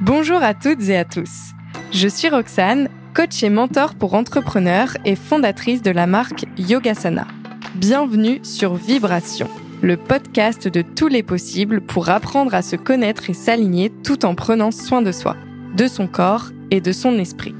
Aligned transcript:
Bonjour 0.00 0.42
à 0.42 0.54
toutes 0.54 0.88
et 0.88 0.96
à 0.96 1.04
tous. 1.04 1.52
Je 1.92 2.08
suis 2.08 2.28
Roxane, 2.28 2.88
coach 3.14 3.44
et 3.44 3.48
mentor 3.48 3.94
pour 3.94 4.14
entrepreneurs 4.14 4.96
et 5.04 5.14
fondatrice 5.14 5.82
de 5.82 5.92
la 5.92 6.08
marque 6.08 6.46
Yogasana. 6.58 7.28
Bienvenue 7.76 8.40
sur 8.42 8.74
Vibration, 8.74 9.48
le 9.82 9.96
podcast 9.96 10.66
de 10.66 10.82
tous 10.82 11.06
les 11.06 11.22
possibles 11.22 11.80
pour 11.80 12.08
apprendre 12.08 12.56
à 12.56 12.62
se 12.62 12.74
connaître 12.74 13.30
et 13.30 13.34
s'aligner 13.34 13.92
tout 14.02 14.24
en 14.24 14.34
prenant 14.34 14.72
soin 14.72 15.00
de 15.00 15.12
soi, 15.12 15.36
de 15.76 15.86
son 15.86 16.08
corps 16.08 16.50
et 16.72 16.80
de 16.80 16.90
son 16.90 17.16
esprit. 17.20 17.54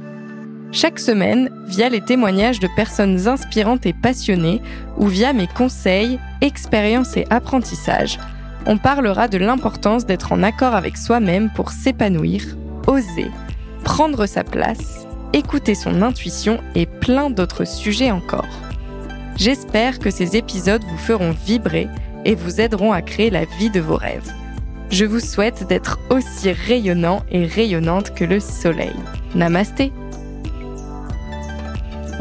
Chaque 0.72 0.98
semaine, 0.98 1.50
via 1.68 1.88
les 1.88 2.00
témoignages 2.00 2.58
de 2.58 2.68
personnes 2.74 3.28
inspirantes 3.28 3.86
et 3.86 3.92
passionnées 3.92 4.60
ou 4.96 5.06
via 5.06 5.32
mes 5.32 5.46
conseils, 5.46 6.18
expériences 6.40 7.16
et 7.16 7.26
apprentissages, 7.30 8.18
on 8.66 8.78
parlera 8.78 9.28
de 9.28 9.38
l'importance 9.38 10.06
d'être 10.06 10.32
en 10.32 10.42
accord 10.42 10.74
avec 10.74 10.96
soi-même 10.96 11.50
pour 11.54 11.70
s'épanouir, 11.70 12.42
oser, 12.86 13.30
prendre 13.84 14.26
sa 14.26 14.44
place, 14.44 15.06
écouter 15.32 15.75
son 15.75 16.02
intuition 16.02 16.61
et 16.75 16.86
plein 16.86 17.30
d'autres 17.30 17.66
sujets 17.66 18.11
encore. 18.11 18.48
J'espère 19.36 19.98
que 19.98 20.11
ces 20.11 20.36
épisodes 20.36 20.84
vous 20.84 20.98
feront 20.98 21.34
vibrer 21.46 21.89
et 22.25 22.34
vous 22.34 22.61
aideront 22.61 22.92
à 22.92 23.03
créer 23.03 23.30
la 23.30 23.44
vie 23.58 23.70
de 23.70 23.80
vos 23.80 23.96
rêves. 23.96 24.32
Je 24.90 25.04
vous 25.04 25.20
souhaite 25.20 25.67
d'être 25.67 25.98
aussi 26.11 26.53
rayonnant 26.53 27.25
et 27.31 27.44
rayonnante 27.46 28.14
que 28.14 28.25
le 28.25 28.39
soleil. 28.39 28.94
Namasté 29.34 29.92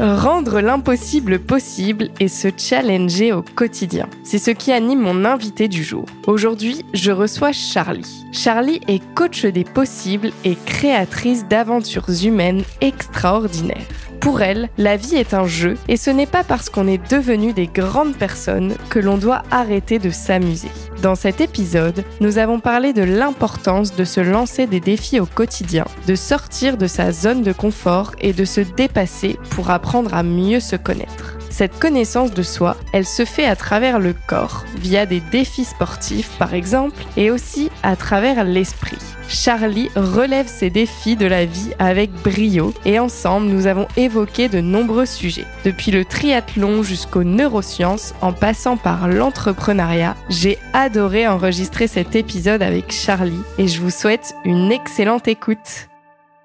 Rendre 0.00 0.60
l'impossible 0.60 1.38
possible 1.38 2.10
et 2.18 2.26
se 2.26 2.48
challenger 2.56 3.32
au 3.32 3.42
quotidien. 3.42 4.08
C'est 4.24 4.38
ce 4.38 4.50
qui 4.50 4.72
anime 4.72 5.00
mon 5.00 5.24
invité 5.24 5.68
du 5.68 5.84
jour. 5.84 6.06
Aujourd'hui, 6.26 6.84
je 6.94 7.12
reçois 7.12 7.52
Charlie. 7.52 8.24
Charlie 8.32 8.80
est 8.88 9.02
coach 9.14 9.46
des 9.46 9.62
possibles 9.62 10.32
et 10.44 10.56
créatrice 10.56 11.46
d'aventures 11.46 12.10
humaines 12.24 12.64
extraordinaires. 12.80 13.86
Pour 14.24 14.40
elle, 14.40 14.70
la 14.78 14.96
vie 14.96 15.16
est 15.16 15.34
un 15.34 15.46
jeu 15.46 15.76
et 15.86 15.98
ce 15.98 16.08
n'est 16.08 16.24
pas 16.24 16.44
parce 16.44 16.70
qu'on 16.70 16.88
est 16.88 17.10
devenu 17.10 17.52
des 17.52 17.66
grandes 17.66 18.16
personnes 18.16 18.74
que 18.88 18.98
l'on 18.98 19.18
doit 19.18 19.42
arrêter 19.50 19.98
de 19.98 20.08
s'amuser. 20.08 20.70
Dans 21.02 21.14
cet 21.14 21.42
épisode, 21.42 22.02
nous 22.22 22.38
avons 22.38 22.58
parlé 22.58 22.94
de 22.94 23.02
l'importance 23.02 23.94
de 23.94 24.04
se 24.04 24.20
lancer 24.22 24.66
des 24.66 24.80
défis 24.80 25.20
au 25.20 25.26
quotidien, 25.26 25.84
de 26.06 26.14
sortir 26.14 26.78
de 26.78 26.86
sa 26.86 27.12
zone 27.12 27.42
de 27.42 27.52
confort 27.52 28.12
et 28.18 28.32
de 28.32 28.46
se 28.46 28.62
dépasser 28.62 29.38
pour 29.50 29.68
apprendre 29.68 30.14
à 30.14 30.22
mieux 30.22 30.60
se 30.60 30.76
connaître. 30.76 31.33
Cette 31.56 31.78
connaissance 31.78 32.32
de 32.32 32.42
soi, 32.42 32.76
elle 32.92 33.06
se 33.06 33.24
fait 33.24 33.46
à 33.46 33.54
travers 33.54 34.00
le 34.00 34.12
corps, 34.26 34.64
via 34.76 35.06
des 35.06 35.20
défis 35.20 35.64
sportifs 35.64 36.36
par 36.36 36.52
exemple, 36.52 37.00
et 37.16 37.30
aussi 37.30 37.70
à 37.84 37.94
travers 37.94 38.42
l'esprit. 38.42 38.98
Charlie 39.28 39.88
relève 39.94 40.48
ces 40.48 40.68
défis 40.68 41.14
de 41.14 41.26
la 41.26 41.44
vie 41.44 41.70
avec 41.78 42.10
brio 42.10 42.74
et 42.84 42.98
ensemble 42.98 43.46
nous 43.46 43.68
avons 43.68 43.86
évoqué 43.96 44.48
de 44.48 44.60
nombreux 44.60 45.06
sujets. 45.06 45.46
Depuis 45.64 45.92
le 45.92 46.04
triathlon 46.04 46.82
jusqu'aux 46.82 47.22
neurosciences 47.22 48.14
en 48.20 48.32
passant 48.32 48.76
par 48.76 49.06
l'entrepreneuriat, 49.06 50.16
j'ai 50.28 50.58
adoré 50.72 51.28
enregistrer 51.28 51.86
cet 51.86 52.16
épisode 52.16 52.64
avec 52.64 52.90
Charlie 52.90 53.42
et 53.58 53.68
je 53.68 53.80
vous 53.80 53.90
souhaite 53.90 54.34
une 54.44 54.72
excellente 54.72 55.28
écoute. 55.28 55.88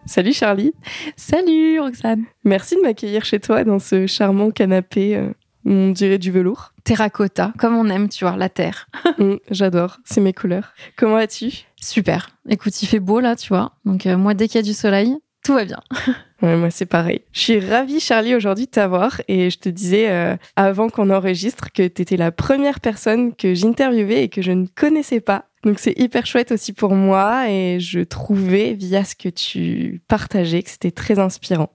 Salut 0.10 0.34
Charlie. 0.34 0.74
Salut 1.18 1.80
Roxane. 1.80 2.24
Merci 2.44 2.76
de 2.76 2.82
m'accueillir 2.82 3.26
chez 3.26 3.40
toi 3.40 3.64
dans 3.64 3.78
ce 3.78 4.08
charmant 4.08 4.50
canapé, 4.50 5.16
euh, 5.16 5.30
on 5.68 5.92
dirait 5.92 6.18
du 6.18 6.32
velours. 6.32 6.74
Terracotta, 6.84 7.54
comme 7.60 7.76
on 7.76 7.88
aime, 7.90 8.10
tu 8.10 8.26
vois, 8.26 8.36
la 8.36 8.50
terre. 8.50 8.88
Mm, 9.20 9.36
J'adore, 9.52 9.98
c'est 10.06 10.22
mes 10.22 10.34
couleurs. 10.34 10.74
Comment 10.98 11.16
vas-tu? 11.16 11.66
Super. 11.76 12.30
Écoute, 12.48 12.82
il 12.82 12.88
fait 12.88 13.00
beau 13.00 13.20
là, 13.20 13.36
tu 13.36 13.50
vois. 13.50 13.74
Donc 13.86 14.08
euh, 14.08 14.18
moi, 14.18 14.34
dès 14.34 14.48
qu'il 14.48 14.56
y 14.56 14.60
a 14.60 14.64
du 14.64 14.74
soleil, 14.74 15.16
tout 15.44 15.54
va 15.54 15.66
bien. 15.66 15.80
Ouais, 16.42 16.56
moi 16.56 16.70
c'est 16.72 16.86
pareil. 16.86 17.20
Je 17.34 17.40
suis 17.42 17.60
ravie 17.60 18.00
Charlie 18.00 18.34
aujourd'hui 18.34 18.66
de 18.66 18.72
t'avoir 18.72 19.20
et 19.28 19.50
je 19.50 19.60
te 19.60 19.68
disais 19.68 20.10
euh, 20.10 20.38
avant 20.56 20.88
qu'on 20.88 21.10
enregistre 21.10 21.74
que 21.74 21.86
tu 21.86 22.02
étais 22.02 22.16
la 22.16 22.32
première 22.32 22.80
personne 22.80 23.36
que 23.36 23.54
j'interviewais 23.54 24.24
et 24.24 24.30
que 24.30 24.42
je 24.42 24.54
ne 24.54 24.66
connaissais 24.74 25.20
pas. 25.20 25.49
Donc 25.64 25.80
c'est 25.80 25.98
hyper 26.00 26.26
chouette 26.26 26.52
aussi 26.52 26.74
pour 26.74 26.94
moi 26.96 27.50
et 27.50 27.80
je 27.80 28.00
trouvais 28.00 28.74
via 28.74 29.04
ce 29.04 29.16
que 29.16 29.30
tu 29.30 30.02
partageais 30.08 30.64
que 30.64 30.70
c'était 30.70 30.92
très 30.92 31.20
inspirant. 31.20 31.70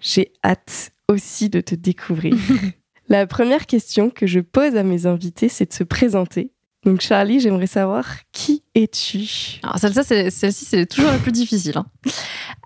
J'ai 0.00 0.32
hâte 0.44 0.92
aussi 1.08 1.48
de 1.50 1.60
te 1.60 1.74
découvrir. 1.74 2.34
La 3.08 3.26
première 3.26 3.66
question 3.66 4.08
que 4.08 4.26
je 4.26 4.40
pose 4.40 4.76
à 4.76 4.82
mes 4.82 5.06
invités, 5.06 5.48
c'est 5.48 5.68
de 5.68 5.74
se 5.74 5.84
présenter. 5.84 6.52
Donc 6.84 7.00
Charlie, 7.00 7.40
j'aimerais 7.40 7.66
savoir 7.66 8.06
qui 8.32 8.62
es-tu? 8.74 9.58
Alors 9.62 9.78
celle-ci, 9.78 10.00
c'est, 10.04 10.30
celle-ci, 10.30 10.64
c'est 10.64 10.86
toujours 10.86 11.10
la 11.10 11.18
plus 11.18 11.32
difficile. 11.32 11.76
hein. 11.78 11.86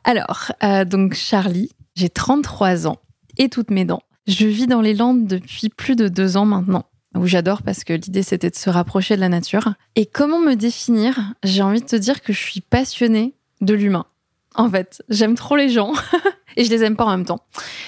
Alors, 0.05 0.53
euh, 0.63 0.85
donc 0.85 1.15
Charlie, 1.15 1.71
j'ai 1.97 2.09
33 2.09 2.87
ans 2.87 2.99
et 3.37 3.49
toutes 3.49 3.71
mes 3.71 3.85
dents. 3.85 4.03
Je 4.27 4.47
vis 4.47 4.67
dans 4.67 4.81
les 4.81 4.95
Landes 4.95 5.27
depuis 5.27 5.69
plus 5.71 5.97
de 5.97 6.09
deux 6.09 6.37
ans 6.37 6.45
maintenant, 6.45 6.85
où 7.15 7.27
j'adore 7.27 7.63
parce 7.63 7.85
que 7.85 7.93
l'idée 7.93 8.23
c'était 8.23 8.51
de 8.51 8.57
se 8.57 8.71
rapprocher 8.71 9.17
de 9.17 9.21
la 9.21 9.29
nature. 9.29 9.75
Et 9.97 10.07
comment 10.07 10.39
me 10.41 10.55
définir? 10.55 11.19
J'ai 11.43 11.63
envie 11.63 11.81
de 11.81 11.87
te 11.87 11.97
dire 11.97 12.21
que 12.23 12.33
je 12.33 12.39
suis 12.39 12.61
passionnée 12.61 13.35
de 13.61 13.75
l'humain. 13.75 14.07
En 14.55 14.69
fait, 14.71 15.03
j'aime 15.09 15.35
trop 15.35 15.57
les 15.57 15.69
gens 15.69 15.93
et 16.57 16.65
je 16.65 16.71
les 16.71 16.83
aime 16.85 16.97
pas 16.97 17.05
en 17.05 17.11
même 17.11 17.25
temps. 17.25 17.41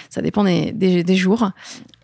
Ça 0.09 0.23
dépend 0.23 0.45
des, 0.45 0.73
des- 0.73 1.03
des 1.05 1.17
jours. 1.17 1.51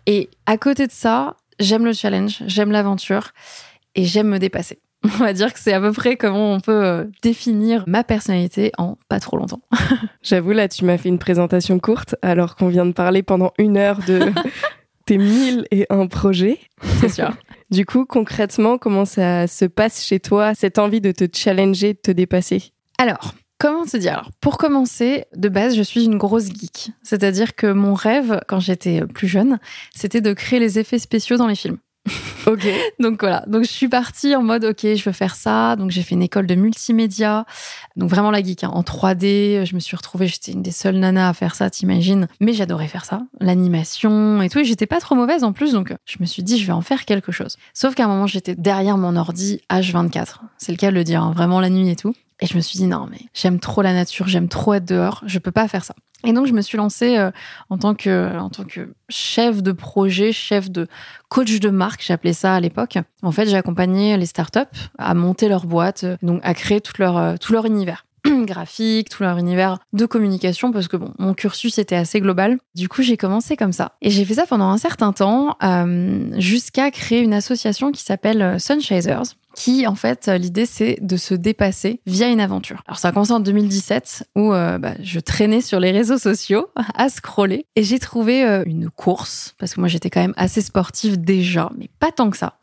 Et 0.05 0.29
à 0.45 0.57
côté 0.57 0.87
de 0.87 0.91
ça, 0.91 1.37
j'aime 1.59 1.85
le 1.85 1.93
challenge, 1.93 2.43
j'aime 2.47 2.71
l'aventure 2.71 3.29
et 3.95 4.03
j'aime 4.05 4.27
me 4.27 4.39
dépasser. 4.39 4.79
On 5.03 5.07
va 5.09 5.31
dire 5.33 5.53
que 5.53 5.59
c'est 5.59 5.73
à 5.73 5.79
peu 5.79 5.91
près 5.91 6.17
comment 6.17 6.53
on 6.53 6.59
peut 6.59 6.83
euh, 6.83 7.05
définir 7.21 7.83
ma 7.87 8.03
personnalité 8.03 8.71
en 8.77 8.97
pas 9.09 9.19
trop 9.19 9.37
longtemps. 9.37 9.61
J'avoue, 10.23 10.51
là, 10.51 10.67
tu 10.67 10.85
m'as 10.85 10.97
fait 10.97 11.07
une 11.09 11.19
présentation 11.19 11.77
courte 11.79 12.15
alors 12.21 12.55
qu'on 12.55 12.67
vient 12.67 12.85
de 12.85 12.91
parler 12.93 13.21
pendant 13.23 13.53
une 13.59 13.77
heure 13.77 13.99
de 14.07 14.31
tes 15.07 15.17
mille 15.17 15.65
et 15.71 15.87
un 15.89 16.05
projets. 16.05 16.59
C'est 17.01 17.09
sûr. 17.09 17.31
Du 17.69 17.85
coup, 17.85 18.05
concrètement, 18.05 18.77
comment 18.77 19.03
ça 19.03 19.45
se 19.45 19.65
passe 19.65 20.01
chez 20.05 20.21
toi, 20.21 20.55
cette 20.55 20.79
envie 20.79 21.01
de 21.01 21.11
te 21.11 21.25
challenger, 21.33 21.95
de 21.95 21.99
te 21.99 22.11
dépasser? 22.11 22.71
Alors, 22.97 23.33
comment 23.59 23.85
te 23.85 23.97
dire? 23.97 24.13
Alors, 24.13 24.31
Pour 24.39 24.57
commencer, 24.57 25.25
de 25.35 25.49
base, 25.49 25.75
je 25.75 25.81
suis 25.81 26.05
une 26.05 26.17
grosse 26.17 26.45
geek. 26.45 26.91
C'est-à-dire 27.03 27.55
que 27.55 27.69
mon 27.69 27.93
rêve, 27.93 28.39
quand 28.47 28.61
j'étais 28.61 29.05
plus 29.05 29.27
jeune, 29.27 29.59
c'était 29.93 30.21
de 30.21 30.31
créer 30.31 30.61
les 30.61 30.79
effets 30.79 30.97
spéciaux 30.97 31.35
dans 31.35 31.47
les 31.47 31.55
films. 31.55 31.77
Ok. 32.47 32.65
Donc 32.99 33.19
voilà, 33.19 33.43
donc 33.47 33.63
je 33.63 33.69
suis 33.69 33.89
partie 33.89 34.35
en 34.35 34.41
mode 34.41 34.63
ok, 34.63 34.81
je 34.81 35.03
veux 35.03 35.11
faire 35.11 35.35
ça. 35.35 35.75
Donc 35.75 35.91
j'ai 35.91 36.01
fait 36.01 36.15
une 36.15 36.21
école 36.21 36.47
de 36.47 36.55
multimédia, 36.55 37.45
donc 37.95 38.09
vraiment 38.09 38.31
la 38.31 38.41
geek 38.41 38.63
hein, 38.63 38.69
en 38.73 38.81
3D. 38.81 39.65
Je 39.65 39.75
me 39.75 39.79
suis 39.79 39.95
retrouvée, 39.97 40.27
j'étais 40.27 40.53
une 40.53 40.61
des 40.61 40.71
seules 40.71 40.95
nanas 40.95 41.29
à 41.29 41.33
faire 41.33 41.55
ça, 41.55 41.69
t'imagines. 41.69 42.27
Mais 42.39 42.53
j'adorais 42.53 42.87
faire 42.87 43.05
ça, 43.05 43.23
l'animation 43.39 44.41
et 44.41 44.49
tout. 44.49 44.59
Et 44.59 44.65
j'étais 44.65 44.85
pas 44.85 44.99
trop 44.99 45.15
mauvaise 45.15 45.43
en 45.43 45.51
plus, 45.51 45.73
donc 45.73 45.93
je 46.05 46.17
me 46.19 46.25
suis 46.25 46.43
dit 46.43 46.57
je 46.57 46.65
vais 46.65 46.73
en 46.73 46.81
faire 46.81 47.05
quelque 47.05 47.31
chose. 47.31 47.57
Sauf 47.73 47.95
qu'à 47.95 48.05
un 48.05 48.07
moment 48.07 48.27
j'étais 48.27 48.55
derrière 48.55 48.97
mon 48.97 49.15
ordi 49.15 49.61
H24, 49.69 50.37
c'est 50.57 50.71
le 50.71 50.77
cas 50.77 50.89
de 50.89 50.95
le 50.95 51.03
dire, 51.03 51.23
hein, 51.23 51.33
vraiment 51.35 51.59
la 51.59 51.69
nuit 51.69 51.89
et 51.89 51.95
tout. 51.95 52.13
Et 52.39 52.45
je 52.45 52.55
me 52.55 52.61
suis 52.61 52.77
dit 52.77 52.87
non 52.87 53.07
mais 53.09 53.21
j'aime 53.33 53.59
trop 53.59 53.81
la 53.81 53.93
nature, 53.93 54.27
j'aime 54.27 54.47
trop 54.47 54.75
être 54.75 54.85
dehors, 54.85 55.23
je 55.25 55.39
peux 55.39 55.51
pas 55.51 55.67
faire 55.67 55.83
ça. 55.83 55.95
Et 56.23 56.33
donc 56.33 56.47
je 56.47 56.53
me 56.53 56.61
suis 56.61 56.77
lancée 56.77 57.17
euh, 57.17 57.31
en 57.69 57.77
tant 57.77 57.93
que 57.93 58.37
en 58.37 58.49
tant 58.49 58.63
que 58.63 58.93
chef 59.07 59.61
de 59.61 59.71
projet, 59.71 60.31
chef 60.31 60.71
de 60.71 60.87
coach 61.29 61.59
de 61.59 61.69
marque, 61.69 62.03
j'appelais 62.03 62.33
ça 62.33 62.55
à 62.55 62.59
l'époque. 62.59 62.97
En 63.21 63.31
fait, 63.31 63.47
j'ai 63.47 63.55
accompagné 63.55 64.17
les 64.17 64.25
startups 64.25 64.59
à 64.97 65.13
monter 65.13 65.47
leur 65.47 65.65
boîte, 65.65 66.03
euh, 66.03 66.17
donc 66.23 66.41
à 66.43 66.53
créer 66.53 66.81
tout 66.81 66.93
leur 66.97 67.17
euh, 67.17 67.35
tout 67.39 67.53
leur 67.53 67.65
univers 67.65 68.06
graphique, 68.45 69.09
tout 69.09 69.23
leur 69.23 69.37
univers 69.37 69.79
de 69.93 70.05
communication, 70.05 70.71
parce 70.71 70.87
que 70.87 70.97
bon, 70.97 71.13
mon 71.19 71.33
cursus 71.33 71.77
était 71.77 71.95
assez 71.95 72.19
global. 72.19 72.57
Du 72.75 72.89
coup, 72.89 73.01
j'ai 73.01 73.17
commencé 73.17 73.55
comme 73.55 73.73
ça. 73.73 73.93
Et 74.01 74.09
j'ai 74.09 74.25
fait 74.25 74.35
ça 74.35 74.45
pendant 74.45 74.69
un 74.69 74.77
certain 74.77 75.13
temps, 75.13 75.57
euh, 75.63 76.29
jusqu'à 76.39 76.91
créer 76.91 77.21
une 77.21 77.33
association 77.33 77.91
qui 77.91 78.03
s'appelle 78.03 78.41
euh, 78.41 78.59
Sunchasers, 78.59 79.35
qui, 79.55 79.87
en 79.87 79.95
fait, 79.95 80.27
euh, 80.27 80.37
l'idée, 80.37 80.65
c'est 80.65 80.99
de 81.01 81.17
se 81.17 81.33
dépasser 81.33 82.01
via 82.05 82.27
une 82.27 82.39
aventure. 82.39 82.83
Alors, 82.87 82.99
ça 82.99 83.09
a 83.09 83.11
commencé 83.11 83.31
en 83.31 83.39
2017, 83.39 84.29
où 84.35 84.51
bah, 84.51 84.93
je 85.01 85.19
traînais 85.19 85.61
sur 85.61 85.79
les 85.79 85.91
réseaux 85.91 86.17
sociaux 86.17 86.67
à 86.95 87.09
scroller, 87.09 87.65
et 87.75 87.83
j'ai 87.83 87.99
trouvé 87.99 88.43
une 88.65 88.89
course, 88.89 89.55
parce 89.57 89.73
que 89.73 89.79
moi, 89.79 89.89
j'étais 89.89 90.09
quand 90.09 90.21
même 90.21 90.35
assez 90.37 90.61
sportive 90.61 91.19
déjà, 91.19 91.71
mais 91.77 91.89
pas 91.99 92.11
tant 92.11 92.29
que 92.29 92.37
ça, 92.37 92.59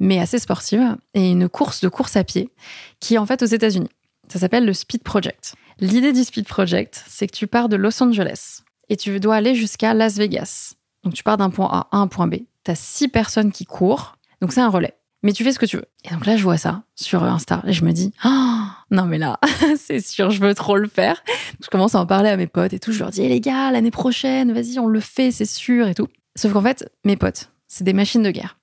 mais 0.00 0.18
assez 0.18 0.38
sportive, 0.38 0.96
et 1.14 1.30
une 1.30 1.48
course 1.48 1.80
de 1.80 1.88
course 1.88 2.16
à 2.16 2.24
pied, 2.24 2.50
qui 2.98 3.14
est 3.14 3.18
en 3.18 3.26
fait 3.26 3.42
aux 3.42 3.46
États-Unis. 3.46 3.90
Ça 4.32 4.38
s'appelle 4.38 4.64
le 4.64 4.72
Speed 4.72 5.02
Project. 5.02 5.56
L'idée 5.78 6.14
du 6.14 6.24
Speed 6.24 6.46
Project, 6.48 7.04
c'est 7.06 7.26
que 7.26 7.36
tu 7.36 7.46
pars 7.46 7.68
de 7.68 7.76
Los 7.76 8.02
Angeles 8.02 8.62
et 8.88 8.96
tu 8.96 9.20
dois 9.20 9.34
aller 9.34 9.54
jusqu'à 9.54 9.92
Las 9.92 10.16
Vegas. 10.16 10.72
Donc 11.04 11.12
tu 11.12 11.22
pars 11.22 11.36
d'un 11.36 11.50
point 11.50 11.68
A 11.70 11.88
à 11.92 11.98
un 11.98 12.06
point 12.06 12.28
B. 12.28 12.36
Tu 12.64 12.70
as 12.70 12.74
six 12.74 13.08
personnes 13.08 13.52
qui 13.52 13.66
courent, 13.66 14.16
donc 14.40 14.54
c'est 14.54 14.62
un 14.62 14.70
relais. 14.70 14.94
Mais 15.22 15.34
tu 15.34 15.44
fais 15.44 15.52
ce 15.52 15.58
que 15.58 15.66
tu 15.66 15.76
veux. 15.76 15.84
Et 16.06 16.14
donc 16.14 16.24
là, 16.24 16.38
je 16.38 16.44
vois 16.44 16.56
ça 16.56 16.82
sur 16.94 17.22
Insta 17.24 17.62
et 17.66 17.74
je 17.74 17.84
me 17.84 17.92
dis, 17.92 18.14
oh, 18.24 18.62
non 18.90 19.04
mais 19.04 19.18
là, 19.18 19.38
c'est 19.76 20.00
sûr, 20.00 20.30
je 20.30 20.40
veux 20.40 20.54
trop 20.54 20.78
le 20.78 20.88
faire. 20.88 21.22
Je 21.62 21.68
commence 21.68 21.94
à 21.94 22.00
en 22.00 22.06
parler 22.06 22.30
à 22.30 22.38
mes 22.38 22.46
potes 22.46 22.72
et 22.72 22.78
tout. 22.78 22.92
Je 22.92 23.00
leur 23.00 23.10
dis, 23.10 23.20
Eh, 23.20 23.28
les 23.28 23.40
gars, 23.42 23.70
l'année 23.70 23.90
prochaine, 23.90 24.50
vas-y, 24.54 24.78
on 24.78 24.88
le 24.88 25.00
fait, 25.00 25.30
c'est 25.30 25.44
sûr 25.44 25.88
et 25.88 25.94
tout. 25.94 26.08
Sauf 26.36 26.54
qu'en 26.54 26.62
fait, 26.62 26.90
mes 27.04 27.18
potes, 27.18 27.50
c'est 27.68 27.84
des 27.84 27.92
machines 27.92 28.22
de 28.22 28.30
guerre. 28.30 28.58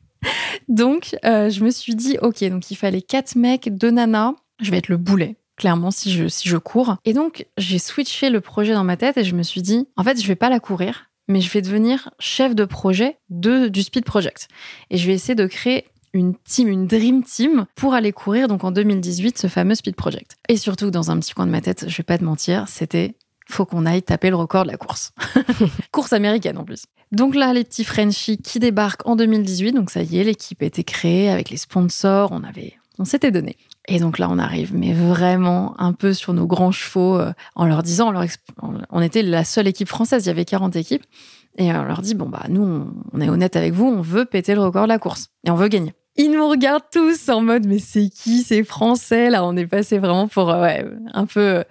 donc, 0.68 1.14
euh, 1.26 1.50
je 1.50 1.62
me 1.62 1.68
suis 1.68 1.94
dit, 1.94 2.16
ok, 2.22 2.42
donc 2.44 2.70
il 2.70 2.76
fallait 2.76 3.02
quatre 3.02 3.36
mecs, 3.36 3.68
deux 3.76 3.90
nanas. 3.90 4.32
Je 4.60 4.70
vais 4.70 4.78
être 4.78 4.88
le 4.88 4.96
boulet. 4.96 5.36
clairement, 5.56 5.90
si 5.90 6.12
je, 6.12 6.26
si 6.28 6.48
je 6.48 6.56
cours. 6.56 6.96
Et 7.04 7.12
donc, 7.12 7.46
j'ai 7.58 7.78
switché 7.78 8.30
le 8.30 8.40
projet 8.40 8.72
dans 8.72 8.84
ma 8.84 8.96
tête 8.96 9.16
et 9.16 9.24
je 9.24 9.34
me 9.34 9.42
suis 9.42 9.62
dit, 9.62 9.86
en 9.96 10.02
fait, 10.02 10.20
je 10.20 10.26
vais 10.26 10.34
pas 10.34 10.50
la 10.50 10.60
courir, 10.60 11.10
mais 11.28 11.40
je 11.40 11.50
vais 11.50 11.62
devenir 11.62 12.10
chef 12.18 12.54
de 12.54 12.64
projet 12.64 13.18
de, 13.30 13.68
du 13.68 13.82
Speed 13.82 14.04
Project. 14.04 14.48
Et 14.90 14.98
je 14.98 15.06
vais 15.06 15.14
essayer 15.14 15.34
de 15.34 15.46
créer 15.46 15.84
une 16.12 16.34
team, 16.36 16.68
une 16.68 16.86
dream 16.86 17.22
team 17.24 17.66
pour 17.74 17.94
aller 17.94 18.12
courir 18.12 18.48
donc 18.48 18.64
en 18.64 18.70
2018 18.70 19.36
ce 19.36 19.46
fameux 19.48 19.74
Speed 19.74 19.96
Project. 19.96 20.36
Et 20.48 20.56
surtout 20.56 20.90
dans 20.90 21.10
un 21.10 21.18
petit 21.18 21.34
coin 21.34 21.46
de 21.46 21.50
ma 21.50 21.60
tête, 21.60 21.86
je 21.88 21.96
vais 21.96 22.04
pas 22.04 22.18
te 22.18 22.24
mentir, 22.24 22.68
c'était 22.68 23.16
faut 23.46 23.66
qu'on 23.66 23.84
aille 23.84 24.02
taper 24.02 24.30
le 24.30 24.36
record 24.36 24.64
de 24.64 24.70
la 24.70 24.76
course. 24.76 25.12
course 25.92 26.12
américaine 26.12 26.56
en 26.56 26.64
plus. 26.64 26.84
Donc 27.12 27.34
là, 27.34 27.52
les 27.52 27.64
petits 27.64 27.84
Frenchies 27.84 28.38
qui 28.38 28.58
débarquent 28.58 29.06
en 29.06 29.16
2018, 29.16 29.72
donc 29.72 29.90
ça 29.90 30.02
y 30.02 30.18
est, 30.18 30.24
l'équipe 30.24 30.62
été 30.62 30.82
créée 30.82 31.28
avec 31.28 31.50
les 31.50 31.56
sponsors, 31.56 32.32
on 32.32 32.42
avait, 32.42 32.74
on 32.98 33.04
s'était 33.04 33.30
donné. 33.30 33.56
Et 33.86 34.00
donc 34.00 34.18
là, 34.18 34.28
on 34.30 34.38
arrive, 34.38 34.74
mais 34.74 34.92
vraiment 34.92 35.74
un 35.78 35.92
peu 35.92 36.14
sur 36.14 36.32
nos 36.32 36.46
grands 36.46 36.72
chevaux, 36.72 37.18
euh, 37.18 37.32
en 37.54 37.66
leur 37.66 37.82
disant, 37.82 38.12
on 38.90 39.00
était 39.02 39.22
la 39.22 39.44
seule 39.44 39.66
équipe 39.66 39.88
française, 39.88 40.24
il 40.24 40.28
y 40.28 40.30
avait 40.30 40.46
40 40.46 40.76
équipes, 40.76 41.04
et 41.58 41.70
on 41.72 41.84
leur 41.84 42.00
dit, 42.00 42.14
bon 42.14 42.28
bah 42.28 42.44
nous, 42.48 42.62
on, 42.62 42.92
on 43.12 43.20
est 43.20 43.28
honnête 43.28 43.56
avec 43.56 43.74
vous, 43.74 43.84
on 43.84 44.00
veut 44.00 44.24
péter 44.24 44.54
le 44.54 44.62
record 44.62 44.84
de 44.84 44.88
la 44.88 44.98
course, 44.98 45.28
et 45.46 45.50
on 45.50 45.54
veut 45.54 45.68
gagner. 45.68 45.92
Ils 46.16 46.30
nous 46.30 46.48
regardent 46.48 46.88
tous 46.92 47.28
en 47.28 47.40
mode 47.40 47.66
mais 47.66 47.80
c'est 47.80 48.08
qui 48.08 48.42
ces 48.42 48.62
Français 48.62 49.30
là? 49.30 49.44
On 49.44 49.56
est 49.56 49.66
passé 49.66 49.98
vraiment 49.98 50.28
pour 50.28 50.48
euh, 50.50 50.62
ouais, 50.62 50.86
un 51.12 51.26
peu 51.26 51.64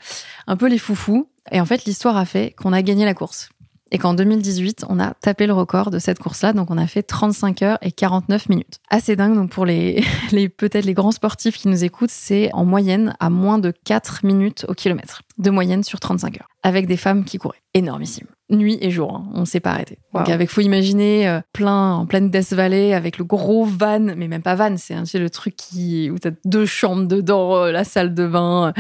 un 0.48 0.58
peu 0.58 0.68
les 0.68 0.78
foufous. 0.78 1.30
Et 1.52 1.62
en 1.62 1.66
fait, 1.66 1.86
l'histoire 1.86 2.18
a 2.18 2.26
fait 2.26 2.54
qu'on 2.58 2.74
a 2.74 2.82
gagné 2.82 3.06
la 3.06 3.14
course. 3.14 3.50
Et 3.96 4.00
qu'en 4.00 4.16
2018, 4.16 4.86
on 4.90 5.00
a 5.00 5.14
tapé 5.22 5.46
le 5.46 5.54
record 5.54 5.92
de 5.92 6.00
cette 6.00 6.18
course-là. 6.18 6.52
Donc, 6.52 6.72
on 6.72 6.80
a 6.80 6.88
fait 6.88 7.04
35 7.04 7.62
heures 7.62 7.78
et 7.84 7.92
49 7.92 8.50
minutes. 8.50 8.80
Assez 8.90 9.16
dingue. 9.16 9.36
Donc, 9.36 9.52
pour 9.52 9.68
les, 9.68 10.04
les 10.32 10.50
peut-être 10.50 10.86
les 10.86 10.96
grands 10.96 11.12
sportifs 11.12 11.58
qui 11.58 11.68
nous 11.68 11.84
écoutent, 11.84 12.10
c'est 12.10 12.50
en 12.54 12.66
moyenne 12.66 13.16
à 13.20 13.30
moins 13.30 13.60
de 13.60 13.72
4 13.86 14.26
minutes 14.26 14.66
au 14.68 14.74
kilomètre. 14.74 15.22
De 15.38 15.52
moyenne 15.52 15.84
sur 15.84 16.00
35 16.00 16.38
heures. 16.38 16.50
Avec 16.64 16.88
des 16.88 16.98
femmes 16.98 17.24
qui 17.24 17.38
couraient. 17.38 17.62
Énormissime. 17.76 18.26
Nuit 18.50 18.80
et 18.82 18.90
jour. 18.90 19.16
Hein. 19.16 19.30
On 19.36 19.46
s'est 19.46 19.60
pas 19.60 19.74
arrêté. 19.74 20.00
Donc, 20.16 20.28
avec, 20.28 20.50
faut 20.50 20.62
imaginer, 20.62 21.30
euh, 21.30 21.42
plein, 21.54 21.94
en 21.94 22.08
pleine 22.08 22.32
Death 22.32 22.54
Valley, 22.54 22.96
avec 22.96 23.20
le 23.20 23.26
gros 23.26 23.64
van, 23.64 24.00
mais 24.00 24.28
même 24.28 24.42
pas 24.42 24.56
van, 24.56 24.76
c'est 24.76 25.20
le 25.20 25.30
truc 25.30 25.56
qui, 25.56 26.10
où 26.10 26.18
t'as 26.18 26.32
deux 26.46 26.66
chambres 26.66 27.06
dedans, 27.08 27.58
euh, 27.58 27.72
la 27.72 27.84
salle 27.84 28.16
de 28.16 28.26
bain. 28.26 28.74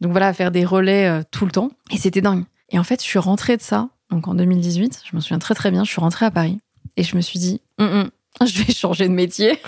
Donc, 0.00 0.12
voilà, 0.12 0.32
faire 0.32 0.52
des 0.52 0.64
relais 0.64 1.08
euh, 1.08 1.22
tout 1.32 1.46
le 1.46 1.50
temps. 1.50 1.72
Et 1.90 1.96
c'était 1.96 2.20
dingue. 2.20 2.44
Et 2.70 2.78
en 2.78 2.84
fait, 2.84 3.02
je 3.02 3.06
suis 3.06 3.18
rentrée 3.18 3.56
de 3.56 3.62
ça 3.62 3.88
donc 4.12 4.28
en 4.28 4.34
2018, 4.34 5.02
je 5.10 5.16
me 5.16 5.20
souviens 5.20 5.38
très 5.38 5.54
très 5.54 5.70
bien, 5.70 5.84
je 5.84 5.90
suis 5.90 6.00
rentrée 6.00 6.26
à 6.26 6.30
Paris 6.30 6.58
et 6.96 7.02
je 7.02 7.16
me 7.16 7.22
suis 7.22 7.38
dit, 7.38 7.60
hum, 7.78 7.88
hum, 7.88 8.10
je 8.46 8.62
vais 8.62 8.72
changer 8.72 9.08
de 9.08 9.14
métier, 9.14 9.58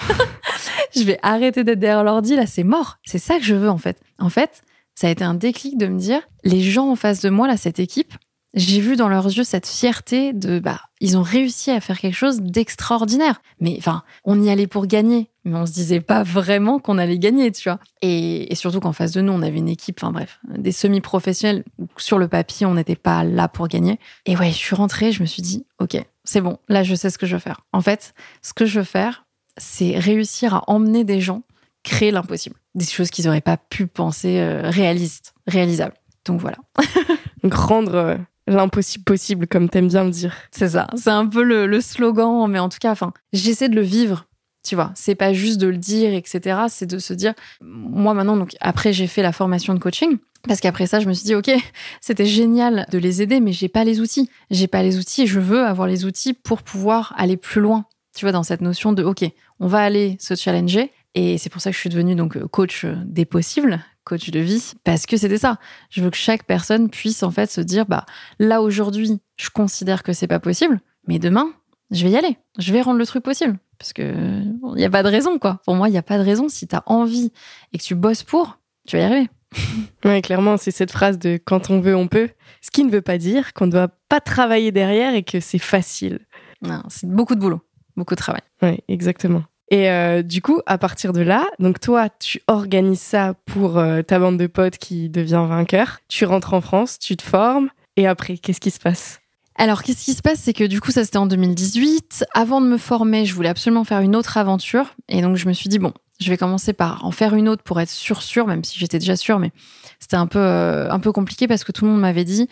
je 0.96 1.02
vais 1.02 1.18
arrêter 1.22 1.64
d'être 1.64 1.80
derrière 1.80 2.04
l'ordi, 2.04 2.36
là 2.36 2.46
c'est 2.46 2.62
mort, 2.62 2.98
c'est 3.04 3.18
ça 3.18 3.38
que 3.38 3.44
je 3.44 3.54
veux 3.54 3.70
en 3.70 3.78
fait. 3.78 4.00
En 4.18 4.28
fait, 4.28 4.62
ça 4.94 5.08
a 5.08 5.10
été 5.10 5.24
un 5.24 5.34
déclic 5.34 5.78
de 5.78 5.86
me 5.86 5.98
dire, 5.98 6.20
les 6.44 6.60
gens 6.60 6.90
en 6.90 6.96
face 6.96 7.20
de 7.20 7.30
moi, 7.30 7.48
là, 7.48 7.56
cette 7.56 7.80
équipe, 7.80 8.14
j'ai 8.52 8.80
vu 8.80 8.94
dans 8.94 9.08
leurs 9.08 9.26
yeux 9.26 9.42
cette 9.42 9.66
fierté 9.66 10.32
de 10.32 10.60
bah 10.60 10.80
ils 11.00 11.16
ont 11.18 11.22
réussi 11.22 11.72
à 11.72 11.80
faire 11.80 11.98
quelque 11.98 12.14
chose 12.14 12.40
d'extraordinaire. 12.40 13.42
Mais 13.60 13.74
enfin, 13.78 14.04
on 14.24 14.40
y 14.40 14.48
allait 14.48 14.68
pour 14.68 14.86
gagner, 14.86 15.28
mais 15.44 15.56
on 15.56 15.66
se 15.66 15.72
disait 15.72 16.00
pas 16.00 16.22
vraiment 16.22 16.78
qu'on 16.78 16.98
allait 16.98 17.18
gagner, 17.18 17.52
tu 17.52 17.68
vois. 17.68 17.78
Et, 18.02 18.54
surtout 18.54 18.80
qu'en 18.80 18.92
face 18.92 19.12
de 19.12 19.20
nous, 19.20 19.32
on 19.32 19.42
avait 19.42 19.58
une 19.58 19.68
équipe, 19.68 19.98
enfin 20.02 20.12
bref, 20.12 20.38
des 20.48 20.72
semi-professionnels. 20.72 21.64
Sur 21.96 22.18
le 22.18 22.28
papier, 22.28 22.66
on 22.66 22.74
n'était 22.74 22.96
pas 22.96 23.24
là 23.24 23.48
pour 23.48 23.68
gagner. 23.68 23.98
Et 24.26 24.36
ouais, 24.36 24.50
je 24.50 24.56
suis 24.56 24.74
rentrée, 24.74 25.12
je 25.12 25.22
me 25.22 25.26
suis 25.26 25.42
dit, 25.42 25.66
ok, 25.78 26.02
c'est 26.24 26.40
bon, 26.40 26.58
là 26.68 26.82
je 26.82 26.94
sais 26.94 27.10
ce 27.10 27.18
que 27.18 27.26
je 27.26 27.34
veux 27.34 27.40
faire. 27.40 27.60
En 27.72 27.80
fait, 27.80 28.14
ce 28.42 28.52
que 28.54 28.64
je 28.64 28.80
veux 28.80 28.84
faire, 28.84 29.26
c'est 29.56 29.98
réussir 29.98 30.54
à 30.54 30.70
emmener 30.70 31.04
des 31.04 31.20
gens 31.20 31.42
créer 31.84 32.10
l'impossible, 32.10 32.56
des 32.74 32.86
choses 32.86 33.10
qu'ils 33.10 33.26
n'auraient 33.26 33.40
pas 33.40 33.56
pu 33.56 33.86
penser 33.86 34.40
euh, 34.40 34.62
réalistes, 34.64 35.34
réalisables. 35.46 35.94
Donc 36.24 36.40
voilà. 36.40 36.56
Rendre 37.44 37.94
euh, 37.94 38.16
l'impossible 38.48 39.04
possible, 39.04 39.46
comme 39.46 39.68
t'aimes 39.68 39.88
bien 39.88 40.04
le 40.04 40.10
dire. 40.10 40.34
C'est 40.50 40.70
ça. 40.70 40.88
C'est 40.96 41.10
un 41.10 41.26
peu 41.26 41.42
le, 41.42 41.80
slogan, 41.80 42.50
mais 42.50 42.58
en 42.58 42.68
tout 42.68 42.78
cas, 42.80 42.90
enfin, 42.90 43.12
j'essaie 43.32 43.68
de 43.68 43.76
le 43.76 43.82
vivre. 43.82 44.26
Tu 44.64 44.74
vois, 44.74 44.92
c'est 44.94 45.14
pas 45.14 45.32
juste 45.32 45.60
de 45.60 45.66
le 45.66 45.76
dire, 45.76 46.14
etc. 46.14 46.62
C'est 46.68 46.86
de 46.86 46.98
se 46.98 47.12
dire, 47.12 47.34
moi 47.60 48.14
maintenant, 48.14 48.36
donc 48.36 48.56
après 48.60 48.92
j'ai 48.92 49.06
fait 49.06 49.22
la 49.22 49.32
formation 49.32 49.74
de 49.74 49.78
coaching, 49.78 50.16
parce 50.46 50.60
qu'après 50.60 50.86
ça, 50.86 51.00
je 51.00 51.08
me 51.08 51.12
suis 51.12 51.24
dit, 51.24 51.34
ok, 51.34 51.50
c'était 52.00 52.26
génial 52.26 52.86
de 52.90 52.98
les 52.98 53.22
aider, 53.22 53.40
mais 53.40 53.52
j'ai 53.52 53.68
pas 53.68 53.84
les 53.84 54.00
outils. 54.00 54.28
J'ai 54.50 54.66
pas 54.66 54.82
les 54.82 54.98
outils 54.98 55.22
et 55.22 55.26
je 55.26 55.40
veux 55.40 55.64
avoir 55.64 55.88
les 55.88 56.04
outils 56.04 56.34
pour 56.34 56.62
pouvoir 56.62 57.14
aller 57.16 57.36
plus 57.36 57.60
loin. 57.60 57.86
Tu 58.14 58.24
vois, 58.24 58.32
dans 58.32 58.42
cette 58.42 58.60
notion 58.60 58.92
de, 58.92 59.02
ok, 59.02 59.24
on 59.60 59.66
va 59.66 59.80
aller 59.80 60.16
se 60.20 60.34
challenger. 60.34 60.90
Et 61.14 61.38
c'est 61.38 61.50
pour 61.50 61.60
ça 61.60 61.70
que 61.70 61.74
je 61.74 61.80
suis 61.80 61.90
devenue 61.90 62.14
donc 62.14 62.38
coach 62.48 62.86
des 63.04 63.24
possibles, 63.24 63.80
coach 64.04 64.30
de 64.30 64.40
vie 64.40 64.72
parce 64.82 65.06
que 65.06 65.16
c'était 65.16 65.38
ça. 65.38 65.58
Je 65.90 66.02
veux 66.02 66.10
que 66.10 66.16
chaque 66.16 66.44
personne 66.44 66.90
puisse 66.90 67.22
en 67.22 67.30
fait 67.30 67.50
se 67.50 67.60
dire 67.60 67.86
bah 67.86 68.04
là 68.40 68.62
aujourd'hui, 68.62 69.20
je 69.36 69.50
considère 69.50 70.02
que 70.02 70.12
c'est 70.12 70.26
pas 70.26 70.40
possible, 70.40 70.80
mais 71.06 71.20
demain, 71.20 71.52
je 71.92 72.04
vais 72.04 72.10
y 72.10 72.16
aller. 72.16 72.36
Je 72.58 72.72
vais 72.72 72.82
rendre 72.82 72.98
le 72.98 73.06
truc 73.06 73.22
possible 73.22 73.58
parce 73.78 73.92
que 73.92 74.02
il 74.02 74.76
n'y 74.76 74.84
a 74.84 74.90
pas 74.90 75.02
de 75.02 75.08
raison 75.08 75.38
quoi. 75.38 75.60
Pour 75.64 75.74
moi, 75.74 75.88
il 75.88 75.92
n'y 75.92 75.98
a 75.98 76.02
pas 76.02 76.18
de 76.18 76.24
raison 76.24 76.48
si 76.48 76.66
tu 76.66 76.74
as 76.74 76.82
envie 76.86 77.32
et 77.72 77.78
que 77.78 77.82
tu 77.82 77.94
bosses 77.94 78.22
pour, 78.22 78.58
tu 78.86 78.96
vas 78.96 79.02
y 79.02 79.06
arriver. 79.06 79.28
ouais, 80.04 80.22
clairement, 80.22 80.56
c'est 80.56 80.70
cette 80.70 80.90
phrase 80.90 81.18
de 81.18 81.38
quand 81.42 81.70
on 81.70 81.80
veut, 81.80 81.94
on 81.94 82.08
peut. 82.08 82.30
Ce 82.60 82.70
qui 82.70 82.84
ne 82.84 82.90
veut 82.90 83.02
pas 83.02 83.18
dire 83.18 83.52
qu'on 83.52 83.66
ne 83.66 83.72
doit 83.72 83.88
pas 84.08 84.20
travailler 84.20 84.72
derrière 84.72 85.14
et 85.14 85.22
que 85.22 85.40
c'est 85.40 85.58
facile. 85.58 86.20
Non, 86.62 86.82
c'est 86.88 87.08
beaucoup 87.08 87.34
de 87.34 87.40
boulot, 87.40 87.60
beaucoup 87.96 88.14
de 88.14 88.20
travail. 88.20 88.42
Oui, 88.62 88.78
exactement. 88.88 89.44
Et 89.70 89.90
euh, 89.90 90.22
du 90.22 90.42
coup, 90.42 90.60
à 90.66 90.78
partir 90.78 91.12
de 91.12 91.22
là, 91.22 91.46
donc 91.58 91.80
toi, 91.80 92.08
tu 92.08 92.40
organises 92.48 93.00
ça 93.00 93.34
pour 93.46 93.78
euh, 93.78 94.02
ta 94.02 94.18
bande 94.18 94.38
de 94.38 94.46
potes 94.46 94.78
qui 94.78 95.08
devient 95.08 95.44
vainqueur. 95.48 96.00
Tu 96.08 96.24
rentres 96.26 96.54
en 96.54 96.60
France, 96.60 96.98
tu 96.98 97.16
te 97.16 97.22
formes, 97.22 97.70
et 97.96 98.06
après, 98.06 98.36
qu'est-ce 98.36 98.60
qui 98.60 98.70
se 98.70 98.78
passe? 98.80 99.20
Alors, 99.56 99.82
qu'est-ce 99.84 100.04
qui 100.04 100.14
se 100.14 100.22
passe? 100.22 100.40
C'est 100.40 100.52
que 100.52 100.64
du 100.64 100.80
coup, 100.80 100.90
ça 100.90 101.04
c'était 101.04 101.18
en 101.18 101.26
2018. 101.26 102.24
Avant 102.34 102.60
de 102.60 102.66
me 102.66 102.76
former, 102.76 103.24
je 103.24 103.34
voulais 103.34 103.48
absolument 103.48 103.84
faire 103.84 104.00
une 104.00 104.16
autre 104.16 104.36
aventure. 104.36 104.94
Et 105.08 105.22
donc, 105.22 105.36
je 105.36 105.46
me 105.46 105.52
suis 105.52 105.68
dit, 105.68 105.78
bon, 105.78 105.92
je 106.20 106.28
vais 106.28 106.36
commencer 106.36 106.72
par 106.72 107.04
en 107.04 107.12
faire 107.12 107.34
une 107.34 107.48
autre 107.48 107.62
pour 107.62 107.80
être 107.80 107.90
sûr, 107.90 108.22
sûr, 108.22 108.46
même 108.46 108.64
si 108.64 108.78
j'étais 108.78 108.98
déjà 108.98 109.16
sûre, 109.16 109.38
mais 109.38 109.52
c'était 110.00 110.16
un 110.16 110.26
peu, 110.26 110.40
euh, 110.40 110.90
un 110.90 110.98
peu 110.98 111.12
compliqué 111.12 111.46
parce 111.46 111.62
que 111.62 111.70
tout 111.70 111.84
le 111.84 111.92
monde 111.92 112.00
m'avait 112.00 112.24
dit, 112.24 112.48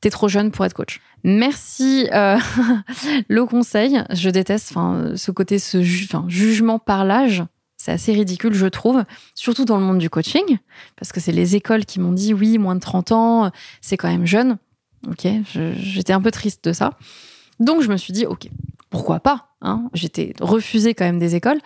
t'es 0.00 0.10
trop 0.10 0.28
jeune 0.28 0.50
pour 0.50 0.64
être 0.64 0.74
coach. 0.74 1.00
Merci 1.24 2.08
euh, 2.12 2.38
le 3.28 3.44
conseil. 3.44 4.02
Je 4.10 4.30
déteste 4.30 4.72
ce 5.14 5.30
côté, 5.30 5.58
ce 5.58 5.82
jugement 5.82 6.78
par 6.78 7.04
l'âge. 7.04 7.44
C'est 7.76 7.92
assez 7.92 8.12
ridicule, 8.12 8.54
je 8.54 8.66
trouve, 8.66 9.04
surtout 9.34 9.66
dans 9.66 9.76
le 9.76 9.82
monde 9.84 9.98
du 9.98 10.08
coaching, 10.08 10.58
parce 10.96 11.12
que 11.12 11.20
c'est 11.20 11.32
les 11.32 11.56
écoles 11.56 11.84
qui 11.84 12.00
m'ont 12.00 12.12
dit 12.12 12.32
oui, 12.32 12.56
moins 12.56 12.74
de 12.74 12.80
30 12.80 13.12
ans, 13.12 13.50
c'est 13.82 13.98
quand 13.98 14.08
même 14.08 14.26
jeune. 14.26 14.56
Ok, 15.10 15.26
j'étais 15.76 16.12
un 16.12 16.20
peu 16.20 16.30
triste 16.30 16.64
de 16.64 16.72
ça. 16.72 16.92
Donc 17.60 17.82
je 17.82 17.88
me 17.88 17.96
suis 17.96 18.12
dit, 18.12 18.26
ok, 18.26 18.48
pourquoi 18.90 19.20
pas 19.20 19.48
hein 19.62 19.88
J'étais 19.94 20.34
refusée 20.40 20.94
quand 20.94 21.04
même 21.04 21.18
des 21.18 21.34
écoles. 21.34 21.58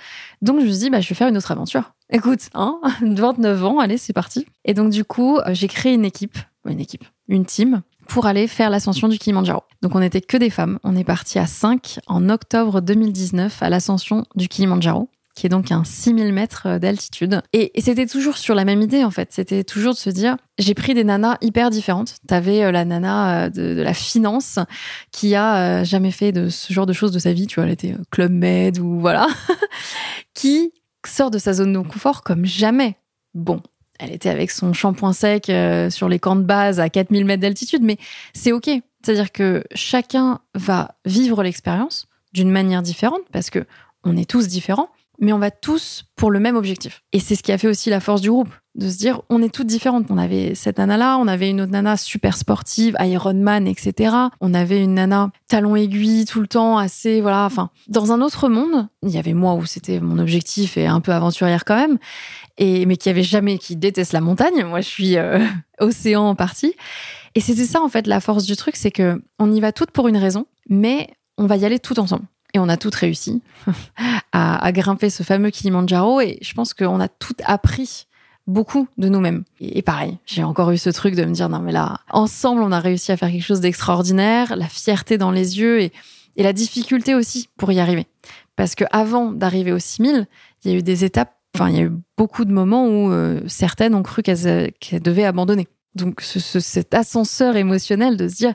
Donc 0.42 0.60
je 0.60 0.66
me 0.66 0.70
suis 0.70 0.78
dit, 0.78 0.90
bah, 0.90 1.00
je 1.00 1.08
vais 1.08 1.14
faire 1.14 1.28
une 1.28 1.36
autre 1.36 1.50
aventure. 1.50 1.92
Écoute, 2.10 2.48
hein, 2.54 2.80
29 3.02 3.64
ans, 3.64 3.78
allez, 3.78 3.98
c'est 3.98 4.12
parti. 4.12 4.46
Et 4.64 4.74
donc 4.74 4.90
du 4.90 5.04
coup, 5.04 5.38
euh, 5.38 5.54
j'ai 5.54 5.68
créé 5.68 5.94
une 5.94 6.04
équipe, 6.04 6.38
une 6.66 6.80
équipe, 6.80 7.04
une 7.28 7.44
team 7.44 7.82
pour 8.08 8.26
aller 8.26 8.48
faire 8.48 8.70
l'ascension 8.70 9.08
du 9.08 9.18
Kilimanjaro. 9.18 9.62
Donc 9.82 9.94
on 9.94 10.00
n'était 10.00 10.20
que 10.20 10.36
des 10.36 10.50
femmes. 10.50 10.78
On 10.82 10.96
est 10.96 11.04
parti 11.04 11.38
à 11.38 11.46
5 11.46 12.00
en 12.08 12.28
octobre 12.28 12.80
2019 12.80 13.62
à 13.62 13.70
l'ascension 13.70 14.24
du 14.34 14.48
Kilimanjaro 14.48 15.08
qui 15.34 15.46
est 15.46 15.48
donc 15.48 15.72
un 15.72 15.84
6000 15.84 16.32
mètres 16.32 16.78
d'altitude. 16.78 17.40
Et, 17.52 17.72
c'était 17.80 18.06
toujours 18.06 18.36
sur 18.36 18.54
la 18.54 18.64
même 18.64 18.82
idée, 18.82 19.04
en 19.04 19.10
fait. 19.10 19.32
C'était 19.32 19.64
toujours 19.64 19.94
de 19.94 19.98
se 19.98 20.10
dire, 20.10 20.36
j'ai 20.58 20.74
pris 20.74 20.94
des 20.94 21.04
nanas 21.04 21.38
hyper 21.40 21.70
différentes. 21.70 22.16
T'avais 22.26 22.64
euh, 22.64 22.72
la 22.72 22.84
nana 22.84 23.44
euh, 23.44 23.50
de, 23.50 23.82
la 23.82 23.94
finance 23.94 24.58
qui 25.12 25.34
a 25.34 25.80
euh, 25.80 25.84
jamais 25.84 26.10
fait 26.10 26.32
de 26.32 26.48
ce 26.48 26.72
genre 26.72 26.86
de 26.86 26.92
choses 26.92 27.12
de 27.12 27.18
sa 27.18 27.32
vie. 27.32 27.46
Tu 27.46 27.56
vois, 27.56 27.64
elle 27.64 27.72
était 27.72 27.94
club 28.10 28.32
med 28.32 28.78
ou 28.78 29.00
voilà. 29.00 29.28
qui 30.34 30.72
sort 31.06 31.30
de 31.30 31.38
sa 31.38 31.52
zone 31.52 31.72
de 31.72 31.78
confort 31.78 32.22
comme 32.22 32.44
jamais. 32.44 32.96
Bon, 33.34 33.62
elle 34.00 34.12
était 34.12 34.30
avec 34.30 34.50
son 34.50 34.72
shampoing 34.72 35.12
sec 35.12 35.50
euh, 35.50 35.90
sur 35.90 36.08
les 36.08 36.18
camps 36.18 36.36
de 36.36 36.42
base 36.42 36.80
à 36.80 36.88
4000 36.88 37.24
mètres 37.24 37.42
d'altitude, 37.42 37.82
mais 37.82 37.98
c'est 38.32 38.52
OK. 38.52 38.68
C'est-à-dire 39.02 39.30
que 39.32 39.62
chacun 39.74 40.40
va 40.54 40.96
vivre 41.04 41.42
l'expérience 41.42 42.06
d'une 42.32 42.50
manière 42.50 42.82
différente 42.82 43.22
parce 43.32 43.50
que 43.50 43.66
on 44.04 44.16
est 44.16 44.28
tous 44.28 44.48
différents, 44.48 44.88
mais 45.20 45.32
on 45.32 45.38
va 45.38 45.50
tous 45.50 46.06
pour 46.16 46.30
le 46.30 46.40
même 46.40 46.56
objectif. 46.56 47.02
Et 47.12 47.20
c'est 47.20 47.36
ce 47.36 47.42
qui 47.42 47.52
a 47.52 47.58
fait 47.58 47.68
aussi 47.68 47.90
la 47.90 48.00
force 48.00 48.20
du 48.20 48.30
groupe, 48.30 48.48
de 48.74 48.88
se 48.88 48.96
dire 48.96 49.22
on 49.28 49.42
est 49.42 49.54
toutes 49.54 49.66
différentes. 49.66 50.06
On 50.10 50.18
avait 50.18 50.54
cette 50.54 50.78
nana-là, 50.78 51.18
on 51.18 51.28
avait 51.28 51.50
une 51.50 51.60
autre 51.60 51.72
nana 51.72 51.96
super 51.96 52.36
sportive, 52.36 52.96
Ironman, 52.98 53.66
etc. 53.66 54.14
On 54.40 54.54
avait 54.54 54.82
une 54.82 54.94
nana 54.94 55.30
talon 55.48 55.76
aiguille 55.76 56.24
tout 56.24 56.40
le 56.40 56.46
temps, 56.46 56.78
assez 56.78 57.20
voilà. 57.20 57.44
Enfin, 57.44 57.70
dans 57.88 58.12
un 58.12 58.20
autre 58.20 58.48
monde, 58.48 58.88
il 59.02 59.10
y 59.10 59.18
avait 59.18 59.34
moi 59.34 59.54
où 59.54 59.66
c'était 59.66 60.00
mon 60.00 60.18
objectif 60.18 60.76
et 60.76 60.86
un 60.86 61.00
peu 61.00 61.12
aventurière 61.12 61.64
quand 61.64 61.76
même 61.76 61.98
et 62.58 62.86
mais 62.86 62.96
qui 62.96 63.08
avait 63.08 63.22
jamais, 63.22 63.58
qui 63.58 63.76
déteste 63.76 64.12
la 64.12 64.20
montagne. 64.20 64.64
Moi, 64.64 64.80
je 64.80 64.88
suis 64.88 65.16
euh, 65.16 65.44
océan 65.80 66.28
en 66.28 66.34
partie. 66.34 66.74
Et 67.34 67.40
c'était 67.40 67.64
ça 67.64 67.80
en 67.80 67.88
fait 67.88 68.06
la 68.06 68.20
force 68.20 68.44
du 68.44 68.56
truc, 68.56 68.76
c'est 68.76 68.90
que 68.90 69.22
on 69.38 69.52
y 69.52 69.60
va 69.60 69.72
toutes 69.72 69.92
pour 69.92 70.08
une 70.08 70.16
raison, 70.16 70.46
mais 70.68 71.10
on 71.38 71.46
va 71.46 71.56
y 71.56 71.64
aller 71.64 71.78
toutes 71.78 71.98
ensemble. 71.98 72.24
Et 72.54 72.58
on 72.58 72.68
a 72.68 72.76
toutes 72.76 72.94
réussi 72.94 73.42
à, 74.32 74.64
à, 74.64 74.72
grimper 74.72 75.10
ce 75.10 75.22
fameux 75.22 75.50
Kilimanjaro. 75.50 76.20
Et 76.20 76.38
je 76.42 76.52
pense 76.54 76.74
qu'on 76.74 77.00
a 77.00 77.08
toutes 77.08 77.42
appris 77.44 78.06
beaucoup 78.46 78.88
de 78.98 79.08
nous-mêmes. 79.08 79.44
Et, 79.60 79.82
pareil, 79.82 80.18
j'ai 80.26 80.42
encore 80.42 80.70
eu 80.70 80.78
ce 80.78 80.90
truc 80.90 81.14
de 81.14 81.24
me 81.24 81.32
dire, 81.32 81.48
non 81.48 81.60
mais 81.60 81.72
là, 81.72 82.00
ensemble, 82.10 82.62
on 82.62 82.72
a 82.72 82.80
réussi 82.80 83.12
à 83.12 83.16
faire 83.16 83.30
quelque 83.30 83.44
chose 83.44 83.60
d'extraordinaire, 83.60 84.56
la 84.56 84.68
fierté 84.68 85.18
dans 85.18 85.30
les 85.30 85.58
yeux 85.58 85.80
et, 85.80 85.92
et 86.36 86.42
la 86.42 86.52
difficulté 86.52 87.14
aussi 87.14 87.48
pour 87.56 87.72
y 87.72 87.80
arriver. 87.80 88.06
Parce 88.56 88.74
que 88.74 88.84
avant 88.90 89.30
d'arriver 89.32 89.72
aux 89.72 89.78
6000, 89.78 90.26
il 90.64 90.70
y 90.70 90.74
a 90.74 90.78
eu 90.78 90.82
des 90.82 91.04
étapes, 91.04 91.34
enfin, 91.54 91.70
il 91.70 91.76
y 91.76 91.78
a 91.78 91.82
eu 91.82 91.92
beaucoup 92.16 92.44
de 92.44 92.52
moments 92.52 92.86
où 92.86 93.10
euh, 93.10 93.40
certaines 93.46 93.94
ont 93.94 94.02
cru 94.02 94.22
qu'elles 94.22 94.72
devaient 95.02 95.24
abandonner. 95.24 95.68
Donc, 95.94 96.20
ce, 96.20 96.60
cet 96.60 96.94
ascenseur 96.94 97.56
émotionnel 97.56 98.16
de 98.16 98.28
se 98.28 98.36
dire, 98.36 98.54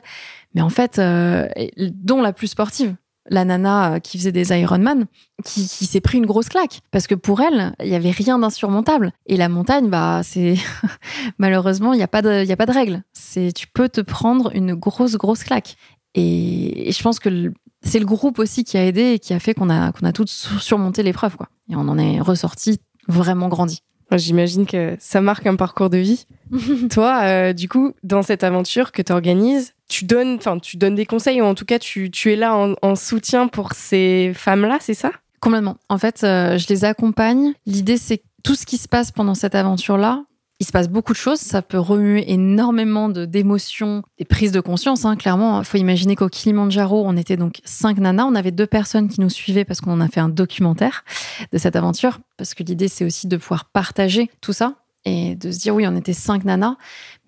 mais 0.54 0.62
en 0.62 0.70
fait, 0.70 0.98
euh, 0.98 1.48
dont 1.76 2.22
la 2.22 2.32
plus 2.32 2.46
sportive, 2.48 2.94
la 3.28 3.44
nana 3.44 3.94
euh, 3.94 3.98
qui 3.98 4.18
faisait 4.18 4.32
des 4.32 4.50
Ironman, 4.58 5.06
qui, 5.44 5.68
qui 5.68 5.86
s'est 5.86 6.00
pris 6.00 6.18
une 6.18 6.26
grosse 6.26 6.48
claque. 6.48 6.80
Parce 6.90 7.06
que 7.06 7.14
pour 7.14 7.40
elle, 7.40 7.74
il 7.82 7.88
y 7.88 7.94
avait 7.94 8.10
rien 8.10 8.38
d'insurmontable. 8.38 9.12
Et 9.26 9.36
la 9.36 9.48
montagne, 9.48 9.88
bah, 9.88 10.20
c'est 10.22 10.56
malheureusement, 11.38 11.92
il 11.92 11.96
n'y 11.96 12.02
a 12.02 12.08
pas 12.08 12.22
de, 12.22 12.44
y 12.44 12.52
a 12.52 12.56
pas 12.56 12.66
de 12.66 12.72
règle. 12.72 13.02
C'est, 13.12 13.52
tu 13.52 13.66
peux 13.66 13.88
te 13.88 14.00
prendre 14.00 14.50
une 14.54 14.74
grosse, 14.74 15.16
grosse 15.16 15.44
claque. 15.44 15.76
Et, 16.14 16.90
je 16.90 17.02
pense 17.02 17.18
que 17.18 17.52
c'est 17.82 17.98
le 17.98 18.06
groupe 18.06 18.38
aussi 18.38 18.64
qui 18.64 18.78
a 18.78 18.84
aidé 18.84 19.12
et 19.12 19.18
qui 19.18 19.34
a 19.34 19.38
fait 19.38 19.54
qu'on 19.54 19.70
a, 19.70 19.92
qu'on 19.92 20.06
a 20.06 20.12
toutes 20.12 20.30
surmonté 20.30 21.02
l'épreuve, 21.02 21.36
quoi. 21.36 21.48
Et 21.70 21.76
on 21.76 21.88
en 21.88 21.98
est 21.98 22.20
ressorti 22.20 22.80
vraiment 23.08 23.48
grandi. 23.48 23.82
J'imagine 24.12 24.66
que 24.66 24.96
ça 25.00 25.20
marque 25.20 25.46
un 25.46 25.56
parcours 25.56 25.90
de 25.90 25.98
vie. 25.98 26.26
Toi, 26.90 27.22
euh, 27.24 27.52
du 27.52 27.68
coup, 27.68 27.92
dans 28.04 28.22
cette 28.22 28.44
aventure 28.44 28.92
que 28.92 29.02
tu 29.02 29.12
organises, 29.12 29.74
tu 29.88 30.04
donnes, 30.04 30.36
enfin, 30.36 30.58
tu 30.58 30.76
donnes 30.76 30.94
des 30.94 31.06
conseils 31.06 31.40
ou 31.40 31.44
en 31.44 31.54
tout 31.54 31.64
cas, 31.64 31.78
tu, 31.78 32.10
tu 32.10 32.32
es 32.32 32.36
là 32.36 32.74
en, 32.82 32.94
soutien 32.96 33.48
pour 33.48 33.72
ces 33.72 34.32
femmes-là, 34.34 34.78
c'est 34.80 34.94
ça? 34.94 35.12
Complètement. 35.40 35.76
En 35.88 35.98
fait, 35.98 36.24
euh, 36.24 36.58
je 36.58 36.66
les 36.68 36.84
accompagne. 36.84 37.52
L'idée, 37.66 37.98
c'est 37.98 38.22
tout 38.42 38.54
ce 38.54 38.66
qui 38.66 38.78
se 38.78 38.88
passe 38.88 39.12
pendant 39.12 39.34
cette 39.34 39.54
aventure-là, 39.54 40.24
il 40.58 40.66
se 40.66 40.72
passe 40.72 40.88
beaucoup 40.88 41.12
de 41.12 41.18
choses. 41.18 41.38
Ça 41.38 41.62
peut 41.62 41.78
remuer 41.78 42.32
énormément 42.32 43.08
de 43.08 43.26
d'émotions, 43.26 44.02
des 44.18 44.24
prises 44.24 44.52
de 44.52 44.60
conscience. 44.60 45.04
Hein, 45.04 45.16
clairement, 45.16 45.60
il 45.60 45.64
faut 45.64 45.76
imaginer 45.76 46.16
qu'au 46.16 46.28
Kilimanjaro, 46.28 47.04
on 47.06 47.16
était 47.16 47.36
donc 47.36 47.60
cinq 47.64 47.98
nanas. 47.98 48.24
On 48.24 48.34
avait 48.34 48.52
deux 48.52 48.66
personnes 48.66 49.08
qui 49.08 49.20
nous 49.20 49.28
suivaient 49.28 49.64
parce 49.64 49.80
qu'on 49.80 50.00
a 50.00 50.08
fait 50.08 50.20
un 50.20 50.28
documentaire 50.28 51.04
de 51.52 51.58
cette 51.58 51.76
aventure. 51.76 52.20
Parce 52.38 52.54
que 52.54 52.62
l'idée, 52.62 52.88
c'est 52.88 53.04
aussi 53.04 53.26
de 53.26 53.36
pouvoir 53.36 53.66
partager 53.66 54.30
tout 54.40 54.52
ça 54.52 54.76
et 55.06 55.36
de 55.36 55.50
se 55.52 55.60
dire 55.60 55.74
oui, 55.74 55.86
on 55.86 55.96
était 55.96 56.12
cinq 56.12 56.44
nanas, 56.44 56.76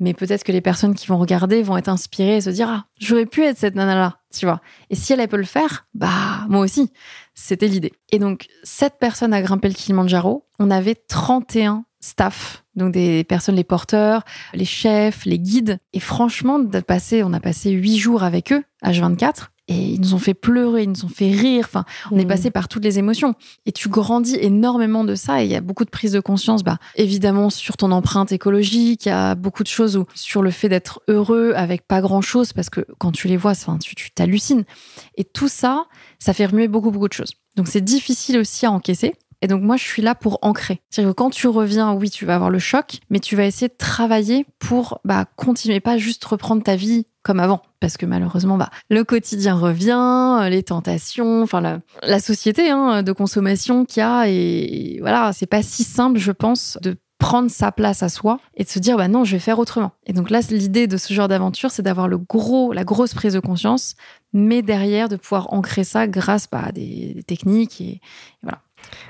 mais 0.00 0.12
peut-être 0.12 0.44
que 0.44 0.52
les 0.52 0.61
personnes 0.61 0.94
qui 0.94 1.06
vont 1.06 1.16
regarder 1.16 1.62
vont 1.62 1.76
être 1.76 1.88
inspirées 1.88 2.37
et 2.37 2.40
se 2.40 2.50
dire 2.50 2.68
ah, 2.68 2.87
j'aurais 3.00 3.25
pu 3.25 3.44
être 3.44 3.56
cette 3.56 3.76
nana-là, 3.76 4.18
tu 4.35 4.44
vois. 4.44 4.61
Et 4.90 4.97
si 4.97 5.12
elle, 5.12 5.20
elle 5.20 5.28
peut 5.28 5.37
le 5.37 5.44
faire, 5.44 5.87
bah 5.94 6.44
moi 6.49 6.61
aussi. 6.61 6.92
C'était 7.35 7.68
l'idée. 7.68 7.92
Et 8.11 8.18
donc, 8.18 8.49
cette 8.64 8.99
personne 8.99 9.32
a 9.32 9.40
grimpé 9.40 9.68
le 9.68 9.75
Kilimanjaro. 9.75 10.44
On 10.58 10.73
avait 10.73 10.97
31 10.97 11.85
staff, 12.00 12.64
donc 12.75 12.92
des 12.92 13.23
personnes, 13.23 13.54
les 13.54 13.64
porteurs, 13.64 14.25
les 14.54 14.64
chefs, 14.64 15.25
les 15.25 15.38
guides. 15.38 15.78
Et 15.92 16.00
franchement, 16.00 16.58
de 16.58 16.82
on 17.23 17.32
a 17.32 17.40
passé 17.40 17.70
huit 17.70 17.99
jours 17.99 18.25
avec 18.25 18.52
eux, 18.52 18.64
H24, 18.85 19.49
et 19.68 19.75
ils 19.75 20.00
nous 20.00 20.14
ont 20.14 20.18
fait 20.18 20.34
pleurer, 20.34 20.84
ils 20.84 20.88
nous 20.88 21.04
ont 21.04 21.10
fait 21.10 21.30
rire. 21.30 21.66
Enfin, 21.68 21.84
on 22.10 22.18
est 22.18 22.25
mmh. 22.25 22.28
passé 22.28 22.50
par 22.50 22.68
toutes 22.68 22.84
les 22.84 22.98
émotions. 22.98 23.34
Et 23.66 23.72
tu 23.72 23.88
grandis 23.88 24.37
énormément 24.40 25.04
de 25.04 25.14
ça. 25.14 25.42
Et 25.42 25.44
il 25.44 25.50
y 25.50 25.54
a 25.54 25.60
beaucoup 25.60 25.84
de 25.84 25.90
prise 25.90 26.12
de 26.12 26.20
conscience, 26.20 26.64
bah, 26.64 26.78
évidemment, 26.96 27.50
sur 27.50 27.76
ton 27.76 27.92
empreinte 27.92 28.32
écologique. 28.32 29.04
Il 29.04 29.10
y 29.10 29.12
a 29.12 29.34
beaucoup 29.34 29.62
de 29.62 29.68
choses 29.68 29.98
où, 29.98 30.06
sur 30.14 30.42
le 30.42 30.50
fait 30.50 30.70
d'être 30.70 31.02
heureux 31.06 31.52
avec 31.54 31.87
pas 31.87 32.00
grand 32.00 32.22
chose, 32.22 32.54
parce 32.54 32.70
que 32.70 32.87
quand 32.98 33.12
tu 33.12 33.28
les 33.28 33.37
vois, 33.37 33.50
enfin, 33.50 33.78
tu 33.78 34.10
t'hallucines. 34.10 34.64
Et 35.16 35.25
tout 35.25 35.48
ça, 35.48 35.84
ça 36.18 36.32
fait 36.32 36.46
remuer 36.46 36.68
beaucoup, 36.68 36.90
beaucoup 36.90 37.08
de 37.08 37.12
choses. 37.12 37.34
Donc, 37.56 37.68
c'est 37.68 37.84
difficile 37.84 38.38
aussi 38.38 38.64
à 38.64 38.72
encaisser. 38.72 39.14
Et 39.40 39.46
donc 39.46 39.62
moi, 39.62 39.76
je 39.76 39.84
suis 39.84 40.02
là 40.02 40.14
pour 40.14 40.38
ancrer. 40.42 40.80
C'est-à-dire 40.90 41.12
que 41.12 41.16
quand 41.16 41.30
tu 41.30 41.46
reviens, 41.46 41.92
oui, 41.92 42.10
tu 42.10 42.25
vas 42.25 42.34
avoir 42.34 42.50
le 42.50 42.58
choc, 42.58 42.98
mais 43.08 43.20
tu 43.20 43.37
vas 43.37 43.44
essayer 43.44 43.68
de 43.68 43.76
travailler 43.78 44.46
pour 44.58 45.00
bah, 45.04 45.26
continuer, 45.37 45.78
pas 45.78 45.96
juste 45.96 46.25
reprendre 46.25 46.62
ta 46.62 46.75
vie 46.75 47.06
avant. 47.37 47.62
Parce 47.80 47.97
que 47.97 48.06
malheureusement, 48.06 48.56
bah, 48.56 48.70
le 48.90 49.04
quotidien 49.04 49.54
revient, 49.54 50.49
les 50.50 50.62
tentations, 50.62 51.42
enfin 51.42 51.61
la, 52.02 52.20
société 52.20 52.70
hein, 52.70 53.02
de 53.02 53.12
consommation 53.12 53.85
qu'il 53.85 54.00
y 54.00 54.04
a. 54.04 54.28
Et 54.28 54.99
voilà, 55.00 55.32
c'est 55.32 55.47
pas 55.47 55.62
si 55.62 55.85
simple, 55.85 56.18
je 56.18 56.32
pense, 56.32 56.78
de 56.82 56.97
prendre 57.18 57.50
sa 57.50 57.73
place 57.73 58.02
à 58.02 58.08
soi 58.08 58.38
et 58.54 58.64
de 58.64 58.68
se 58.68 58.78
dire 58.78 58.97
bah 58.97 59.08
non 59.08 59.25
je 59.25 59.32
vais 59.32 59.40
faire 59.40 59.58
autrement 59.58 59.90
et 60.06 60.12
donc 60.12 60.30
là 60.30 60.40
l'idée 60.50 60.87
de 60.87 60.97
ce 60.97 61.12
genre 61.12 61.26
d'aventure 61.26 61.73
c'est 61.73 61.82
d'avoir 61.82 62.06
le 62.06 62.16
gros 62.16 62.73
la 62.73 62.85
grosse 62.85 63.12
prise 63.12 63.35
de 63.35 63.40
conscience 63.40 63.97
mais 64.32 64.62
derrière 64.62 65.08
de 65.08 65.16
pouvoir 65.16 65.52
ancrer 65.52 65.82
ça 65.82 66.06
grâce 66.06 66.49
bah, 66.49 66.62
à 66.66 66.73
des, 66.73 67.25
techniques 67.26 67.80
et 67.80 68.00
voilà 68.42 68.61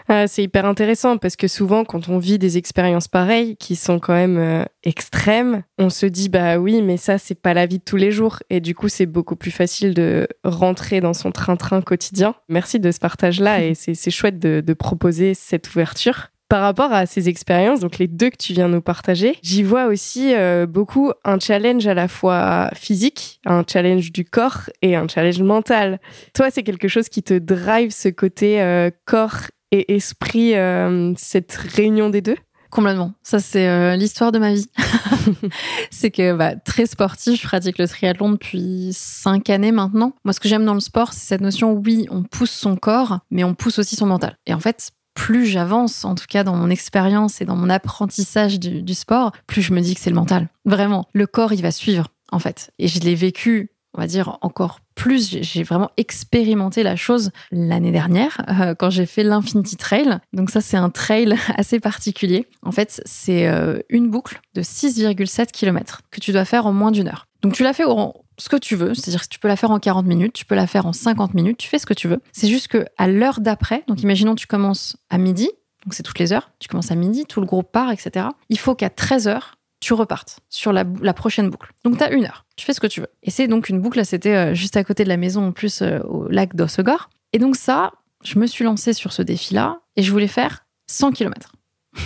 ah, 0.08 0.26
c'est 0.26 0.42
hyper 0.42 0.64
intéressant 0.64 1.18
parce 1.18 1.36
que 1.36 1.48
souvent, 1.48 1.84
quand 1.84 2.08
on 2.08 2.18
vit 2.18 2.38
des 2.38 2.56
expériences 2.56 3.08
pareilles 3.08 3.56
qui 3.56 3.76
sont 3.76 3.98
quand 3.98 4.14
même 4.14 4.38
euh, 4.38 4.64
extrêmes, 4.82 5.62
on 5.78 5.90
se 5.90 6.06
dit 6.06 6.28
bah 6.28 6.58
oui, 6.58 6.82
mais 6.82 6.96
ça 6.96 7.18
c'est 7.18 7.34
pas 7.34 7.54
la 7.54 7.66
vie 7.66 7.78
de 7.78 7.84
tous 7.84 7.96
les 7.96 8.10
jours 8.10 8.38
et 8.50 8.60
du 8.60 8.74
coup 8.74 8.88
c'est 8.88 9.06
beaucoup 9.06 9.36
plus 9.36 9.50
facile 9.50 9.94
de 9.94 10.26
rentrer 10.44 11.00
dans 11.00 11.14
son 11.14 11.30
train-train 11.30 11.82
quotidien. 11.82 12.34
Merci 12.48 12.80
de 12.80 12.90
ce 12.90 12.98
partage-là 12.98 13.64
et 13.64 13.74
c'est 13.74 14.10
chouette 14.10 14.38
de, 14.38 14.74
proposer 14.78 15.34
cette 15.34 15.68
ouverture 15.74 16.28
par 16.48 16.62
rapport 16.62 16.92
à 16.92 17.04
ces 17.04 17.28
expériences, 17.28 17.80
donc 17.80 17.98
les 17.98 18.06
deux 18.06 18.30
que 18.30 18.36
tu 18.36 18.54
viens 18.54 18.68
nous 18.68 18.80
partager, 18.80 19.36
j'y 19.42 19.62
vois 19.62 19.86
aussi 19.86 20.34
euh, 20.34 20.66
beaucoup 20.66 21.12
un 21.24 21.38
challenge 21.38 21.86
à 21.86 21.94
la 21.94 22.08
fois 22.08 22.70
physique, 22.74 23.40
un 23.44 23.64
challenge 23.70 24.12
du 24.12 24.24
corps 24.24 24.70
et 24.80 24.96
un 24.96 25.06
challenge 25.08 25.42
mental. 25.42 26.00
Toi, 26.34 26.50
c'est 26.50 26.62
quelque 26.62 26.88
chose 26.88 27.10
qui 27.10 27.22
te 27.22 27.34
drive 27.34 27.90
ce 27.90 28.08
côté 28.08 28.62
euh, 28.62 28.90
corps 29.04 29.48
et 29.72 29.94
esprit, 29.94 30.54
euh, 30.54 31.12
cette 31.16 31.52
réunion 31.52 32.10
des 32.10 32.20
deux? 32.20 32.36
Complètement. 32.70 33.14
Ça, 33.22 33.38
c'est 33.38 33.66
euh, 33.66 33.96
l'histoire 33.96 34.32
de 34.32 34.38
ma 34.38 34.52
vie. 34.52 34.68
c'est 35.90 36.10
que 36.10 36.34
bah, 36.34 36.56
très 36.56 36.86
sportif, 36.86 37.40
je 37.40 37.46
pratique 37.46 37.78
le 37.78 37.88
triathlon 37.88 38.30
depuis 38.30 38.90
cinq 38.92 39.50
années 39.50 39.72
maintenant. 39.72 40.12
Moi, 40.24 40.32
ce 40.32 40.40
que 40.40 40.48
j'aime 40.48 40.64
dans 40.64 40.74
le 40.74 40.80
sport, 40.80 41.12
c'est 41.12 41.26
cette 41.26 41.40
notion, 41.40 41.72
oui, 41.72 42.06
on 42.10 42.22
pousse 42.22 42.50
son 42.50 42.76
corps, 42.76 43.20
mais 43.30 43.44
on 43.44 43.54
pousse 43.54 43.78
aussi 43.78 43.96
son 43.96 44.06
mental. 44.06 44.36
Et 44.46 44.54
en 44.54 44.60
fait, 44.60 44.90
plus 45.14 45.46
j'avance, 45.46 46.04
en 46.04 46.14
tout 46.14 46.26
cas 46.28 46.44
dans 46.44 46.54
mon 46.54 46.70
expérience 46.70 47.40
et 47.40 47.44
dans 47.44 47.56
mon 47.56 47.70
apprentissage 47.70 48.60
du, 48.60 48.82
du 48.82 48.94
sport, 48.94 49.32
plus 49.46 49.62
je 49.62 49.72
me 49.72 49.80
dis 49.80 49.94
que 49.94 50.00
c'est 50.00 50.10
le 50.10 50.16
mental. 50.16 50.48
Vraiment. 50.64 51.06
Le 51.12 51.26
corps, 51.26 51.52
il 51.52 51.62
va 51.62 51.70
suivre, 51.70 52.08
en 52.30 52.38
fait. 52.38 52.70
Et 52.78 52.88
je 52.88 53.00
l'ai 53.00 53.14
vécu 53.14 53.70
on 53.98 54.00
va 54.00 54.06
dire 54.06 54.38
encore 54.42 54.80
plus. 54.98 55.38
J'ai 55.40 55.62
vraiment 55.62 55.90
expérimenté 55.96 56.82
la 56.82 56.96
chose 56.96 57.30
l'année 57.50 57.92
dernière 57.92 58.36
euh, 58.48 58.74
quand 58.74 58.90
j'ai 58.90 59.06
fait 59.06 59.22
l'Infinity 59.22 59.76
Trail. 59.76 60.18
Donc 60.34 60.50
ça, 60.50 60.60
c'est 60.60 60.76
un 60.76 60.90
trail 60.90 61.34
assez 61.56 61.80
particulier. 61.80 62.46
En 62.62 62.72
fait, 62.72 63.00
c'est 63.06 63.46
euh, 63.46 63.78
une 63.88 64.10
boucle 64.10 64.40
de 64.54 64.62
6,7 64.62 65.52
km 65.52 66.02
que 66.10 66.20
tu 66.20 66.32
dois 66.32 66.44
faire 66.44 66.66
en 66.66 66.72
moins 66.72 66.90
d'une 66.90 67.08
heure. 67.08 67.26
Donc 67.42 67.54
tu 67.54 67.62
la 67.62 67.72
fais 67.72 67.84
en 67.84 68.14
ce 68.36 68.48
que 68.48 68.56
tu 68.56 68.76
veux, 68.76 68.94
c'est-à-dire 68.94 69.22
que 69.22 69.28
tu 69.28 69.38
peux 69.38 69.48
la 69.48 69.56
faire 69.56 69.70
en 69.70 69.78
40 69.78 70.06
minutes, 70.06 70.32
tu 70.32 70.44
peux 70.44 70.54
la 70.54 70.66
faire 70.66 70.86
en 70.86 70.92
50 70.92 71.34
minutes, 71.34 71.58
tu 71.58 71.68
fais 71.68 71.78
ce 71.78 71.86
que 71.86 71.94
tu 71.94 72.08
veux. 72.08 72.20
C'est 72.32 72.48
juste 72.48 72.68
que 72.68 72.84
à 72.96 73.08
l'heure 73.08 73.40
d'après, 73.40 73.84
donc 73.88 74.02
imaginons 74.02 74.34
tu 74.34 74.46
commences 74.46 74.96
à 75.10 75.18
midi, 75.18 75.48
donc 75.84 75.94
c'est 75.94 76.02
toutes 76.02 76.18
les 76.18 76.32
heures, 76.32 76.50
tu 76.58 76.68
commences 76.68 76.90
à 76.90 76.94
midi, 76.94 77.24
tout 77.26 77.40
le 77.40 77.46
groupe 77.46 77.70
part, 77.72 77.90
etc. 77.90 78.26
Il 78.48 78.58
faut 78.58 78.74
qu'à 78.74 78.90
13 78.90 79.28
heures, 79.28 79.57
tu 79.80 79.92
repartes 79.94 80.40
sur 80.48 80.72
la, 80.72 80.84
prochaine 81.14 81.50
boucle. 81.50 81.72
Donc, 81.84 81.98
tu 81.98 82.04
as 82.04 82.10
une 82.12 82.24
heure. 82.24 82.44
Tu 82.56 82.64
fais 82.64 82.72
ce 82.72 82.80
que 82.80 82.86
tu 82.86 83.00
veux. 83.00 83.08
Et 83.22 83.30
c'est 83.30 83.46
donc 83.46 83.68
une 83.68 83.80
boucle, 83.80 84.04
c'était 84.04 84.34
euh, 84.34 84.54
juste 84.54 84.76
à 84.76 84.84
côté 84.84 85.04
de 85.04 85.08
la 85.08 85.16
maison, 85.16 85.48
en 85.48 85.52
plus, 85.52 85.82
euh, 85.82 86.00
au 86.00 86.28
lac 86.28 86.54
d'Ossegor. 86.54 87.10
Et 87.32 87.38
donc, 87.38 87.56
ça, 87.56 87.92
je 88.24 88.38
me 88.38 88.46
suis 88.46 88.64
lancée 88.64 88.92
sur 88.92 89.12
ce 89.12 89.22
défi-là 89.22 89.80
et 89.96 90.02
je 90.02 90.10
voulais 90.10 90.28
faire 90.28 90.66
100 90.86 91.12
km. 91.12 91.52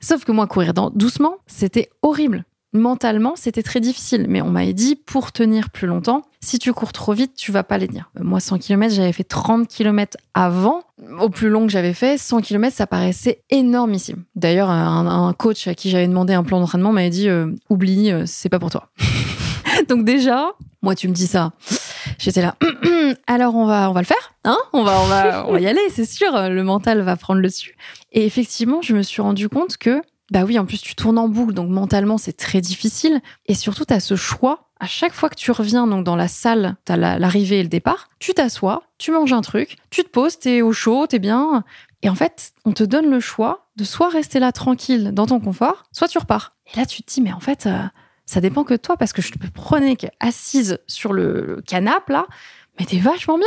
Sauf 0.00 0.24
que 0.24 0.32
moi, 0.32 0.46
courir 0.46 0.74
doucement, 0.74 1.38
c'était 1.46 1.88
horrible 2.02 2.44
mentalement, 2.72 3.34
c'était 3.36 3.62
très 3.62 3.80
difficile. 3.80 4.26
Mais 4.28 4.42
on 4.42 4.50
m'avait 4.50 4.72
dit, 4.72 4.96
pour 4.96 5.32
tenir 5.32 5.70
plus 5.70 5.86
longtemps, 5.86 6.22
si 6.40 6.58
tu 6.58 6.72
cours 6.72 6.92
trop 6.92 7.12
vite, 7.12 7.34
tu 7.36 7.52
vas 7.52 7.62
pas 7.62 7.78
les 7.78 7.88
tenir. 7.88 8.10
Moi, 8.20 8.40
100 8.40 8.58
km, 8.58 8.94
j'avais 8.94 9.12
fait 9.12 9.24
30 9.24 9.68
km 9.68 10.16
avant. 10.34 10.82
Au 11.20 11.28
plus 11.28 11.48
long 11.48 11.66
que 11.66 11.72
j'avais 11.72 11.94
fait, 11.94 12.18
100 12.18 12.40
km, 12.40 12.76
ça 12.76 12.86
paraissait 12.86 13.42
énormissime. 13.50 14.24
D'ailleurs, 14.34 14.70
un, 14.70 15.32
coach 15.32 15.66
à 15.66 15.74
qui 15.74 15.90
j'avais 15.90 16.06
demandé 16.06 16.34
un 16.34 16.44
plan 16.44 16.60
d'entraînement 16.60 16.92
m'avait 16.92 17.10
dit, 17.10 17.28
euh, 17.28 17.48
oublie, 17.70 18.10
euh, 18.10 18.24
c'est 18.26 18.48
pas 18.48 18.58
pour 18.58 18.70
toi. 18.70 18.88
Donc 19.88 20.04
déjà, 20.04 20.52
moi, 20.82 20.94
tu 20.94 21.08
me 21.08 21.12
dis 21.12 21.26
ça. 21.26 21.52
J'étais 22.18 22.42
là. 22.42 22.56
Alors 23.26 23.54
on 23.54 23.66
va, 23.66 23.90
on 23.90 23.92
va 23.92 24.00
le 24.00 24.06
faire, 24.06 24.34
hein? 24.44 24.58
On 24.72 24.82
va, 24.82 25.00
on 25.00 25.06
va, 25.06 25.46
on 25.48 25.52
va 25.52 25.60
y 25.60 25.66
aller, 25.66 25.80
c'est 25.90 26.04
sûr. 26.04 26.32
Le 26.32 26.62
mental 26.62 27.00
va 27.02 27.16
prendre 27.16 27.40
le 27.40 27.48
dessus. 27.48 27.76
Et 28.12 28.24
effectivement, 28.24 28.82
je 28.82 28.94
me 28.94 29.02
suis 29.02 29.22
rendu 29.22 29.48
compte 29.48 29.76
que 29.76 30.02
bah 30.32 30.44
oui, 30.46 30.58
en 30.58 30.64
plus 30.64 30.80
tu 30.80 30.94
tournes 30.94 31.18
en 31.18 31.28
boucle, 31.28 31.52
donc 31.52 31.68
mentalement 31.68 32.16
c'est 32.16 32.32
très 32.32 32.62
difficile. 32.62 33.20
Et 33.46 33.54
surtout, 33.54 33.84
tu 33.84 33.92
as 33.92 34.00
ce 34.00 34.16
choix. 34.16 34.70
À 34.80 34.86
chaque 34.86 35.12
fois 35.12 35.28
que 35.28 35.34
tu 35.34 35.50
reviens 35.52 35.86
donc 35.86 36.04
dans 36.04 36.16
la 36.16 36.26
salle, 36.26 36.76
tu 36.86 36.92
as 36.92 36.96
l'arrivée 36.96 37.60
et 37.60 37.62
le 37.62 37.68
départ, 37.68 38.08
tu 38.18 38.32
t'assois, 38.32 38.82
tu 38.96 39.12
manges 39.12 39.34
un 39.34 39.42
truc, 39.42 39.76
tu 39.90 40.02
te 40.02 40.08
poses, 40.08 40.38
t'es 40.38 40.62
au 40.62 40.72
chaud, 40.72 41.06
t'es 41.06 41.18
bien. 41.18 41.64
Et 42.00 42.08
en 42.08 42.14
fait, 42.14 42.54
on 42.64 42.72
te 42.72 42.82
donne 42.82 43.10
le 43.10 43.20
choix 43.20 43.68
de 43.76 43.84
soit 43.84 44.08
rester 44.08 44.40
là 44.40 44.52
tranquille 44.52 45.12
dans 45.12 45.26
ton 45.26 45.38
confort, 45.38 45.84
soit 45.92 46.08
tu 46.08 46.16
repars. 46.16 46.56
Et 46.72 46.78
là, 46.78 46.86
tu 46.86 47.02
te 47.02 47.12
dis, 47.12 47.20
mais 47.20 47.32
en 47.32 47.40
fait, 47.40 47.66
euh, 47.66 47.82
ça 48.24 48.40
dépend 48.40 48.64
que 48.64 48.72
de 48.72 48.78
toi, 48.78 48.96
parce 48.96 49.12
que 49.12 49.20
je 49.20 49.32
te 49.32 49.46
prenais 49.52 49.98
assise 50.18 50.78
sur 50.86 51.12
le, 51.12 51.62
canapé 51.66 52.14
là, 52.14 52.26
mais 52.80 52.86
t'es 52.86 52.98
vachement 52.98 53.36
bien. 53.36 53.46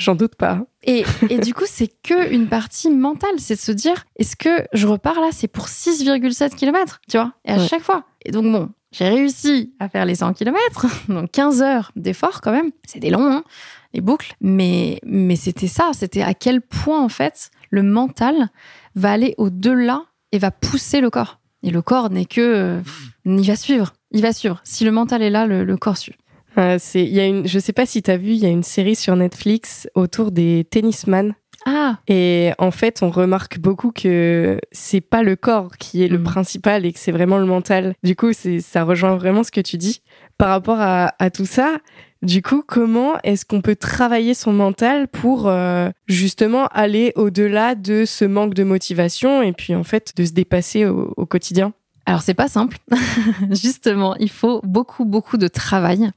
J'en 0.00 0.14
doute 0.14 0.34
pas. 0.34 0.64
Et, 0.82 1.04
et 1.28 1.38
du 1.38 1.52
coup, 1.54 1.64
c'est 1.66 1.88
que 2.02 2.32
une 2.32 2.48
partie 2.48 2.90
mentale, 2.90 3.38
c'est 3.38 3.54
de 3.54 3.60
se 3.60 3.70
dire, 3.72 4.04
est-ce 4.16 4.34
que 4.34 4.64
je 4.72 4.86
repars 4.86 5.20
là, 5.20 5.28
c'est 5.30 5.46
pour 5.48 5.66
6,7 5.66 6.54
km, 6.56 7.00
tu 7.08 7.16
vois 7.18 7.32
Et 7.44 7.52
à 7.52 7.58
Ouais. 7.58 7.66
chaque 7.68 7.82
fois. 7.82 8.04
Et 8.24 8.30
donc 8.32 8.44
bon, 8.50 8.70
j'ai 8.92 9.08
réussi 9.08 9.72
à 9.78 9.88
faire 9.88 10.04
les 10.06 10.14
100 10.16 10.32
km, 10.32 10.86
donc 11.08 11.30
15 11.30 11.62
heures 11.62 11.92
d'effort 11.96 12.40
quand 12.40 12.52
même. 12.52 12.70
C'était 12.86 13.10
long, 13.10 13.30
hein, 13.30 13.44
les 13.92 14.00
boucles. 14.00 14.32
Mais, 14.40 15.00
mais 15.04 15.36
c'était 15.36 15.68
ça, 15.68 15.90
c'était 15.92 16.22
à 16.22 16.34
quel 16.34 16.60
point 16.62 17.00
en 17.02 17.08
fait 17.10 17.50
le 17.70 17.82
mental 17.82 18.48
va 18.94 19.12
aller 19.12 19.34
au-delà 19.38 20.04
et 20.32 20.38
va 20.38 20.50
pousser 20.50 21.00
le 21.00 21.10
corps. 21.10 21.38
Et 21.62 21.70
le 21.70 21.82
corps 21.82 22.08
n'est 22.10 22.24
que, 22.24 22.40
euh, 22.40 22.80
il 23.26 23.46
va 23.46 23.54
suivre, 23.56 23.92
il 24.12 24.22
va 24.22 24.32
suivre. 24.32 24.60
Si 24.64 24.84
le 24.84 24.90
mental 24.92 25.20
est 25.22 25.28
là, 25.30 25.46
le, 25.46 25.62
le 25.62 25.76
corps 25.76 25.98
suit. 25.98 26.14
Euh, 26.60 26.76
c'est, 26.78 27.02
il 27.02 27.12
y 27.12 27.20
a 27.20 27.26
une, 27.26 27.46
je 27.46 27.58
sais 27.58 27.72
pas 27.72 27.86
si 27.86 28.02
t'as 28.02 28.16
vu, 28.16 28.30
il 28.32 28.38
y 28.38 28.46
a 28.46 28.50
une 28.50 28.62
série 28.62 28.94
sur 28.96 29.16
Netflix 29.16 29.88
autour 29.94 30.30
des 30.30 30.66
tennisman. 30.70 31.34
Ah, 31.66 31.98
Et 32.08 32.52
en 32.58 32.70
fait, 32.70 33.00
on 33.02 33.10
remarque 33.10 33.58
beaucoup 33.58 33.92
que 33.92 34.58
c'est 34.72 35.02
pas 35.02 35.22
le 35.22 35.36
corps 35.36 35.76
qui 35.78 36.02
est 36.02 36.08
le 36.08 36.16
Mhm. 36.18 36.24
principal 36.24 36.86
et 36.86 36.92
que 36.92 36.98
c'est 36.98 37.12
vraiment 37.12 37.38
le 37.38 37.44
mental. 37.44 37.94
Du 38.02 38.16
coup, 38.16 38.32
c'est, 38.32 38.60
ça 38.60 38.82
rejoint 38.84 39.16
vraiment 39.16 39.42
ce 39.44 39.50
que 39.50 39.60
tu 39.60 39.76
dis. 39.76 40.00
Par 40.38 40.48
rapport 40.48 40.80
à, 40.80 41.14
à 41.18 41.28
tout 41.30 41.44
ça, 41.44 41.78
du 42.22 42.40
coup, 42.42 42.62
comment 42.66 43.14
est-ce 43.24 43.44
qu'on 43.44 43.60
peut 43.60 43.76
travailler 43.76 44.32
son 44.34 44.52
mental 44.54 45.08
pour 45.08 45.48
euh, 45.48 45.90
justement 46.06 46.66
aller 46.68 47.12
au-delà 47.14 47.74
de 47.74 48.04
ce 48.06 48.24
manque 48.24 48.54
de 48.54 48.64
motivation 48.64 49.42
et 49.42 49.52
puis 49.52 49.74
en 49.74 49.84
fait 49.84 50.12
de 50.16 50.24
se 50.24 50.32
dépasser 50.32 50.86
au, 50.86 51.12
au 51.16 51.26
quotidien? 51.26 51.72
Alors 52.10 52.22
c'est 52.22 52.34
pas 52.34 52.48
simple. 52.48 52.76
Justement, 53.52 54.16
il 54.16 54.30
faut 54.30 54.60
beaucoup 54.64 55.04
beaucoup 55.04 55.36
de 55.36 55.46
travail. 55.46 56.10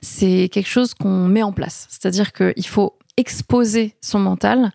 C'est 0.00 0.48
quelque 0.50 0.70
chose 0.70 0.94
qu'on 0.94 1.28
met 1.28 1.42
en 1.42 1.52
place. 1.52 1.86
C'est-à-dire 1.90 2.32
qu'il 2.32 2.66
faut 2.66 2.96
exposer 3.18 3.94
son 4.00 4.20
mental 4.20 4.72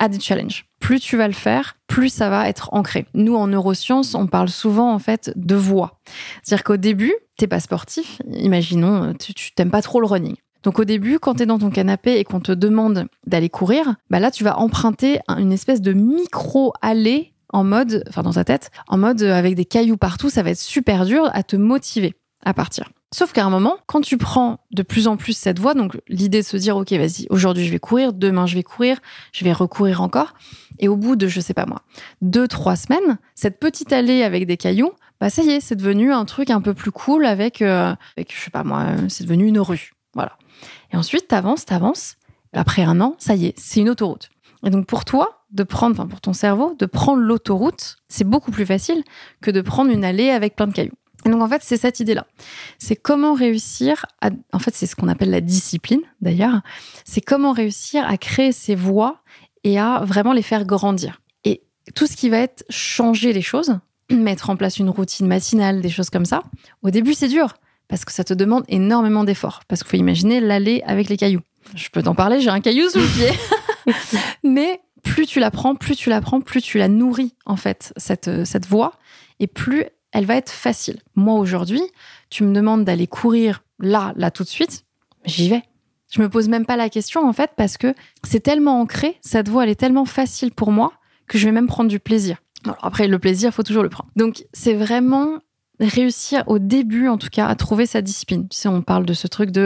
à 0.00 0.08
des 0.08 0.18
challenges. 0.18 0.66
Plus 0.80 0.98
tu 0.98 1.16
vas 1.16 1.28
le 1.28 1.34
faire, 1.34 1.76
plus 1.86 2.08
ça 2.08 2.30
va 2.30 2.48
être 2.48 2.68
ancré. 2.72 3.06
Nous 3.14 3.36
en 3.36 3.46
neurosciences, 3.46 4.16
on 4.16 4.26
parle 4.26 4.48
souvent 4.48 4.92
en 4.92 4.98
fait 4.98 5.32
de 5.36 5.54
voix. 5.54 6.00
C'est-à-dire 6.42 6.64
qu'au 6.64 6.76
début, 6.76 7.14
t'es 7.36 7.46
pas 7.46 7.60
sportif. 7.60 8.20
Imaginons, 8.32 9.14
tu, 9.14 9.34
tu 9.34 9.52
t'aimes 9.52 9.70
pas 9.70 9.82
trop 9.82 10.00
le 10.00 10.06
running. 10.08 10.34
Donc 10.64 10.80
au 10.80 10.84
début, 10.84 11.20
quand 11.20 11.36
tu 11.36 11.44
es 11.44 11.46
dans 11.46 11.60
ton 11.60 11.70
canapé 11.70 12.18
et 12.18 12.24
qu'on 12.24 12.40
te 12.40 12.50
demande 12.50 13.06
d'aller 13.24 13.48
courir, 13.50 13.94
bah 14.10 14.18
là 14.18 14.32
tu 14.32 14.42
vas 14.42 14.58
emprunter 14.58 15.20
un- 15.28 15.38
une 15.38 15.52
espèce 15.52 15.80
de 15.80 15.92
micro 15.92 16.72
allée 16.82 17.32
en 17.50 17.64
mode, 17.64 18.04
enfin 18.08 18.22
dans 18.22 18.32
ta 18.32 18.44
tête, 18.44 18.70
en 18.88 18.98
mode 18.98 19.22
euh, 19.22 19.34
avec 19.34 19.54
des 19.54 19.64
cailloux 19.64 19.96
partout, 19.96 20.30
ça 20.30 20.42
va 20.42 20.50
être 20.50 20.58
super 20.58 21.04
dur 21.04 21.28
à 21.32 21.42
te 21.42 21.56
motiver 21.56 22.14
à 22.44 22.54
partir. 22.54 22.88
Sauf 23.14 23.32
qu'à 23.32 23.44
un 23.44 23.50
moment, 23.50 23.78
quand 23.86 24.02
tu 24.02 24.18
prends 24.18 24.60
de 24.70 24.82
plus 24.82 25.08
en 25.08 25.16
plus 25.16 25.32
cette 25.32 25.58
voie, 25.58 25.72
donc 25.72 25.98
l'idée 26.08 26.42
de 26.42 26.46
se 26.46 26.58
dire, 26.58 26.76
ok, 26.76 26.92
vas-y, 26.92 27.26
aujourd'hui 27.30 27.64
je 27.64 27.70
vais 27.70 27.78
courir, 27.78 28.12
demain 28.12 28.44
je 28.46 28.54
vais 28.54 28.62
courir, 28.62 28.98
je 29.32 29.44
vais 29.44 29.52
recourir 29.52 30.02
encore, 30.02 30.34
et 30.78 30.88
au 30.88 30.96
bout 30.96 31.16
de, 31.16 31.26
je 31.26 31.40
sais 31.40 31.54
pas 31.54 31.64
moi, 31.64 31.82
deux, 32.20 32.46
trois 32.46 32.76
semaines, 32.76 33.18
cette 33.34 33.58
petite 33.58 33.94
allée 33.94 34.22
avec 34.22 34.46
des 34.46 34.58
cailloux, 34.58 34.92
bah 35.20 35.30
ça 35.30 35.42
y 35.42 35.50
est, 35.50 35.60
c'est 35.60 35.74
devenu 35.74 36.12
un 36.12 36.26
truc 36.26 36.50
un 36.50 36.60
peu 36.60 36.74
plus 36.74 36.92
cool 36.92 37.24
avec, 37.24 37.62
euh, 37.62 37.94
avec 38.16 38.34
je 38.36 38.44
sais 38.44 38.50
pas 38.50 38.62
moi, 38.62 38.82
euh, 38.82 39.08
c'est 39.08 39.24
devenu 39.24 39.46
une 39.46 39.60
rue, 39.60 39.92
voilà. 40.14 40.36
Et 40.92 40.96
ensuite, 40.96 41.28
t'avances, 41.28 41.64
t'avances, 41.64 42.16
après 42.52 42.82
un 42.82 43.00
an, 43.00 43.16
ça 43.18 43.34
y 43.34 43.46
est, 43.46 43.54
c'est 43.58 43.80
une 43.80 43.88
autoroute. 43.88 44.28
Et 44.66 44.70
donc 44.70 44.86
pour 44.86 45.06
toi, 45.06 45.37
de 45.50 45.62
prendre, 45.62 45.98
enfin 45.98 46.06
pour 46.06 46.20
ton 46.20 46.32
cerveau, 46.32 46.74
de 46.78 46.86
prendre 46.86 47.22
l'autoroute, 47.22 47.96
c'est 48.08 48.24
beaucoup 48.24 48.50
plus 48.50 48.66
facile 48.66 49.02
que 49.40 49.50
de 49.50 49.60
prendre 49.60 49.90
une 49.90 50.04
allée 50.04 50.30
avec 50.30 50.56
plein 50.56 50.66
de 50.66 50.72
cailloux. 50.72 50.96
Et 51.24 51.30
donc 51.30 51.42
en 51.42 51.48
fait, 51.48 51.62
c'est 51.64 51.76
cette 51.76 52.00
idée-là. 52.00 52.26
C'est 52.78 52.96
comment 52.96 53.34
réussir 53.34 54.06
à, 54.20 54.30
en 54.52 54.58
fait, 54.58 54.74
c'est 54.74 54.86
ce 54.86 54.94
qu'on 54.94 55.08
appelle 55.08 55.30
la 55.30 55.40
discipline 55.40 56.00
d'ailleurs. 56.20 56.60
C'est 57.04 57.20
comment 57.20 57.52
réussir 57.52 58.06
à 58.06 58.16
créer 58.16 58.52
ces 58.52 58.74
voies 58.74 59.20
et 59.64 59.78
à 59.78 60.00
vraiment 60.04 60.32
les 60.32 60.42
faire 60.42 60.64
grandir. 60.64 61.20
Et 61.44 61.62
tout 61.94 62.06
ce 62.06 62.16
qui 62.16 62.28
va 62.28 62.38
être 62.38 62.64
changer 62.70 63.32
les 63.32 63.42
choses, 63.42 63.78
mettre 64.10 64.50
en 64.50 64.56
place 64.56 64.78
une 64.78 64.90
routine 64.90 65.26
matinale, 65.26 65.80
des 65.80 65.90
choses 65.90 66.10
comme 66.10 66.24
ça, 66.24 66.42
au 66.82 66.90
début 66.90 67.14
c'est 67.14 67.28
dur 67.28 67.54
parce 67.88 68.04
que 68.04 68.12
ça 68.12 68.22
te 68.22 68.34
demande 68.34 68.64
énormément 68.68 69.24
d'efforts. 69.24 69.62
Parce 69.66 69.82
qu'il 69.82 69.90
faut 69.90 69.96
imaginer 69.96 70.40
l'allée 70.40 70.82
avec 70.86 71.08
les 71.08 71.16
cailloux. 71.16 71.40
Je 71.74 71.88
peux 71.88 72.02
t'en 72.02 72.14
parler, 72.14 72.40
j'ai 72.40 72.50
un 72.50 72.60
caillou 72.60 72.88
sous 72.88 72.98
le 72.98 73.06
pied. 73.06 73.94
Mais 74.44 74.80
plus 75.08 75.26
tu 75.26 75.40
la 75.40 75.50
prends, 75.50 75.74
plus 75.74 75.96
tu 75.96 76.10
la 76.10 76.20
prends, 76.20 76.40
plus 76.40 76.60
tu 76.60 76.78
la 76.78 76.88
nourris, 76.88 77.34
en 77.46 77.56
fait, 77.56 77.92
cette, 77.96 78.44
cette 78.44 78.66
voie, 78.66 78.92
et 79.40 79.46
plus 79.46 79.84
elle 80.12 80.26
va 80.26 80.36
être 80.36 80.50
facile. 80.50 81.00
Moi, 81.16 81.34
aujourd'hui, 81.34 81.82
tu 82.30 82.44
me 82.44 82.54
demandes 82.54 82.84
d'aller 82.84 83.06
courir 83.06 83.62
là, 83.78 84.12
là, 84.16 84.30
tout 84.30 84.42
de 84.42 84.48
suite, 84.48 84.84
j'y 85.24 85.48
vais. 85.48 85.62
Je 86.10 86.22
me 86.22 86.28
pose 86.28 86.48
même 86.48 86.64
pas 86.64 86.76
la 86.76 86.88
question, 86.88 87.26
en 87.26 87.32
fait, 87.32 87.50
parce 87.56 87.76
que 87.76 87.94
c'est 88.22 88.40
tellement 88.40 88.80
ancré, 88.80 89.18
cette 89.20 89.48
voie, 89.48 89.64
elle 89.64 89.70
est 89.70 89.80
tellement 89.80 90.06
facile 90.06 90.52
pour 90.52 90.72
moi 90.72 90.92
que 91.26 91.36
je 91.36 91.44
vais 91.46 91.52
même 91.52 91.66
prendre 91.66 91.90
du 91.90 92.00
plaisir. 92.00 92.38
Après, 92.82 93.06
le 93.06 93.18
plaisir, 93.18 93.52
faut 93.52 93.62
toujours 93.62 93.82
le 93.82 93.90
prendre. 93.90 94.10
Donc, 94.16 94.44
c'est 94.52 94.74
vraiment 94.74 95.38
réussir 95.80 96.42
au 96.46 96.58
début, 96.58 97.08
en 97.08 97.18
tout 97.18 97.28
cas, 97.28 97.46
à 97.46 97.54
trouver 97.54 97.86
sa 97.86 98.02
discipline. 98.02 98.48
Tu 98.48 98.56
sais, 98.56 98.68
on 98.68 98.82
parle 98.82 99.06
de 99.06 99.12
ce 99.12 99.26
truc 99.26 99.50
de 99.50 99.60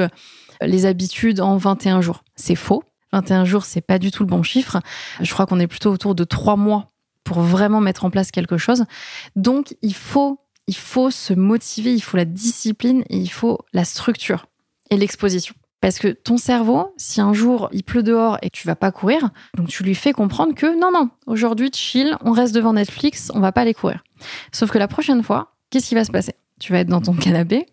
euh, 0.62 0.66
les 0.66 0.84
habitudes 0.86 1.40
en 1.40 1.56
21 1.56 2.00
jours. 2.00 2.24
C'est 2.34 2.56
faux. 2.56 2.82
21 3.12 3.44
jours, 3.44 3.64
c'est 3.64 3.80
pas 3.80 3.98
du 3.98 4.10
tout 4.10 4.22
le 4.22 4.28
bon 4.28 4.42
chiffre. 4.42 4.80
Je 5.20 5.32
crois 5.32 5.46
qu'on 5.46 5.60
est 5.60 5.66
plutôt 5.66 5.90
autour 5.92 6.14
de 6.14 6.24
trois 6.24 6.56
mois 6.56 6.88
pour 7.24 7.40
vraiment 7.40 7.80
mettre 7.80 8.04
en 8.04 8.10
place 8.10 8.30
quelque 8.30 8.58
chose. 8.58 8.84
Donc, 9.36 9.76
il 9.82 9.94
faut, 9.94 10.40
il 10.66 10.76
faut 10.76 11.10
se 11.10 11.32
motiver, 11.32 11.94
il 11.94 12.02
faut 12.02 12.16
la 12.16 12.24
discipline 12.24 13.04
et 13.08 13.18
il 13.18 13.30
faut 13.30 13.58
la 13.72 13.84
structure 13.84 14.46
et 14.90 14.96
l'exposition. 14.96 15.54
Parce 15.80 15.98
que 15.98 16.08
ton 16.08 16.36
cerveau, 16.36 16.94
si 16.96 17.20
un 17.20 17.32
jour 17.32 17.68
il 17.72 17.82
pleut 17.82 18.04
dehors 18.04 18.38
et 18.40 18.50
que 18.50 18.56
tu 18.56 18.68
vas 18.68 18.76
pas 18.76 18.92
courir, 18.92 19.30
donc 19.56 19.66
tu 19.66 19.82
lui 19.82 19.96
fais 19.96 20.12
comprendre 20.12 20.54
que 20.54 20.78
non, 20.80 20.92
non, 20.92 21.10
aujourd'hui 21.26 21.70
chill, 21.74 22.16
on 22.20 22.30
reste 22.30 22.54
devant 22.54 22.72
Netflix, 22.72 23.32
on 23.34 23.40
va 23.40 23.50
pas 23.50 23.62
aller 23.62 23.74
courir. 23.74 24.04
Sauf 24.52 24.70
que 24.70 24.78
la 24.78 24.86
prochaine 24.86 25.24
fois, 25.24 25.56
qu'est-ce 25.70 25.88
qui 25.88 25.96
va 25.96 26.04
se 26.04 26.12
passer? 26.12 26.34
Tu 26.60 26.70
vas 26.70 26.78
être 26.78 26.88
dans 26.88 27.00
ton 27.00 27.14
canapé 27.14 27.66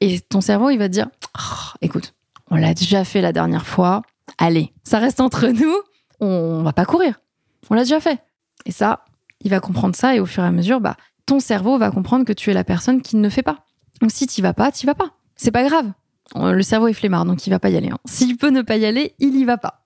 et 0.00 0.20
ton 0.20 0.42
cerveau, 0.42 0.68
il 0.68 0.76
va 0.76 0.88
te 0.88 0.92
dire, 0.92 1.08
Oh, 1.38 1.76
écoute, 1.80 2.12
on 2.50 2.56
l'a 2.56 2.74
déjà 2.74 3.02
fait 3.04 3.22
la 3.22 3.32
dernière 3.32 3.66
fois, 3.66 4.02
allez, 4.38 4.72
ça 4.84 4.98
reste 4.98 5.20
entre 5.20 5.48
nous, 5.48 5.74
on 6.20 6.62
va 6.62 6.72
pas 6.72 6.84
courir. 6.84 7.20
On 7.70 7.74
l'a 7.74 7.82
déjà 7.82 8.00
fait. 8.00 8.18
Et 8.66 8.72
ça, 8.72 9.04
il 9.40 9.50
va 9.50 9.60
comprendre 9.60 9.94
ça 9.94 10.14
et 10.16 10.20
au 10.20 10.26
fur 10.26 10.42
et 10.42 10.46
à 10.46 10.50
mesure, 10.52 10.80
bah, 10.80 10.96
ton 11.26 11.40
cerveau 11.40 11.78
va 11.78 11.90
comprendre 11.90 12.24
que 12.24 12.32
tu 12.32 12.50
es 12.50 12.54
la 12.54 12.64
personne 12.64 13.02
qui 13.02 13.16
ne 13.16 13.28
fait 13.28 13.42
pas. 13.42 13.64
Donc 14.00 14.10
si 14.12 14.26
tu 14.26 14.42
vas 14.42 14.54
pas, 14.54 14.72
tu 14.72 14.86
vas 14.86 14.94
pas. 14.94 15.10
C'est 15.36 15.50
pas 15.50 15.64
grave. 15.64 15.92
Le 16.34 16.62
cerveau 16.62 16.88
est 16.88 16.92
flemmard, 16.92 17.24
donc 17.24 17.46
il 17.46 17.50
va 17.50 17.58
pas 17.58 17.70
y 17.70 17.76
aller. 17.76 17.88
hein. 17.88 17.98
S'il 18.06 18.36
peut 18.36 18.50
ne 18.50 18.62
pas 18.62 18.76
y 18.76 18.84
aller, 18.84 19.14
il 19.18 19.36
y 19.36 19.44
va 19.44 19.56
pas. 19.58 19.84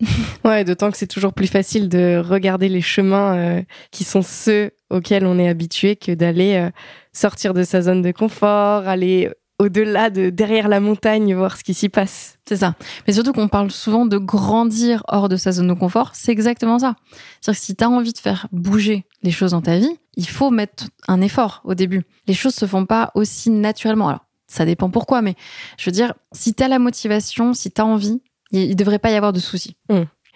Ouais, 0.44 0.64
d'autant 0.64 0.90
que 0.90 0.96
c'est 0.96 1.06
toujours 1.06 1.32
plus 1.32 1.46
facile 1.46 1.88
de 1.88 2.20
regarder 2.24 2.68
les 2.68 2.80
chemins 2.80 3.36
euh, 3.36 3.62
qui 3.92 4.02
sont 4.02 4.22
ceux 4.22 4.72
auxquels 4.90 5.24
on 5.24 5.38
est 5.38 5.48
habitué 5.48 5.94
que 5.94 6.10
d'aller 6.12 6.56
euh, 6.56 6.70
sortir 7.12 7.54
de 7.54 7.62
sa 7.62 7.80
zone 7.80 8.02
de 8.02 8.10
confort, 8.10 8.88
aller 8.88 9.30
au-delà 9.62 10.10
de 10.10 10.30
derrière 10.30 10.68
la 10.68 10.80
montagne, 10.80 11.34
voir 11.34 11.56
ce 11.56 11.62
qui 11.62 11.72
s'y 11.72 11.88
passe. 11.88 12.38
C'est 12.48 12.56
ça. 12.56 12.74
Mais 13.06 13.12
surtout 13.12 13.32
qu'on 13.32 13.48
parle 13.48 13.70
souvent 13.70 14.06
de 14.06 14.18
grandir 14.18 15.04
hors 15.08 15.28
de 15.28 15.36
sa 15.36 15.52
zone 15.52 15.68
de 15.68 15.74
confort, 15.74 16.10
c'est 16.14 16.32
exactement 16.32 16.80
ça. 16.80 16.96
C'est-à-dire 17.40 17.60
que 17.60 17.64
si 17.64 17.76
tu 17.76 17.84
as 17.84 17.88
envie 17.88 18.12
de 18.12 18.18
faire 18.18 18.48
bouger 18.50 19.04
les 19.22 19.30
choses 19.30 19.52
dans 19.52 19.62
ta 19.62 19.78
vie, 19.78 19.96
il 20.16 20.28
faut 20.28 20.50
mettre 20.50 20.86
un 21.06 21.20
effort 21.20 21.62
au 21.64 21.74
début. 21.74 22.02
Les 22.26 22.34
choses 22.34 22.54
se 22.54 22.66
font 22.66 22.86
pas 22.86 23.12
aussi 23.14 23.50
naturellement. 23.50 24.08
Alors, 24.08 24.26
ça 24.48 24.64
dépend 24.64 24.90
pourquoi, 24.90 25.22
mais 25.22 25.36
je 25.78 25.86
veux 25.86 25.92
dire, 25.92 26.12
si 26.32 26.54
tu 26.54 26.62
as 26.62 26.68
la 26.68 26.78
motivation, 26.78 27.54
si 27.54 27.70
tu 27.70 27.80
as 27.80 27.86
envie, 27.86 28.20
il 28.50 28.70
ne 28.70 28.74
devrait 28.74 28.98
pas 28.98 29.10
y 29.10 29.14
avoir 29.14 29.32
de 29.32 29.40
soucis. 29.40 29.76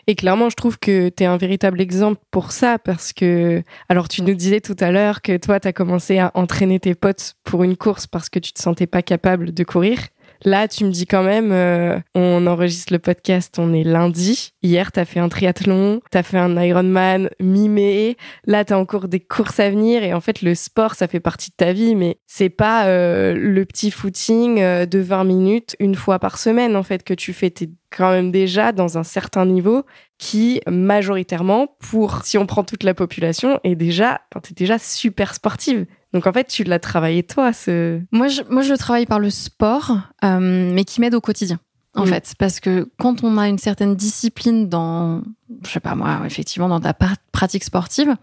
Et 0.09 0.15
clairement, 0.15 0.51
je 0.51 0.57
trouve 0.57 0.79
que 0.79 1.09
tu 1.09 1.25
es 1.25 1.27
un 1.27 1.37
véritable 1.37 1.81
exemple 1.81 2.21
pour 2.31 2.53
ça 2.53 2.79
parce 2.79 3.13
que, 3.13 3.63
alors 3.89 4.09
tu 4.09 4.23
nous 4.23 4.35
disais 4.35 4.61
tout 4.61 4.77
à 4.79 4.93
l'heure 4.93 5.21
que 5.21 5.37
toi, 5.37 5.59
tu 5.59 5.67
as 5.67 5.73
commencé 5.73 6.19
à 6.19 6.31
entraîner 6.35 6.79
tes 6.79 6.95
potes 6.95 7.35
pour 7.43 7.65
une 7.65 7.77
course 7.77 8.07
parce 8.07 8.29
que 8.29 8.39
tu 8.39 8.53
te 8.53 8.61
sentais 8.61 8.87
pas 8.87 9.03
capable 9.03 9.53
de 9.53 9.65
courir. 9.65 9.99
Là, 10.45 10.69
tu 10.69 10.85
me 10.85 10.91
dis 10.91 11.07
quand 11.07 11.23
même, 11.23 11.51
euh, 11.53 11.99
on 12.15 12.47
enregistre 12.47 12.93
le 12.93 12.99
podcast, 12.99 13.57
on 13.59 13.73
est 13.73 13.85
lundi. 13.85 14.51
Hier, 14.63 14.93
t'as 14.93 15.05
fait 15.05 15.21
un 15.21 15.29
triathlon, 15.29 16.01
t'as 16.11 16.23
fait 16.23 16.39
un 16.39 16.61
Ironman 16.61 17.31
mi-mai. 17.41 18.17
Là, 18.47 18.65
t'as 18.65 18.77
encore 18.77 19.09
des 19.09 19.21
courses 19.21 19.61
à 19.61 19.71
venir 19.71 20.03
et 20.03 20.15
en 20.15 20.21
fait, 20.21 20.43
le 20.43 20.55
sport, 20.55 20.95
ça 20.95 21.09
fait 21.09 21.21
partie 21.21 21.51
de 21.51 21.57
ta 21.57 21.73
vie, 21.73 21.95
mais 21.95 22.19
c'est 22.27 22.51
pas 22.51 22.87
euh, 22.87 23.35
le 23.35 23.65
petit 23.65 23.91
footing 23.91 24.61
euh, 24.61 24.87
de 24.87 24.99
20 24.99 25.25
minutes 25.25 25.77
une 25.81 25.95
fois 25.95 26.19
par 26.19 26.39
semaine 26.39 26.77
en 26.77 26.83
fait 26.83 27.03
que 27.03 27.15
tu 27.15 27.33
fais. 27.33 27.51
T'es 27.51 27.71
quand 27.91 28.11
même 28.11 28.31
déjà 28.31 28.73
dans 28.73 28.99
un 28.99 29.05
certain 29.05 29.47
niveau 29.47 29.85
qui 30.19 30.61
majoritairement, 30.67 31.77
pour 31.79 32.23
si 32.25 32.39
on 32.39 32.47
prend 32.47 32.65
toute 32.65 32.83
la 32.83 32.95
population, 32.95 33.61
est 33.65 33.75
déjà, 33.75 34.21
t'es 34.43 34.55
déjà 34.55 34.79
super 34.79 35.35
sportive. 35.35 35.87
Donc 36.17 36.27
en 36.27 36.33
fait, 36.33 36.49
tu 36.49 36.65
l'as 36.65 36.79
travaillé 36.79 37.23
toi, 37.23 37.53
ce. 37.53 38.01
Moi, 38.11 38.29
je, 38.29 38.41
moi, 38.49 38.63
je 38.63 38.73
le 38.73 38.79
travaille 38.79 39.05
par 39.05 39.19
le 39.21 39.29
sport, 39.29 39.99
euh, 40.25 40.71
mais 40.73 40.85
qui 40.85 41.03
m'aide 41.03 41.15
au 41.15 41.21
quotidien. 41.21 41.61
En 41.95 42.05
Mm. 42.05 42.07
fait, 42.07 42.35
parce 42.39 42.59
que 42.59 42.89
quand 42.99 43.23
on 43.23 43.37
a 43.37 43.47
une 43.49 43.59
certaine 43.59 43.95
discipline 43.95 44.67
dans, 44.71 45.21
je 45.63 45.71
sais 45.71 45.79
pas 45.81 45.95
moi, 45.95 46.21
effectivement, 46.25 46.71
dans 46.71 46.81
ta 46.81 46.95
pratique 47.33 47.65
sportive, 47.65 48.17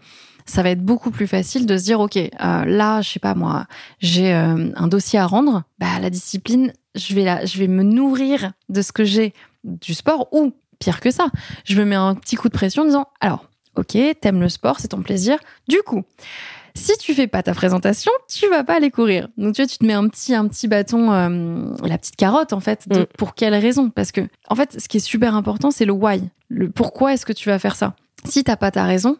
ça 0.44 0.64
va 0.64 0.70
être 0.70 0.82
beaucoup 0.84 1.12
plus 1.12 1.28
facile 1.28 1.66
de 1.66 1.78
se 1.78 1.84
dire, 1.84 2.00
ok, 2.00 2.16
euh, 2.16 2.30
là, 2.64 3.00
je 3.00 3.10
sais 3.10 3.20
pas 3.20 3.36
moi, 3.36 3.66
j'ai 4.00 4.34
euh, 4.34 4.72
un 4.74 4.88
dossier 4.88 5.20
à 5.20 5.26
rendre. 5.28 5.62
Bah, 5.78 6.00
la 6.00 6.10
discipline, 6.10 6.72
je 6.96 7.14
vais 7.14 7.46
je 7.46 7.58
vais 7.60 7.68
me 7.68 7.84
nourrir 7.84 8.50
de 8.70 8.82
ce 8.82 8.90
que 8.90 9.04
j'ai 9.04 9.34
du 9.62 9.94
sport 9.94 10.26
ou 10.32 10.52
pire 10.80 10.98
que 10.98 11.12
ça. 11.12 11.28
Je 11.64 11.78
me 11.78 11.84
mets 11.84 11.94
un 11.94 12.16
petit 12.16 12.34
coup 12.34 12.48
de 12.48 12.54
pression 12.54 12.82
en 12.82 12.86
disant, 12.86 13.06
alors, 13.20 13.46
ok, 13.76 13.96
t'aimes 14.20 14.40
le 14.40 14.48
sport, 14.48 14.80
c'est 14.80 14.88
ton 14.88 15.02
plaisir. 15.02 15.38
Du 15.68 15.78
coup, 15.86 16.02
si 16.76 16.96
tu 16.98 17.14
fais 17.14 17.26
pas 17.26 17.42
ta 17.42 17.54
présentation, 17.54 18.10
tu 18.28 18.48
vas 18.48 18.64
pas 18.64 18.76
aller 18.76 18.90
courir. 18.90 19.28
Donc 19.36 19.54
tu 19.54 19.62
vois, 19.62 19.68
tu 19.68 19.78
te 19.78 19.84
mets 19.84 19.92
un 19.92 20.08
petit 20.08 20.34
un 20.34 20.46
petit 20.48 20.66
bâton, 20.68 21.12
euh, 21.12 21.74
la 21.84 21.98
petite 21.98 22.16
carotte 22.16 22.52
en 22.52 22.60
fait. 22.60 22.88
De, 22.88 23.00
Mm. 23.00 23.06
Pour 23.16 23.34
quelle 23.34 23.54
raison? 23.54 23.90
Parce 23.90 24.12
que 24.12 24.22
en 24.48 24.54
fait, 24.54 24.80
ce 24.80 24.88
qui 24.88 24.96
est 24.96 25.00
super 25.00 25.34
important, 25.34 25.70
c'est 25.70 25.84
le 25.84 25.92
why. 25.92 26.22
Le 26.48 26.70
pourquoi 26.70 27.12
est-ce 27.14 27.26
que 27.26 27.32
tu 27.32 27.48
vas 27.48 27.58
faire 27.58 27.76
ça? 27.76 27.94
Si 28.24 28.42
t'as 28.42 28.56
pas 28.56 28.70
ta 28.70 28.84
raison, 28.84 29.18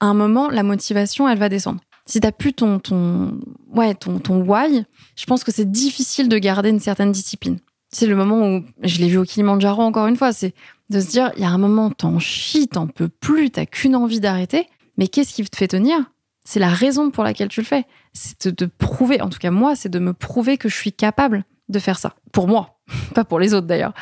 à 0.00 0.06
un 0.06 0.14
moment, 0.14 0.48
la 0.48 0.62
motivation, 0.62 1.28
elle 1.28 1.38
va 1.38 1.48
descendre. 1.48 1.80
Si 2.06 2.20
t'as 2.20 2.32
plus 2.32 2.52
ton 2.54 2.78
ton 2.78 3.40
ouais 3.72 3.94
ton 3.94 4.18
ton 4.18 4.42
why, 4.42 4.84
je 5.16 5.24
pense 5.26 5.44
que 5.44 5.52
c'est 5.52 5.70
difficile 5.70 6.28
de 6.28 6.38
garder 6.38 6.70
une 6.70 6.80
certaine 6.80 7.12
discipline. 7.12 7.58
C'est 7.90 8.06
le 8.06 8.16
moment 8.16 8.48
où 8.48 8.64
je 8.82 8.98
l'ai 8.98 9.08
vu 9.08 9.18
au 9.18 9.24
Kilimanjaro 9.24 9.82
encore 9.82 10.06
une 10.06 10.16
fois, 10.16 10.32
c'est 10.32 10.54
de 10.90 11.00
se 11.00 11.06
dire 11.08 11.32
il 11.36 11.42
y 11.42 11.44
a 11.46 11.50
un 11.50 11.58
moment 11.58 11.90
t'en 11.90 12.18
chies, 12.18 12.68
t'en 12.68 12.86
peux 12.86 13.08
plus, 13.08 13.50
t'as 13.50 13.66
qu'une 13.66 13.94
envie 13.96 14.20
d'arrêter. 14.20 14.66
Mais 14.98 15.08
qu'est-ce 15.08 15.34
qui 15.34 15.44
te 15.44 15.56
fait 15.56 15.68
tenir? 15.68 15.98
C'est 16.46 16.60
la 16.60 16.68
raison 16.68 17.10
pour 17.10 17.24
laquelle 17.24 17.48
tu 17.48 17.60
le 17.60 17.66
fais. 17.66 17.84
C'est 18.12 18.56
de 18.56 18.66
prouver, 18.66 19.20
en 19.20 19.28
tout 19.28 19.38
cas 19.38 19.50
moi, 19.50 19.74
c'est 19.74 19.88
de 19.88 19.98
me 19.98 20.14
prouver 20.14 20.56
que 20.56 20.68
je 20.68 20.76
suis 20.76 20.92
capable 20.92 21.44
de 21.68 21.78
faire 21.78 21.98
ça. 21.98 22.14
Pour 22.32 22.46
moi, 22.46 22.78
pas 23.14 23.24
pour 23.24 23.40
les 23.40 23.52
autres 23.52 23.66
d'ailleurs. 23.66 23.92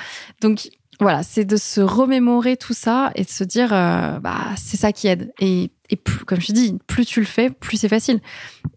Donc 0.42 0.68
voilà, 1.00 1.22
c'est 1.22 1.44
de 1.44 1.57
se 1.57 1.80
remémorer 1.80 2.57
tout 2.57 2.74
ça 2.74 3.11
et 3.14 3.24
de 3.24 3.28
se 3.28 3.42
dire, 3.42 3.72
euh, 3.72 4.20
bah 4.20 4.38
c'est 4.57 4.76
ça 4.76 4.92
qui 4.92 5.09
aide. 5.09 5.33
Et, 5.40 5.72
et 5.88 5.96
plus, 5.96 6.24
comme 6.24 6.40
je 6.40 6.52
dis, 6.52 6.78
plus 6.87 7.07
tu 7.07 7.20
le 7.20 7.26
fais, 7.26 7.50
plus 7.50 7.78
c'est 7.78 7.88
facile. 7.88 8.20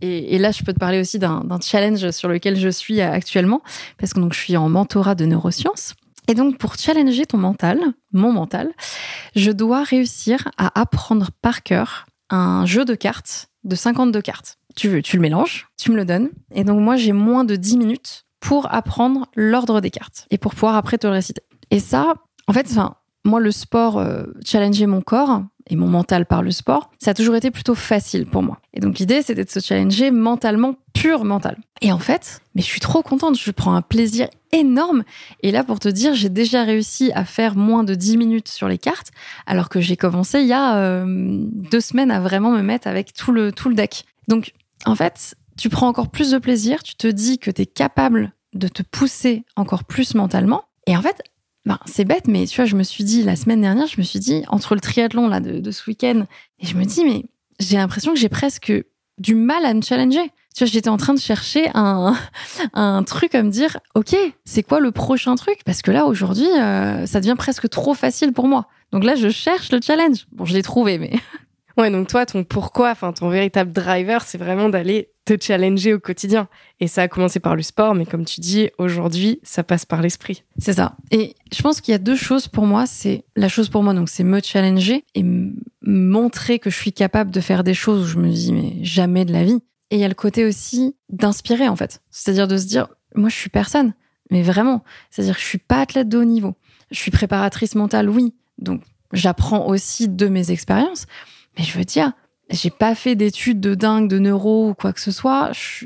Et, 0.01 0.38
là, 0.39 0.51
je 0.51 0.63
peux 0.63 0.73
te 0.73 0.80
parler 0.80 0.99
aussi 0.99 1.19
d'un 1.19 1.43
d'un 1.43 1.60
challenge 1.60 2.10
sur 2.12 2.30
lequel 2.30 2.58
je 2.58 2.69
suis 2.69 3.01
actuellement, 3.01 3.62
parce 3.97 4.13
que 4.13 4.19
donc 4.19 4.34
je 4.34 4.39
suis 4.39 4.58
en 4.58 4.69
mentorat 4.69 5.13
de 5.15 5.25
neurosciences. 5.25 5.93
Et 6.30 6.34
donc, 6.34 6.58
pour 6.58 6.75
challenger 6.75 7.25
ton 7.25 7.38
mental, 7.38 7.80
mon 8.13 8.32
mental, 8.32 8.71
je 9.36 9.51
dois 9.51 9.84
réussir 9.84 10.49
à 10.58 10.80
apprendre 10.80 11.30
par 11.41 11.63
cœur 11.63 12.06
un 12.30 12.65
jeu 12.65 12.86
de 12.86 12.95
cartes 12.95 13.49
de 13.63 13.76
52 13.76 14.22
cartes. 14.22 14.58
Tu 14.76 14.88
veux, 14.88 15.02
tu 15.02 15.17
le 15.17 15.22
mélanges, 15.22 15.67
tu 15.78 15.91
me 15.91 15.96
le 15.96 16.06
donnes. 16.06 16.30
Et 16.54 16.63
donc, 16.63 16.80
moi, 16.80 16.96
j'ai 16.96 17.12
moins 17.12 17.43
de 17.43 17.56
10 17.56 17.78
minutes 17.78 18.26
pour 18.39 18.74
apprendre 18.74 19.28
l'ordre 19.36 19.82
des 19.82 19.89
cartes 19.89 20.28
et 20.30 20.38
pour 20.38 20.54
pouvoir 20.54 20.76
après 20.76 20.98
te 20.98 21.08
le 21.08 21.13
réciter. 21.13 21.41
Et 21.72 21.80
ça, 21.80 22.13
en 22.48 22.54
fait, 22.54 22.67
enfin, 22.70 22.96
moi, 23.26 23.39
le 23.39 23.52
sport, 23.52 23.98
euh, 23.98 24.24
challenger 24.46 24.86
mon 24.86 25.02
corps 25.02 25.43
et 25.69 25.75
mon 25.75 25.88
mental 25.88 26.25
par 26.25 26.41
le 26.41 26.51
sport, 26.51 26.89
ça 26.99 27.12
a 27.12 27.13
toujours 27.13 27.36
été 27.36 27.51
plutôt 27.51 27.75
facile 27.75 28.25
pour 28.25 28.43
moi. 28.43 28.60
Et 28.73 28.80
donc, 28.80 28.99
l'idée, 28.99 29.21
c'était 29.21 29.45
de 29.45 29.49
se 29.49 29.60
challenger 29.60 30.12
mentalement, 30.12 30.75
pur 30.93 31.25
mental. 31.25 31.58
Et 31.82 31.91
en 31.91 31.99
fait, 31.99 32.41
mais 32.56 32.62
je 32.62 32.67
suis 32.67 32.80
trop 32.80 33.01
contente, 33.01 33.38
je 33.38 33.51
prends 33.51 33.75
un 33.75 33.82
plaisir 33.82 34.27
énorme. 34.51 35.03
Et 35.43 35.51
là, 35.51 35.63
pour 35.63 35.80
te 35.80 35.89
dire, 35.89 36.13
j'ai 36.13 36.30
déjà 36.30 36.63
réussi 36.63 37.12
à 37.13 37.25
faire 37.25 37.56
moins 37.56 37.84
de 37.84 37.95
10 37.95 38.17
minutes 38.17 38.47
sur 38.47 38.67
les 38.67 38.77
cartes, 38.77 39.12
alors 39.45 39.69
que 39.69 39.82
j'ai 39.82 39.97
commencé 39.97 40.39
il 40.39 40.47
y 40.47 40.53
a 40.53 40.77
euh, 40.77 41.06
deux 41.08 41.82
semaines 41.82 42.12
à 42.12 42.19
vraiment 42.19 42.51
me 42.51 42.62
mettre 42.62 42.88
avec 42.88 43.13
tout 43.13 43.32
le, 43.32 43.51
tout 43.51 43.69
le 43.69 43.75
deck. 43.75 44.06
Donc, 44.27 44.53
en 44.86 44.95
fait, 44.95 45.36
tu 45.58 45.69
prends 45.69 45.88
encore 45.88 46.10
plus 46.10 46.32
de 46.32 46.38
plaisir, 46.38 46.84
tu 46.84 46.95
te 46.95 47.08
dis 47.08 47.39
que 47.39 47.51
tu 47.51 47.63
es 47.63 47.65
capable 47.65 48.34
de 48.53 48.67
te 48.67 48.84
pousser 48.84 49.43
encore 49.56 49.84
plus 49.84 50.15
mentalement. 50.15 50.63
Et 50.86 50.95
en 50.95 51.01
fait, 51.01 51.21
ben, 51.67 51.80
c'est 51.86 52.06
bête, 52.06 52.30
mais 52.30 52.47
tu 52.47 52.56
vois, 52.56 52.63
je 52.63 52.77
me 52.77 52.84
suis 52.84 53.03
dit, 53.03 53.23
la 53.23 53.36
semaine 53.36 53.60
dernière, 53.60 53.88
je 53.88 53.97
me 53.97 54.03
suis 54.03 54.19
dit, 54.19 54.43
entre 54.47 54.73
le 54.73 54.80
triathlon 54.80 55.27
là, 55.27 55.41
de, 55.41 55.60
de 55.60 55.71
ce 55.71 55.89
week-end, 55.89 56.23
et 56.62 56.65
je 56.65 56.77
me 56.77 56.86
dis, 56.86 57.03
mais 57.03 57.25
j'ai 57.60 57.75
l'impression 57.75 58.13
que 58.13 58.19
j'ai 58.19 58.30
presque 58.30 58.71
du 59.17 59.36
mal 59.36 59.65
à 59.65 59.73
me 59.73 59.82
challenger. 59.82 60.32
Tu 60.56 60.63
vois, 60.63 60.71
j'étais 60.71 60.88
en 60.88 60.95
train 60.95 61.13
de 61.13 61.19
chercher 61.19 61.69
un, 61.73 62.15
un 62.73 63.03
truc 63.03 63.36
à 63.36 63.43
me 63.43 63.49
dire, 63.49 63.75
OK, 63.95 64.15
c'est 64.45 64.63
quoi 64.63 64.80
le 64.80 64.91
prochain 64.91 65.36
truc? 65.36 65.60
Parce 65.65 65.82
que 65.82 65.91
là, 65.91 66.06
aujourd'hui, 66.06 66.47
euh, 66.47 67.06
ça 67.06 67.19
devient 67.19 67.36
presque 67.38 67.67
trop 67.67 67.93
facile 67.93 68.32
pour 68.32 68.47
moi. 68.47 68.67
Donc 68.93 69.03
là, 69.03 69.15
je 69.15 69.27
cherche 69.27 69.69
le 69.73 69.82
challenge. 69.82 70.25
Bon, 70.32 70.45
je 70.45 70.53
l'ai 70.53 70.63
trouvé, 70.63 70.97
mais... 70.97 71.12
Ouais, 71.78 71.92
donc 71.92 72.08
toi, 72.08 72.26
ton 72.26 72.44
pourquoi, 72.44 72.92
enfin 72.92 73.13
ton 73.13 73.30
véritable 73.30 73.72
driver, 73.72 74.24
c'est 74.24 74.40
vraiment 74.40 74.68
d'aller 74.68 75.12
te 75.26 75.36
challenger 75.40 75.94
au 75.94 76.00
quotidien. 76.00 76.48
Et 76.80 76.88
ça 76.88 77.04
a 77.04 77.08
commencé 77.08 77.40
par 77.40 77.56
le 77.56 77.62
sport, 77.62 77.94
mais 77.94 78.06
comme 78.06 78.26
tu 78.26 78.42
dis, 78.42 78.70
aujourd'hui, 78.80 79.40
ça 79.44 79.63
passe 79.63 79.86
par 79.86 80.02
l'esprit. 80.02 80.44
C'est 80.58 80.74
ça. 80.74 80.96
Et 81.12 81.36
je 81.54 81.62
pense 81.62 81.82
qu'il 81.82 81.92
y 81.92 81.96
a 81.96 82.00
deux 82.00 82.16
choses 82.16 82.48
pour 82.48 82.66
moi. 82.66 82.88
C'est 82.88 83.26
la 83.36 83.50
chose 83.50 83.70
pour 83.70 83.84
moi, 83.84 83.94
donc 83.94 84.10
c'est 84.10 84.24
me 84.24 84.42
challenger 84.42 85.04
et 85.13 85.24
montrer 85.82 86.58
que 86.58 86.70
je 86.70 86.76
suis 86.76 86.94
capable 86.94 87.30
de 87.30 87.42
faire 87.42 87.63
des 87.63 87.76
choses 87.76 88.06
où 88.06 88.08
je 88.08 88.18
me 88.18 88.30
dis 88.30 88.54
mais 88.54 88.74
jamais 88.84 89.26
de 89.26 89.34
la 89.34 89.44
vie. 89.44 89.62
Et 89.92 89.98
il 89.98 90.00
y 90.00 90.06
a 90.06 90.10
le 90.10 90.16
côté 90.16 90.46
aussi 90.46 90.96
d'inspirer 91.10 91.68
en 91.68 91.76
fait. 91.76 92.02
C'est-à-dire 92.10 92.48
de 92.48 92.58
se 92.58 92.66
dire 92.66 92.88
moi 93.13 93.30
je 93.30 93.36
suis 93.36 93.50
personne, 93.50 93.94
mais 94.32 94.42
vraiment. 94.42 94.84
C'est-à-dire 95.12 95.36
que 95.36 95.42
je 95.42 95.48
suis 95.48 95.60
pas 95.60 95.82
athlète 95.82 96.10
de 96.10 96.18
haut 96.18 96.26
niveau. 96.26 96.56
Je 96.90 97.00
suis 97.00 97.12
préparatrice 97.12 97.76
mentale, 97.76 98.10
oui. 98.10 98.34
Donc 98.58 98.82
j'apprends 99.13 99.68
aussi 99.68 100.10
de 100.10 100.28
mes 100.28 100.52
expériences. 100.52 101.06
Mais 101.58 101.63
je 101.63 101.78
veux 101.78 101.86
dire, 101.86 102.13
j'ai 102.50 102.70
pas 102.70 102.96
fait 102.96 103.15
d'études 103.15 103.60
de 103.60 103.76
dingue 103.76 104.10
de 104.10 104.20
neuro 104.20 104.70
ou 104.70 104.74
quoi 104.74 104.93
que 104.93 105.02
ce 105.02 105.12
soit. 105.12 105.52
Je, 105.54 105.86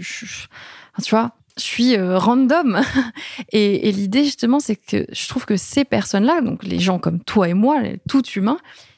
tu 1.02 1.10
vois, 1.10 1.32
je 1.58 1.64
suis 1.64 1.96
euh, 1.96 2.18
random. 2.18 2.82
et 3.52 3.92
l'idée 3.92 4.24
justement, 4.24 4.60
c'est 4.60 4.76
que 4.76 5.06
je 5.12 5.28
trouve 5.28 5.46
que 5.46 5.58
ces 5.58 5.86
personnes-là, 5.86 6.42
donc 6.42 6.64
les 6.64 6.80
gens 6.80 7.00
comme 7.00 7.20
toi 7.20 7.50
et 7.50 7.54
moi, 7.54 7.82
tout 8.08 8.26
humain, 8.30 8.58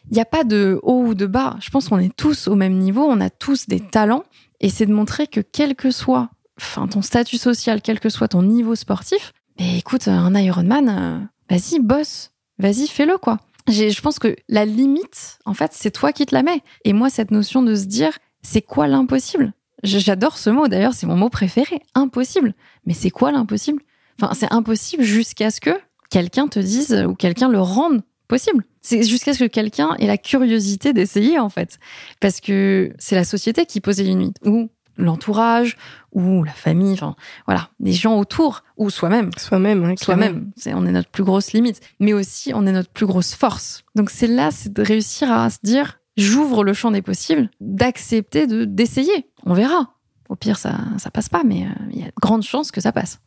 il 0.09 0.15
n'y 0.15 0.21
a 0.21 0.25
pas 0.25 0.43
de 0.43 0.79
haut 0.83 1.03
ou 1.07 1.13
de 1.13 1.25
bas. 1.25 1.57
Je 1.61 1.69
pense 1.69 1.89
qu'on 1.89 1.99
est 1.99 2.15
tous 2.15 2.47
au 2.47 2.55
même 2.55 2.77
niveau, 2.77 3.03
on 3.03 3.21
a 3.21 3.29
tous 3.29 3.67
des 3.67 3.79
talents. 3.79 4.23
Et 4.59 4.69
c'est 4.69 4.85
de 4.85 4.93
montrer 4.93 5.27
que 5.27 5.41
quel 5.41 5.75
que 5.75 5.91
soit 5.91 6.29
enfin, 6.59 6.87
ton 6.87 7.01
statut 7.01 7.37
social, 7.37 7.81
quel 7.81 7.99
que 7.99 8.09
soit 8.09 8.29
ton 8.29 8.43
niveau 8.43 8.75
sportif, 8.75 9.33
mais 9.59 9.77
écoute, 9.77 10.07
un 10.07 10.33
Ironman, 10.35 10.89
euh, 10.89 11.19
vas-y, 11.49 11.79
bosse, 11.79 12.31
vas-y, 12.59 12.87
fais-le, 12.87 13.17
quoi. 13.17 13.39
Je 13.67 14.01
pense 14.01 14.19
que 14.19 14.35
la 14.49 14.65
limite, 14.65 15.39
en 15.45 15.53
fait, 15.53 15.71
c'est 15.73 15.91
toi 15.91 16.11
qui 16.11 16.25
te 16.25 16.35
la 16.35 16.43
mets. 16.43 16.61
Et 16.83 16.93
moi, 16.93 17.09
cette 17.09 17.31
notion 17.31 17.63
de 17.63 17.75
se 17.75 17.85
dire, 17.85 18.17
c'est 18.41 18.61
quoi 18.61 18.87
l'impossible? 18.87 19.53
J'adore 19.83 20.37
ce 20.37 20.49
mot, 20.49 20.67
d'ailleurs, 20.67 20.93
c'est 20.93 21.07
mon 21.07 21.15
mot 21.15 21.29
préféré, 21.29 21.81
impossible. 21.93 22.53
Mais 22.85 22.93
c'est 22.93 23.09
quoi 23.09 23.31
l'impossible? 23.31 23.81
Enfin, 24.21 24.33
c'est 24.33 24.51
impossible 24.51 25.03
jusqu'à 25.03 25.51
ce 25.51 25.59
que 25.59 25.71
quelqu'un 26.09 26.47
te 26.47 26.59
dise 26.59 27.05
ou 27.07 27.15
quelqu'un 27.15 27.49
le 27.49 27.59
rende 27.59 28.01
possible. 28.27 28.63
C'est 28.81 29.03
jusqu'à 29.03 29.33
ce 29.33 29.43
que 29.43 29.49
quelqu'un 29.49 29.95
ait 29.99 30.07
la 30.07 30.17
curiosité 30.17 30.93
d'essayer, 30.93 31.39
en 31.39 31.49
fait. 31.49 31.79
Parce 32.19 32.39
que 32.39 32.93
c'est 32.97 33.15
la 33.15 33.25
société 33.25 33.65
qui 33.65 33.81
pose 33.81 33.97
les 33.97 34.05
limites. 34.05 34.37
Ou 34.45 34.69
l'entourage, 34.97 35.77
ou 36.11 36.43
la 36.43 36.51
famille, 36.51 36.93
enfin, 36.93 37.15
voilà, 37.45 37.69
les 37.79 37.93
gens 37.93 38.17
autour, 38.17 38.63
ou 38.77 38.89
soi-même. 38.89 39.31
Soi-même, 39.37 39.83
hein. 39.83 39.95
Soi-même, 39.97 40.51
c'est 40.55 40.73
on 40.73 40.85
est 40.85 40.91
notre 40.91 41.09
plus 41.09 41.23
grosse 41.23 41.53
limite, 41.53 41.81
mais 41.99 42.13
aussi 42.13 42.53
on 42.53 42.65
est 42.65 42.71
notre 42.71 42.91
plus 42.91 43.05
grosse 43.05 43.33
force. 43.33 43.83
Donc 43.95 44.09
c'est 44.09 44.27
là, 44.27 44.51
c'est 44.51 44.71
de 44.71 44.81
réussir 44.81 45.31
à 45.31 45.49
se 45.49 45.57
dire, 45.63 45.99
j'ouvre 46.17 46.63
le 46.63 46.73
champ 46.73 46.91
des 46.91 47.01
possibles, 47.01 47.49
d'accepter 47.59 48.47
de 48.47 48.65
d'essayer. 48.65 49.29
On 49.45 49.53
verra. 49.53 49.95
Au 50.29 50.35
pire, 50.35 50.57
ça 50.57 50.77
ça 50.97 51.11
passe 51.11 51.29
pas, 51.29 51.43
mais 51.43 51.63
euh, 51.63 51.89
il 51.91 51.99
y 51.99 52.03
a 52.03 52.07
de 52.07 52.13
grandes 52.21 52.43
chances 52.43 52.71
que 52.71 52.81
ça 52.81 52.91
passe. 52.91 53.19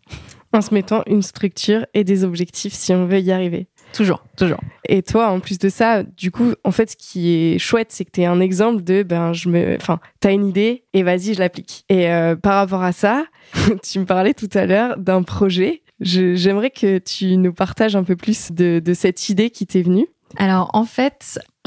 En 0.52 0.62
se 0.62 0.72
mettant 0.72 1.02
une 1.06 1.22
structure 1.22 1.84
et 1.92 2.02
des 2.02 2.24
objectifs 2.24 2.72
si 2.72 2.94
on 2.94 3.06
veut 3.06 3.20
y 3.20 3.30
arriver. 3.30 3.68
Toujours, 3.96 4.22
toujours. 4.36 4.60
Et 4.88 5.02
toi, 5.02 5.28
en 5.30 5.40
plus 5.40 5.58
de 5.58 5.68
ça, 5.70 6.02
du 6.02 6.30
coup, 6.30 6.52
en 6.64 6.70
fait, 6.70 6.90
ce 6.90 6.96
qui 6.96 7.32
est 7.32 7.58
chouette, 7.58 7.88
c'est 7.90 8.04
que 8.04 8.10
tu 8.10 8.20
es 8.20 8.26
un 8.26 8.40
exemple 8.40 8.82
de, 8.84 9.02
ben, 9.02 9.32
je 9.32 9.48
me, 9.48 9.76
enfin, 9.76 10.00
t'as 10.20 10.32
une 10.32 10.46
idée 10.46 10.84
et 10.92 11.02
vas-y, 11.02 11.32
je 11.34 11.38
l'applique. 11.38 11.84
Et 11.88 12.10
euh, 12.10 12.36
par 12.36 12.56
rapport 12.56 12.82
à 12.82 12.92
ça, 12.92 13.24
tu 13.82 13.98
me 13.98 14.04
parlais 14.04 14.34
tout 14.34 14.50
à 14.52 14.66
l'heure 14.66 14.98
d'un 14.98 15.22
projet. 15.22 15.82
Je- 16.00 16.34
J'aimerais 16.34 16.70
que 16.70 16.98
tu 16.98 17.36
nous 17.38 17.54
partages 17.54 17.96
un 17.96 18.04
peu 18.04 18.16
plus 18.16 18.52
de, 18.52 18.82
de 18.84 18.92
cette 18.94 19.30
idée 19.30 19.48
qui 19.50 19.66
t'est 19.66 19.82
venue. 19.82 20.06
Alors 20.36 20.70
en 20.74 20.84
fait, 20.84 21.38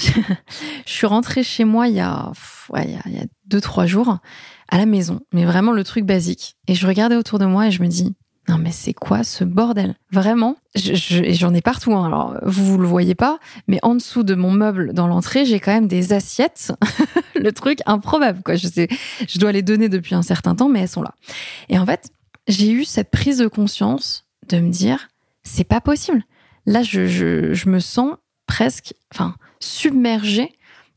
je 0.86 0.92
suis 0.92 1.08
rentrée 1.08 1.42
chez 1.44 1.64
moi 1.64 1.88
il 1.88 1.96
y 1.96 2.00
a, 2.00 2.32
ouais, 2.70 2.84
il 2.86 2.92
y 2.92 2.96
a, 2.96 3.02
il 3.08 3.14
y 3.16 3.20
a 3.20 3.26
deux 3.48 3.62
trois 3.62 3.86
jours 3.88 4.20
à 4.72 4.78
la 4.78 4.86
maison, 4.86 5.22
mais 5.34 5.46
vraiment 5.46 5.72
le 5.72 5.84
truc 5.84 6.06
basique. 6.06 6.58
Et 6.68 6.76
je 6.76 6.86
regardais 6.86 7.16
autour 7.16 7.40
de 7.40 7.46
moi 7.46 7.68
et 7.68 7.72
je 7.72 7.82
me 7.82 7.88
dis 7.88 8.14
non 8.50 8.58
mais 8.58 8.72
c'est 8.72 8.94
quoi 8.94 9.24
ce 9.24 9.44
bordel? 9.44 9.96
Vraiment, 10.12 10.58
j'en 10.76 11.54
ai 11.54 11.62
partout. 11.62 11.94
hein. 11.94 12.06
Alors 12.06 12.36
vous 12.44 12.66
vous 12.66 12.78
le 12.78 12.88
voyez 12.88 13.16
pas, 13.16 13.40
mais 13.68 13.80
en 13.84 13.96
dessous 13.96 14.24
de 14.24 14.36
mon 14.36 14.52
meuble 14.52 14.94
dans 14.94 15.08
l'entrée, 15.08 15.46
j'ai 15.46 15.60
quand 15.60 15.72
même 15.72 15.88
des 15.88 16.14
assiettes. 16.14 16.74
le 17.36 17.52
truc 17.52 17.80
improbable 17.86 18.42
quoi. 18.44 18.56
Je 18.56 18.68
sais, 18.68 18.88
je 19.28 19.40
dois 19.40 19.52
les 19.52 19.62
donner 19.62 19.88
depuis 19.88 20.16
un 20.16 20.24
certain 20.24 20.56
temps, 20.56 20.68
mais 20.68 20.82
elles 20.82 20.90
sont 20.90 21.04
là. 21.04 21.14
Et 21.70 21.78
en 21.78 21.86
fait, 21.86 22.10
j'ai 22.48 22.72
eu 22.72 22.84
cette 22.86 23.12
prise 23.12 23.38
de 23.38 23.48
conscience 23.48 24.26
de 24.50 24.60
me 24.60 24.70
dire 24.70 25.10
c'est 25.44 25.64
pas 25.64 25.80
possible. 25.82 26.24
Là, 26.66 26.84
je, 26.84 27.08
je, 27.08 27.54
je 27.54 27.70
me 27.70 27.80
sens 27.80 28.16
presque, 28.48 28.94
enfin, 29.14 29.36
submergée 29.60 30.52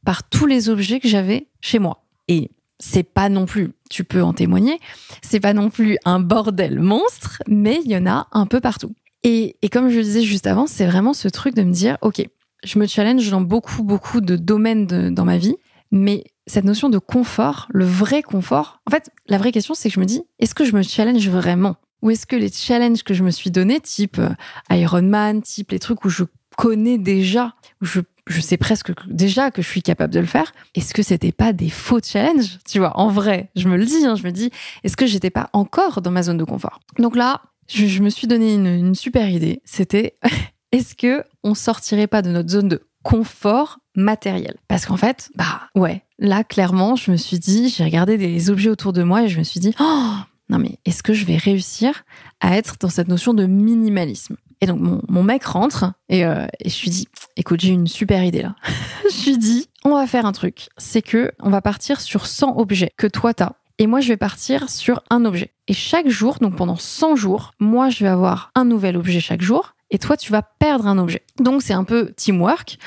par 0.04 0.28
tous 0.28 0.46
les 0.46 0.68
objets 0.68 1.00
que 1.00 1.08
j'avais 1.08 1.48
chez 1.60 1.78
moi. 1.78 2.04
Et 2.28 2.50
c'est 2.82 3.04
pas 3.04 3.28
non 3.28 3.46
plus, 3.46 3.70
tu 3.88 4.02
peux 4.02 4.22
en 4.22 4.32
témoigner, 4.32 4.80
c'est 5.22 5.38
pas 5.38 5.54
non 5.54 5.70
plus 5.70 5.98
un 6.04 6.18
bordel 6.18 6.80
monstre, 6.80 7.40
mais 7.46 7.80
il 7.84 7.90
y 7.90 7.96
en 7.96 8.06
a 8.06 8.26
un 8.32 8.46
peu 8.46 8.60
partout. 8.60 8.92
Et, 9.22 9.56
et 9.62 9.68
comme 9.68 9.88
je 9.88 9.98
le 9.98 10.02
disais 10.02 10.22
juste 10.22 10.48
avant, 10.48 10.66
c'est 10.66 10.86
vraiment 10.86 11.14
ce 11.14 11.28
truc 11.28 11.54
de 11.54 11.62
me 11.62 11.72
dire, 11.72 11.96
ok, 12.02 12.26
je 12.64 12.78
me 12.80 12.86
challenge 12.86 13.30
dans 13.30 13.40
beaucoup, 13.40 13.84
beaucoup 13.84 14.20
de 14.20 14.34
domaines 14.34 15.14
dans 15.14 15.24
ma 15.24 15.38
vie, 15.38 15.54
mais 15.92 16.24
cette 16.48 16.64
notion 16.64 16.88
de 16.88 16.98
confort, 16.98 17.68
le 17.70 17.84
vrai 17.84 18.22
confort, 18.22 18.80
en 18.88 18.90
fait, 18.90 19.10
la 19.28 19.38
vraie 19.38 19.52
question, 19.52 19.74
c'est 19.74 19.88
que 19.88 19.94
je 19.94 20.00
me 20.00 20.04
dis, 20.04 20.22
est-ce 20.40 20.54
que 20.54 20.64
je 20.64 20.74
me 20.74 20.82
challenge 20.82 21.28
vraiment? 21.28 21.76
Ou 22.02 22.10
est-ce 22.10 22.26
que 22.26 22.34
les 22.34 22.50
challenges 22.50 23.04
que 23.04 23.14
je 23.14 23.22
me 23.22 23.30
suis 23.30 23.52
donnés, 23.52 23.78
type 23.78 24.18
euh, 24.18 24.30
Ironman, 24.70 25.40
type 25.40 25.70
les 25.70 25.78
trucs 25.78 26.04
où 26.04 26.08
je 26.08 26.24
connais 26.56 26.98
déjà, 26.98 27.54
je, 27.80 28.00
je 28.26 28.40
sais 28.40 28.56
presque 28.56 28.92
déjà 29.08 29.50
que 29.50 29.62
je 29.62 29.68
suis 29.68 29.82
capable 29.82 30.12
de 30.12 30.20
le 30.20 30.26
faire. 30.26 30.52
Est-ce 30.74 30.94
que 30.94 31.02
c'était 31.02 31.32
pas 31.32 31.52
des 31.52 31.70
faux 31.70 32.00
challenges? 32.02 32.58
Tu 32.68 32.78
vois, 32.78 32.98
en 32.98 33.08
vrai, 33.08 33.50
je 33.56 33.68
me 33.68 33.76
le 33.76 33.84
dis, 33.84 34.04
hein, 34.04 34.14
je 34.14 34.24
me 34.24 34.30
dis, 34.30 34.50
est-ce 34.84 34.96
que 34.96 35.06
j'étais 35.06 35.30
pas 35.30 35.50
encore 35.52 36.02
dans 36.02 36.10
ma 36.10 36.22
zone 36.22 36.38
de 36.38 36.44
confort? 36.44 36.80
Donc 36.98 37.16
là, 37.16 37.42
je, 37.68 38.02
me 38.02 38.10
suis 38.10 38.26
donné 38.26 38.54
une, 38.54 38.94
super 38.94 39.28
idée. 39.28 39.60
C'était, 39.64 40.16
est-ce 40.72 40.94
que 40.94 41.24
on 41.42 41.54
sortirait 41.54 42.06
pas 42.06 42.22
de 42.22 42.30
notre 42.30 42.50
zone 42.50 42.68
de 42.68 42.86
confort 43.02 43.78
matériel? 43.96 44.56
Parce 44.68 44.86
qu'en 44.86 44.96
fait, 44.96 45.30
bah 45.34 45.68
ouais, 45.74 46.02
là 46.18 46.44
clairement, 46.44 46.96
je 46.96 47.10
me 47.10 47.16
suis 47.16 47.38
dit, 47.38 47.68
j'ai 47.68 47.84
regardé 47.84 48.18
des 48.18 48.50
objets 48.50 48.70
autour 48.70 48.92
de 48.92 49.02
moi 49.02 49.24
et 49.24 49.28
je 49.28 49.38
me 49.38 49.44
suis 49.44 49.60
dit, 49.60 49.74
oh 49.80 50.14
non 50.48 50.58
mais 50.58 50.78
est-ce 50.84 51.02
que 51.02 51.14
je 51.14 51.24
vais 51.24 51.36
réussir 51.36 52.04
à 52.40 52.56
être 52.56 52.76
dans 52.78 52.90
cette 52.90 53.08
notion 53.08 53.32
de 53.32 53.46
minimalisme? 53.46 54.36
Et 54.62 54.66
donc 54.66 54.78
mon, 54.80 55.22
mec 55.24 55.42
rentre 55.42 55.92
et, 56.08 56.24
euh, 56.24 56.46
et 56.60 56.70
je 56.70 56.82
lui 56.82 56.90
dis, 56.90 57.08
écoute, 57.36 57.60
j'ai 57.60 57.70
une 57.72 57.88
super 57.88 58.22
idée 58.22 58.42
là. 58.42 58.54
je 59.10 59.30
lui 59.30 59.36
dis, 59.36 59.68
on 59.84 59.96
va 59.96 60.06
faire 60.06 60.24
un 60.24 60.30
truc, 60.30 60.68
c'est 60.78 61.02
que 61.02 61.32
on 61.40 61.50
va 61.50 61.60
partir 61.60 62.00
sur 62.00 62.26
100 62.26 62.56
objets 62.58 62.92
que 62.96 63.08
toi 63.08 63.34
t'as 63.34 63.54
et 63.78 63.88
moi 63.88 64.00
je 64.00 64.06
vais 64.06 64.16
partir 64.16 64.70
sur 64.70 65.02
un 65.10 65.24
objet. 65.24 65.52
Et 65.66 65.72
chaque 65.72 66.08
jour, 66.08 66.38
donc 66.40 66.54
pendant 66.54 66.76
100 66.76 67.16
jours, 67.16 67.52
moi 67.58 67.90
je 67.90 68.04
vais 68.04 68.10
avoir 68.10 68.52
un 68.54 68.64
nouvel 68.64 68.96
objet 68.96 69.18
chaque 69.18 69.42
jour 69.42 69.74
et 69.90 69.98
toi 69.98 70.16
tu 70.16 70.30
vas 70.30 70.42
perdre 70.42 70.86
un 70.86 70.98
objet. 70.98 71.22
Donc 71.40 71.62
c'est 71.62 71.74
un 71.74 71.82
peu 71.82 72.12
teamwork, 72.16 72.78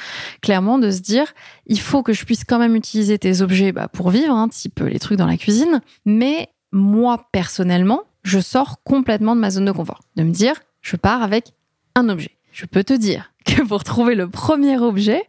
clairement 0.41 0.79
de 0.79 0.89
se 0.91 1.01
dire 1.01 1.33
il 1.65 1.81
faut 1.81 2.03
que 2.03 2.13
je 2.13 2.23
puisse 2.23 2.45
quand 2.45 2.59
même 2.59 2.77
utiliser 2.77 3.19
tes 3.19 3.41
objets 3.41 3.73
bah, 3.73 3.89
pour 3.89 4.11
vivre, 4.11 4.33
un 4.33 4.43
hein, 4.43 4.47
type 4.47 4.79
les 4.79 4.99
trucs 4.99 5.17
dans 5.17 5.27
la 5.27 5.35
cuisine, 5.35 5.81
mais 6.05 6.47
moi 6.71 7.27
personnellement, 7.33 8.03
je 8.23 8.39
sors 8.39 8.81
complètement 8.83 9.35
de 9.35 9.41
ma 9.41 9.51
zone 9.51 9.65
de 9.65 9.73
confort. 9.73 9.99
De 10.15 10.23
me 10.23 10.31
dire 10.31 10.55
je 10.81 10.95
pars 10.95 11.23
avec 11.23 11.51
un 11.95 12.09
objet. 12.09 12.37
Je 12.51 12.65
peux 12.65 12.83
te 12.83 12.93
dire 12.93 13.33
que 13.45 13.63
pour 13.63 13.83
trouver 13.83 14.15
le 14.15 14.29
premier 14.29 14.77
objet, 14.77 15.23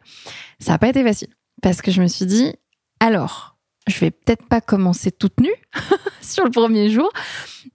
ça 0.59 0.73
n'a 0.73 0.79
pas 0.79 0.89
été 0.89 1.03
facile 1.03 1.29
parce 1.63 1.83
que 1.83 1.91
je 1.91 2.03
me 2.03 2.07
suis 2.07 2.27
dit 2.27 2.55
alors 3.01 3.57
je 3.87 3.99
vais 4.01 4.11
peut-être 4.11 4.47
pas 4.47 4.61
commencer 4.61 5.13
toute 5.13 5.41
nue 5.41 5.55
sur 6.21 6.45
le 6.45 6.51
premier 6.51 6.91
jour. 6.91 7.11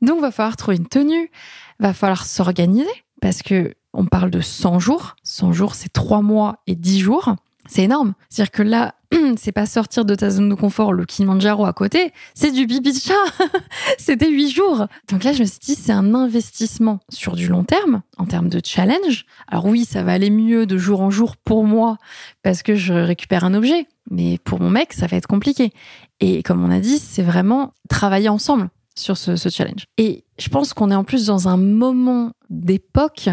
Donc, 0.01 0.21
va 0.21 0.31
falloir 0.31 0.57
trouver 0.57 0.77
une 0.77 0.87
tenue, 0.87 1.31
va 1.79 1.93
falloir 1.93 2.25
s'organiser 2.25 2.91
parce 3.21 3.41
que 3.41 3.75
on 3.93 4.05
parle 4.05 4.29
de 4.29 4.41
100 4.41 4.79
jours. 4.79 5.15
100 5.23 5.53
jours, 5.53 5.75
c'est 5.75 5.91
3 5.91 6.21
mois 6.21 6.59
et 6.67 6.75
10 6.75 6.99
jours. 6.99 7.35
C'est 7.71 7.83
énorme. 7.83 8.15
C'est-à-dire 8.27 8.51
que 8.51 8.63
là, 8.63 8.95
c'est 9.37 9.53
pas 9.53 9.65
sortir 9.65 10.03
de 10.03 10.13
ta 10.13 10.29
zone 10.29 10.49
de 10.49 10.55
confort, 10.55 10.91
le 10.91 11.05
Kilimanjaro 11.05 11.63
à 11.65 11.71
côté, 11.71 12.11
c'est 12.33 12.51
du 12.51 12.67
chat. 12.91 13.13
C'était 13.97 14.29
8 14.29 14.49
jours. 14.49 14.87
Donc 15.09 15.23
là, 15.23 15.31
je 15.31 15.39
me 15.39 15.45
suis 15.45 15.59
dit, 15.59 15.75
c'est 15.75 15.93
un 15.93 16.13
investissement 16.13 16.99
sur 17.07 17.33
du 17.33 17.47
long 17.47 17.63
terme, 17.63 18.01
en 18.17 18.25
termes 18.25 18.49
de 18.49 18.59
challenge. 18.61 19.25
Alors 19.47 19.67
oui, 19.67 19.85
ça 19.85 20.03
va 20.03 20.11
aller 20.11 20.29
mieux 20.29 20.65
de 20.65 20.77
jour 20.77 20.99
en 20.99 21.11
jour 21.11 21.37
pour 21.37 21.63
moi, 21.63 21.95
parce 22.43 22.61
que 22.61 22.75
je 22.75 22.93
récupère 22.93 23.45
un 23.45 23.53
objet. 23.53 23.87
Mais 24.09 24.37
pour 24.43 24.59
mon 24.59 24.69
mec, 24.69 24.91
ça 24.91 25.07
va 25.07 25.15
être 25.15 25.27
compliqué. 25.27 25.71
Et 26.19 26.43
comme 26.43 26.61
on 26.65 26.71
a 26.71 26.81
dit, 26.81 26.99
c'est 26.99 27.23
vraiment 27.23 27.71
travailler 27.87 28.27
ensemble 28.27 28.67
sur 28.97 29.15
ce, 29.15 29.37
ce 29.37 29.47
challenge. 29.47 29.85
Et 29.97 30.25
je 30.37 30.49
pense 30.49 30.73
qu'on 30.73 30.91
est 30.91 30.95
en 30.95 31.05
plus 31.05 31.25
dans 31.25 31.47
un 31.47 31.55
moment 31.55 32.33
d'époque 32.49 33.29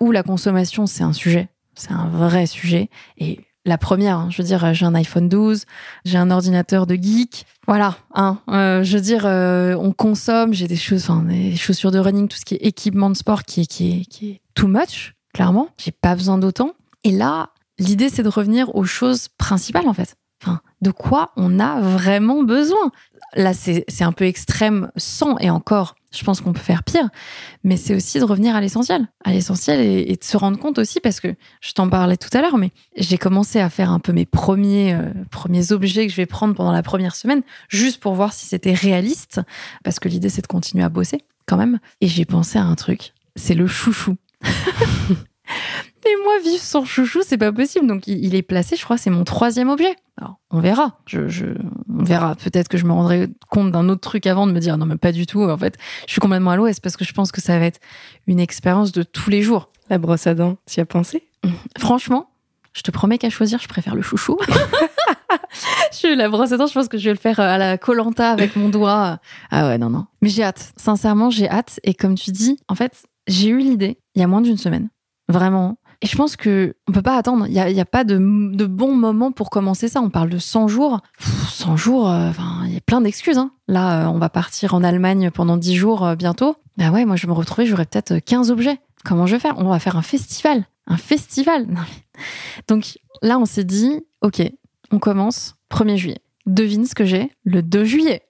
où 0.00 0.10
la 0.10 0.24
consommation, 0.24 0.86
c'est 0.86 1.04
un 1.04 1.12
sujet, 1.12 1.50
c'est 1.76 1.92
un 1.92 2.08
vrai 2.08 2.46
sujet. 2.46 2.90
Et 3.18 3.45
la 3.66 3.78
première, 3.78 4.16
hein, 4.16 4.28
je 4.30 4.40
veux 4.40 4.46
dire, 4.46 4.72
j'ai 4.72 4.86
un 4.86 4.94
iPhone 4.94 5.28
12, 5.28 5.64
j'ai 6.04 6.18
un 6.18 6.30
ordinateur 6.30 6.86
de 6.86 6.94
geek, 6.94 7.44
voilà. 7.66 7.96
Hein, 8.14 8.38
euh, 8.48 8.84
je 8.84 8.96
veux 8.96 9.02
dire, 9.02 9.26
euh, 9.26 9.74
on 9.74 9.92
consomme, 9.92 10.54
j'ai 10.54 10.68
des 10.68 10.76
choses, 10.76 11.10
enfin, 11.10 11.22
des 11.22 11.56
chaussures 11.56 11.90
de 11.90 11.98
running, 11.98 12.28
tout 12.28 12.36
ce 12.36 12.44
qui 12.44 12.54
est 12.54 12.64
équipement 12.64 13.10
de 13.10 13.16
sport, 13.16 13.42
qui 13.42 13.62
est, 13.62 13.66
qui 13.66 13.90
est, 13.90 14.04
qui 14.04 14.30
est 14.30 14.40
too 14.54 14.68
much, 14.68 15.14
clairement. 15.34 15.68
J'ai 15.78 15.90
pas 15.90 16.14
besoin 16.14 16.38
d'autant. 16.38 16.72
Et 17.02 17.10
là, 17.10 17.50
l'idée, 17.78 18.08
c'est 18.08 18.22
de 18.22 18.28
revenir 18.28 18.74
aux 18.76 18.84
choses 18.84 19.28
principales, 19.36 19.88
en 19.88 19.94
fait. 19.94 20.14
Enfin, 20.42 20.60
de 20.80 20.92
quoi 20.92 21.32
on 21.36 21.58
a 21.58 21.80
vraiment 21.80 22.44
besoin? 22.44 22.92
Là, 23.34 23.52
c'est 23.52 23.84
un 24.00 24.12
peu 24.12 24.24
extrême 24.26 24.92
sans, 24.96 25.36
et 25.38 25.50
encore, 25.50 25.96
je 26.16 26.24
pense 26.24 26.40
qu'on 26.40 26.52
peut 26.52 26.58
faire 26.60 26.82
pire, 26.82 27.08
mais 27.64 27.76
c'est 27.76 27.94
aussi 27.94 28.18
de 28.18 28.24
revenir 28.24 28.56
à 28.56 28.60
l'essentiel, 28.60 29.08
à 29.24 29.32
l'essentiel 29.32 29.80
et, 29.80 30.16
de 30.16 30.24
se 30.24 30.36
rendre 30.36 30.58
compte 30.58 30.78
aussi, 30.78 31.00
parce 31.00 31.20
que 31.20 31.34
je 31.60 31.72
t'en 31.72 31.88
parlais 31.88 32.16
tout 32.16 32.30
à 32.32 32.40
l'heure, 32.40 32.58
mais 32.58 32.70
j'ai 32.96 33.18
commencé 33.18 33.60
à 33.60 33.70
faire 33.70 33.90
un 33.90 34.00
peu 34.00 34.12
mes 34.12 34.26
premiers, 34.26 34.94
euh, 34.94 35.12
premiers 35.30 35.72
objets 35.72 36.06
que 36.06 36.12
je 36.12 36.16
vais 36.16 36.26
prendre 36.26 36.54
pendant 36.54 36.72
la 36.72 36.82
première 36.82 37.14
semaine, 37.14 37.42
juste 37.68 38.00
pour 38.00 38.14
voir 38.14 38.32
si 38.32 38.46
c'était 38.46 38.74
réaliste, 38.74 39.40
parce 39.84 39.98
que 39.98 40.08
l'idée 40.08 40.28
c'est 40.28 40.42
de 40.42 40.46
continuer 40.46 40.84
à 40.84 40.88
bosser 40.88 41.22
quand 41.46 41.56
même. 41.56 41.78
Et 42.00 42.08
j'ai 42.08 42.24
pensé 42.24 42.58
à 42.58 42.64
un 42.64 42.74
truc, 42.74 43.12
c'est 43.36 43.54
le 43.54 43.66
chouchou. 43.66 44.16
Mais 46.04 46.10
moi, 46.24 46.34
vivre 46.44 46.62
sans 46.62 46.84
chouchou, 46.84 47.20
c'est 47.24 47.38
pas 47.38 47.52
possible. 47.52 47.86
Donc, 47.86 48.06
il 48.06 48.34
est 48.34 48.42
placé, 48.42 48.76
je 48.76 48.84
crois, 48.84 48.96
c'est 48.96 49.10
mon 49.10 49.24
troisième 49.24 49.68
objet. 49.68 49.96
Alors, 50.18 50.38
on 50.50 50.60
verra. 50.60 50.98
Je, 51.06 51.54
on 51.88 52.04
verra. 52.04 52.34
Peut-être 52.36 52.68
que 52.68 52.78
je 52.78 52.84
me 52.84 52.92
rendrai 52.92 53.28
compte 53.50 53.72
d'un 53.72 53.88
autre 53.88 54.00
truc 54.00 54.26
avant 54.26 54.46
de 54.46 54.52
me 54.52 54.60
dire 54.60 54.76
non, 54.78 54.86
mais 54.86 54.96
pas 54.96 55.12
du 55.12 55.26
tout. 55.26 55.42
En 55.42 55.58
fait, 55.58 55.76
je 56.06 56.12
suis 56.12 56.20
complètement 56.20 56.52
à 56.52 56.56
l'ouest 56.56 56.80
parce 56.80 56.96
que 56.96 57.04
je 57.04 57.12
pense 57.12 57.32
que 57.32 57.40
ça 57.40 57.58
va 57.58 57.66
être 57.66 57.80
une 58.26 58.40
expérience 58.40 58.92
de 58.92 59.02
tous 59.02 59.30
les 59.30 59.42
jours. 59.42 59.70
La 59.90 59.98
brosse 59.98 60.26
à 60.26 60.34
dents, 60.34 60.56
tu 60.66 60.78
y 60.78 60.80
as 60.80 60.86
pensé? 60.86 61.28
Franchement, 61.78 62.30
je 62.72 62.82
te 62.82 62.90
promets 62.90 63.18
qu'à 63.18 63.30
choisir, 63.30 63.60
je 63.60 63.68
préfère 63.68 63.94
le 63.94 64.02
chouchou. 64.02 64.36
je 65.92 66.14
la 66.14 66.28
brosse 66.28 66.52
à 66.52 66.56
dents, 66.56 66.66
je 66.66 66.74
pense 66.74 66.88
que 66.88 66.98
je 66.98 67.04
vais 67.04 67.14
le 67.14 67.18
faire 67.18 67.40
à 67.40 67.58
la 67.58 67.78
colanta 67.78 68.30
avec 68.30 68.56
mon 68.56 68.68
doigt. 68.68 69.18
Ah 69.50 69.68
ouais, 69.68 69.78
non, 69.78 69.90
non. 69.90 70.06
Mais 70.22 70.28
j'ai 70.28 70.44
hâte. 70.44 70.72
Sincèrement, 70.76 71.30
j'ai 71.30 71.48
hâte. 71.48 71.78
Et 71.84 71.94
comme 71.94 72.14
tu 72.14 72.30
dis, 72.30 72.58
en 72.68 72.74
fait, 72.74 73.04
j'ai 73.26 73.48
eu 73.48 73.58
l'idée 73.58 73.98
il 74.14 74.20
y 74.20 74.24
a 74.24 74.26
moins 74.26 74.40
d'une 74.40 74.56
semaine. 74.56 74.88
Vraiment. 75.28 75.78
Et 76.02 76.06
je 76.06 76.16
pense 76.16 76.36
que 76.36 76.74
on 76.88 76.92
peut 76.92 77.02
pas 77.02 77.16
attendre. 77.16 77.46
Il 77.46 77.54
y 77.54 77.80
a, 77.80 77.84
pas 77.84 78.04
de, 78.04 78.16
de, 78.18 78.66
bon 78.66 78.94
moment 78.94 79.32
pour 79.32 79.48
commencer 79.48 79.88
ça. 79.88 80.00
On 80.02 80.10
parle 80.10 80.28
de 80.28 80.38
100 80.38 80.68
jours. 80.68 81.00
100 81.20 81.76
jours, 81.76 82.10
euh, 82.10 82.30
il 82.66 82.74
y 82.74 82.76
a 82.76 82.80
plein 82.80 83.00
d'excuses. 83.00 83.38
Hein. 83.38 83.50
Là, 83.66 84.02
euh, 84.02 84.10
on 84.10 84.18
va 84.18 84.28
partir 84.28 84.74
en 84.74 84.84
Allemagne 84.84 85.30
pendant 85.30 85.56
10 85.56 85.74
jours 85.74 86.04
euh, 86.04 86.14
bientôt. 86.14 86.56
Bah 86.76 86.90
ouais, 86.90 87.06
moi 87.06 87.16
je 87.16 87.26
vais 87.26 87.32
me 87.32 87.36
retrouver, 87.36 87.66
j'aurai 87.66 87.86
peut-être 87.86 88.18
15 88.18 88.50
objets. 88.50 88.78
Comment 89.04 89.26
je 89.26 89.36
vais 89.36 89.40
faire? 89.40 89.54
On 89.56 89.68
va 89.68 89.78
faire 89.78 89.96
un 89.96 90.02
festival. 90.02 90.66
Un 90.86 90.98
festival. 90.98 91.66
Donc 92.68 92.98
là, 93.22 93.38
on 93.38 93.46
s'est 93.46 93.64
dit, 93.64 94.00
ok, 94.20 94.42
on 94.90 94.98
commence 94.98 95.56
1er 95.70 95.96
juillet. 95.96 96.18
Devine 96.44 96.84
ce 96.84 96.94
que 96.94 97.06
j'ai 97.06 97.30
le 97.44 97.62
2 97.62 97.84
juillet. 97.84 98.22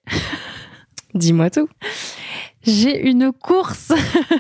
Dis-moi 1.15 1.51
tout. 1.51 1.69
J'ai 2.67 3.09
une 3.09 3.33
course, 3.33 3.93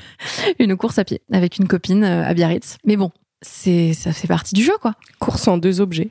une 0.58 0.76
course 0.76 0.98
à 0.98 1.04
pied 1.04 1.22
avec 1.32 1.58
une 1.58 1.68
copine 1.68 2.04
euh, 2.04 2.24
à 2.24 2.34
Biarritz. 2.34 2.78
Mais 2.84 2.96
bon, 2.96 3.10
c'est 3.42 3.92
ça 3.92 4.12
fait 4.12 4.28
partie 4.28 4.54
du 4.54 4.62
jeu, 4.62 4.76
quoi. 4.80 4.94
Course 5.18 5.46
en 5.48 5.58
deux 5.58 5.80
objets. 5.80 6.10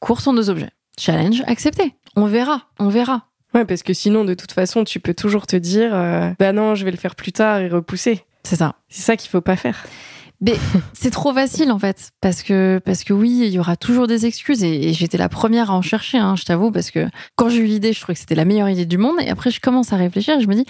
Course 0.00 0.26
en 0.26 0.34
deux 0.34 0.50
objets. 0.50 0.70
Challenge 0.98 1.42
accepté. 1.46 1.94
On 2.16 2.26
verra, 2.26 2.62
on 2.78 2.88
verra. 2.88 3.26
Ouais, 3.54 3.64
parce 3.64 3.82
que 3.82 3.92
sinon, 3.92 4.24
de 4.24 4.34
toute 4.34 4.52
façon, 4.52 4.84
tu 4.84 4.98
peux 4.98 5.14
toujours 5.14 5.46
te 5.46 5.56
dire, 5.56 5.94
euh, 5.94 6.30
bah 6.38 6.52
non, 6.52 6.74
je 6.74 6.84
vais 6.84 6.90
le 6.90 6.96
faire 6.96 7.14
plus 7.14 7.32
tard 7.32 7.60
et 7.60 7.68
repousser. 7.68 8.24
C'est 8.44 8.56
ça. 8.56 8.76
C'est 8.88 9.02
ça 9.02 9.16
qu'il 9.16 9.30
faut 9.30 9.40
pas 9.40 9.56
faire. 9.56 9.84
Mais 10.42 10.56
c'est 10.92 11.10
trop 11.10 11.32
facile 11.32 11.70
en 11.70 11.78
fait, 11.78 12.10
parce 12.20 12.42
que 12.42 12.80
parce 12.84 13.04
que 13.04 13.14
oui, 13.14 13.44
il 13.44 13.52
y 13.52 13.58
aura 13.58 13.76
toujours 13.76 14.06
des 14.06 14.26
excuses. 14.26 14.62
Et, 14.62 14.92
j'étais 14.92 15.16
la 15.16 15.30
première 15.30 15.70
à 15.70 15.74
en 15.74 15.82
chercher, 15.82 16.18
hein, 16.18 16.36
je 16.36 16.44
t'avoue, 16.44 16.70
parce 16.70 16.90
que 16.90 17.08
quand 17.36 17.48
j'ai 17.48 17.58
eu 17.58 17.66
l'idée, 17.66 17.94
je 17.94 18.00
trouvais 18.00 18.14
que 18.14 18.20
c'était 18.20 18.34
la 18.34 18.44
meilleure 18.44 18.68
idée 18.68 18.84
du 18.84 18.98
monde, 18.98 19.16
et 19.20 19.30
après 19.30 19.50
je 19.50 19.60
commence 19.60 19.92
à 19.92 19.96
réfléchir 19.96 20.36
et 20.36 20.42
je 20.42 20.48
me 20.48 20.54
dis, 20.54 20.66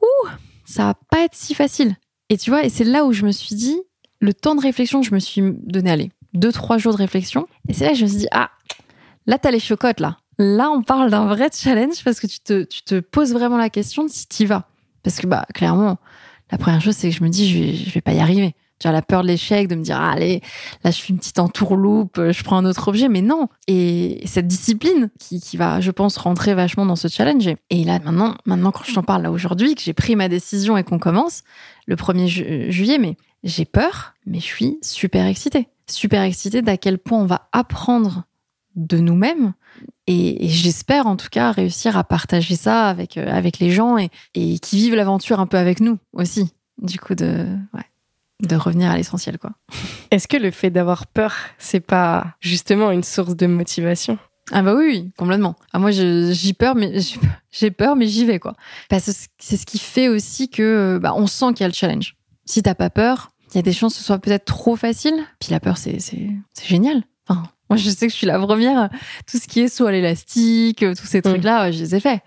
ouh, 0.00 0.28
ça 0.64 0.84
va 0.84 0.94
pas 1.10 1.24
être 1.24 1.34
si 1.34 1.54
facile. 1.54 1.96
Et 2.30 2.38
tu 2.38 2.50
vois, 2.50 2.64
et 2.64 2.70
c'est 2.70 2.84
là 2.84 3.04
où 3.04 3.12
je 3.12 3.26
me 3.26 3.32
suis 3.32 3.56
dit, 3.56 3.78
le 4.20 4.32
temps 4.32 4.54
de 4.54 4.62
réflexion, 4.62 5.02
je 5.02 5.12
me 5.12 5.18
suis 5.18 5.42
donné, 5.64 5.90
allez, 5.90 6.12
deux 6.32 6.52
trois 6.52 6.78
jours 6.78 6.92
de 6.92 6.98
réflexion, 6.98 7.48
et 7.68 7.74
c'est 7.74 7.84
là 7.84 7.90
que 7.90 7.96
je 7.96 8.04
me 8.04 8.08
suis 8.08 8.18
dit, 8.18 8.28
ah, 8.30 8.50
là 9.26 9.36
t'as 9.36 9.50
les 9.50 9.60
chocottes 9.60 10.00
là, 10.00 10.18
là 10.38 10.70
on 10.70 10.82
parle 10.82 11.10
d'un 11.10 11.26
vrai 11.26 11.48
challenge 11.52 12.04
parce 12.04 12.20
que 12.20 12.28
tu 12.28 12.40
te 12.40 12.62
tu 12.62 12.82
te 12.82 13.00
poses 13.00 13.32
vraiment 13.32 13.58
la 13.58 13.68
question 13.68 14.04
de 14.04 14.10
si 14.10 14.28
t'y 14.28 14.46
vas, 14.46 14.68
parce 15.02 15.18
que 15.18 15.26
bah 15.26 15.44
clairement, 15.52 15.98
la 16.52 16.58
première 16.58 16.80
chose 16.80 16.94
c'est 16.94 17.10
que 17.10 17.16
je 17.16 17.24
me 17.24 17.28
dis, 17.28 17.50
je 17.50 17.58
vais 17.58 17.74
je 17.74 17.90
vais 17.90 18.00
pas 18.00 18.12
y 18.12 18.20
arriver 18.20 18.54
j'ai 18.82 18.90
la 18.90 19.02
peur 19.02 19.22
de 19.22 19.28
l'échec, 19.28 19.68
de 19.68 19.74
me 19.74 19.82
dire, 19.82 19.98
ah, 20.00 20.12
allez, 20.12 20.40
là, 20.84 20.90
je 20.90 21.00
fais 21.00 21.12
une 21.12 21.18
petite 21.18 21.38
entourloupe, 21.38 22.18
euh, 22.18 22.32
je 22.32 22.42
prends 22.42 22.56
un 22.56 22.64
autre 22.64 22.88
objet. 22.88 23.08
Mais 23.08 23.22
non. 23.22 23.48
Et 23.68 24.22
cette 24.26 24.46
discipline 24.46 25.10
qui, 25.18 25.40
qui 25.40 25.56
va, 25.56 25.80
je 25.80 25.90
pense, 25.90 26.16
rentrer 26.16 26.54
vachement 26.54 26.86
dans 26.86 26.96
ce 26.96 27.08
challenge. 27.08 27.48
Et 27.70 27.84
là, 27.84 27.98
maintenant, 28.00 28.34
maintenant 28.46 28.72
quand 28.72 28.84
je 28.84 28.94
t'en 28.94 29.02
parle 29.02 29.22
là 29.22 29.30
aujourd'hui, 29.30 29.74
que 29.74 29.82
j'ai 29.82 29.92
pris 29.92 30.16
ma 30.16 30.28
décision 30.28 30.76
et 30.76 30.84
qu'on 30.84 30.98
commence 30.98 31.42
le 31.86 31.96
1er 31.96 32.70
juillet, 32.70 32.98
mais 32.98 33.16
j'ai 33.44 33.64
peur, 33.64 34.14
mais 34.26 34.38
je 34.38 34.44
suis 34.44 34.78
super 34.82 35.26
excitée. 35.26 35.68
Super 35.88 36.22
excitée 36.22 36.62
d'à 36.62 36.76
quel 36.76 36.98
point 36.98 37.18
on 37.18 37.26
va 37.26 37.48
apprendre 37.52 38.24
de 38.76 38.98
nous-mêmes. 38.98 39.52
Et, 40.06 40.48
j'espère 40.48 41.06
en 41.06 41.16
tout 41.16 41.28
cas 41.30 41.52
réussir 41.52 41.96
à 41.96 42.04
partager 42.04 42.56
ça 42.56 42.88
avec, 42.88 43.16
euh, 43.16 43.30
avec 43.30 43.58
les 43.58 43.70
gens 43.70 43.98
et, 43.98 44.10
et 44.34 44.58
qui 44.58 44.76
vivent 44.76 44.94
l'aventure 44.94 45.40
un 45.40 45.46
peu 45.46 45.58
avec 45.58 45.80
nous 45.80 45.98
aussi. 46.12 46.52
Du 46.78 46.98
coup, 46.98 47.14
de. 47.14 47.46
Ouais 47.74 47.84
de 48.42 48.56
revenir 48.56 48.90
à 48.90 48.96
l'essentiel, 48.96 49.38
quoi. 49.38 49.52
Est-ce 50.10 50.28
que 50.28 50.36
le 50.36 50.50
fait 50.50 50.70
d'avoir 50.70 51.06
peur, 51.06 51.34
c'est 51.58 51.80
pas 51.80 52.34
justement 52.40 52.90
une 52.90 53.04
source 53.04 53.36
de 53.36 53.46
motivation? 53.46 54.18
Ah 54.50 54.62
bah 54.62 54.74
oui, 54.74 55.12
complètement. 55.16 55.56
Ah 55.72 55.78
moi 55.78 55.90
j'ai 55.92 56.52
peur, 56.52 56.74
mais 56.74 56.98
j'ai 57.52 57.70
peur, 57.70 57.96
mais 57.96 58.06
j'y 58.06 58.24
vais 58.24 58.38
quoi. 58.40 58.54
Parce 58.88 59.06
que 59.06 59.12
c'est 59.38 59.56
ce 59.56 59.64
qui 59.64 59.78
fait 59.78 60.08
aussi 60.08 60.48
que 60.50 60.98
bah, 61.00 61.14
on 61.16 61.26
sent 61.26 61.54
qu'il 61.54 61.60
y 61.60 61.64
a 61.64 61.68
le 61.68 61.74
challenge. 61.74 62.16
Si 62.44 62.62
t'as 62.62 62.74
pas 62.74 62.90
peur, 62.90 63.30
il 63.52 63.56
y 63.56 63.58
a 63.60 63.62
des 63.62 63.72
chances 63.72 63.94
que 63.94 64.00
ce 64.00 64.04
soit 64.04 64.18
peut-être 64.18 64.44
trop 64.44 64.76
facile. 64.76 65.14
Puis 65.38 65.50
la 65.52 65.60
peur, 65.60 65.78
c'est 65.78 65.98
génial. 66.62 67.04
Enfin, 67.28 67.44
moi, 67.70 67.76
je 67.76 67.88
sais 67.88 68.06
que 68.06 68.12
je 68.12 68.18
suis 68.18 68.26
la 68.26 68.38
première. 68.38 68.90
Tout 69.30 69.38
ce 69.38 69.46
qui 69.46 69.60
est 69.60 69.68
saut 69.68 69.86
à 69.86 69.92
l'élastique, 69.92 70.80
tous 70.80 71.06
ces 71.06 71.18
mm. 71.18 71.22
trucs-là, 71.22 71.70
je 71.70 71.78
les 71.78 71.94
ai 71.94 72.00
faits. 72.00 72.20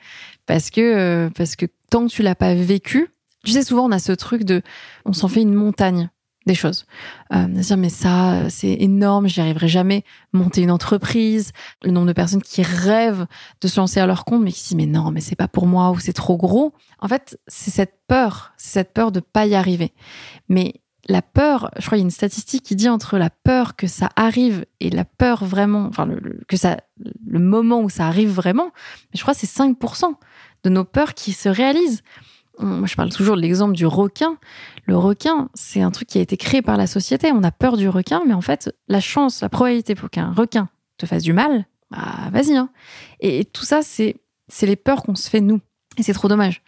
Parce 0.46 0.70
que, 0.70 1.30
parce 1.36 1.56
que 1.56 1.66
tant 1.90 2.08
que 2.08 2.12
tu 2.12 2.24
l'as 2.24 2.36
pas 2.36 2.54
vécu, 2.54 3.10
tu 3.46 3.52
sais, 3.52 3.64
souvent, 3.64 3.86
on 3.86 3.92
a 3.92 4.00
ce 4.00 4.12
truc 4.12 4.44
de, 4.44 4.62
on 5.06 5.14
s'en 5.14 5.28
fait 5.28 5.42
une 5.42 5.54
montagne 5.54 6.10
des 6.46 6.56
choses. 6.56 6.86
Euh, 7.34 7.48
dire 7.48 7.78
mais 7.78 7.90
ça 7.90 8.50
c'est 8.50 8.74
énorme, 8.80 9.28
j'y 9.28 9.42
arriverai 9.42 9.68
jamais. 9.68 10.04
Monter 10.34 10.62
une 10.62 10.72
entreprise, 10.72 11.52
le 11.84 11.92
nombre 11.92 12.08
de 12.08 12.14
personnes 12.14 12.42
qui 12.42 12.62
rêvent 12.62 13.26
de 13.62 13.68
se 13.68 13.80
lancer 13.80 14.00
à 14.00 14.06
leur 14.06 14.26
compte 14.26 14.44
mais 14.44 14.52
qui 14.52 14.60
se 14.60 14.70
disent 14.70 14.78
mais 14.78 14.86
non 14.86 15.12
mais 15.12 15.22
c'est 15.22 15.36
pas 15.36 15.48
pour 15.48 15.66
moi 15.66 15.92
ou 15.92 16.00
c'est 16.00 16.14
trop 16.14 16.38
gros. 16.38 16.74
En 17.00 17.08
fait 17.08 17.40
c'est 17.48 17.72
cette 17.72 18.00
peur, 18.08 18.54
c'est 18.58 18.74
cette 18.74 18.94
peur 18.94 19.12
de 19.12 19.20
pas 19.20 19.46
y 19.48 19.56
arriver. 19.56 19.94
Mais 20.48 20.82
la 21.08 21.22
peur, 21.22 21.72
je 21.78 21.86
crois 21.86 21.98
qu'il 21.98 22.04
y 22.04 22.06
a 22.06 22.06
une 22.06 22.12
statistique 22.12 22.64
qui 22.64 22.76
dit 22.76 22.90
entre 22.90 23.18
la 23.18 23.30
peur 23.30 23.76
que 23.76 23.86
ça 23.88 24.10
arrive 24.16 24.66
et 24.80 24.90
la 24.90 25.06
peur 25.06 25.46
vraiment, 25.46 25.86
enfin 25.86 26.06
le, 26.06 26.42
que 26.48 26.58
ça, 26.58 26.78
le 27.28 27.40
moment 27.40 27.82
où 27.82 27.90
ça 27.90 28.08
arrive 28.08 28.32
vraiment, 28.32 28.72
je 29.14 29.22
crois 29.22 29.34
c'est 29.34 29.48
5% 29.48 30.14
de 30.64 30.70
nos 30.70 30.84
peurs 30.84 31.14
qui 31.14 31.32
se 31.32 31.50
réalisent 31.50 32.02
moi 32.60 32.88
je 32.88 32.96
parle 32.96 33.10
toujours 33.10 33.36
de 33.36 33.42
l'exemple 33.42 33.74
du 33.74 33.86
requin. 33.86 34.38
Le 34.86 34.98
requin, 34.98 35.50
c'est 35.54 35.82
un 35.82 35.92
truc 35.92 36.08
qui 36.08 36.18
a 36.18 36.22
été 36.22 36.38
créé 36.38 36.62
par 36.62 36.78
la 36.78 36.88
société. 36.88 37.32
On 37.32 37.44
a 37.44 37.52
peur 37.52 37.78
du 37.78 37.90
requin, 37.90 38.22
mais 38.26 38.34
en 38.34 38.42
fait, 38.42 38.74
la 38.88 39.00
chance, 39.00 39.42
la 39.42 39.50
probabilité 39.50 39.96
pour 39.96 40.10
qu'un 40.10 40.32
requin 40.32 40.70
te 40.98 41.06
fasse 41.06 41.24
du 41.24 41.34
mal, 41.34 41.66
bah 41.92 42.30
vas-y. 42.32 42.56
Hein. 42.56 42.70
Et, 43.20 43.46
tout 43.46 43.66
ça, 43.66 43.82
c'est 43.82 44.16
les 44.62 44.76
peurs 44.76 45.04
qu'on 45.04 45.16
se 45.16 45.30
fait 45.30 45.42
nous. 45.42 45.60
Et 45.98 46.04
c'est 46.04 46.14
trop 46.14 46.28
dommage. 46.28 46.62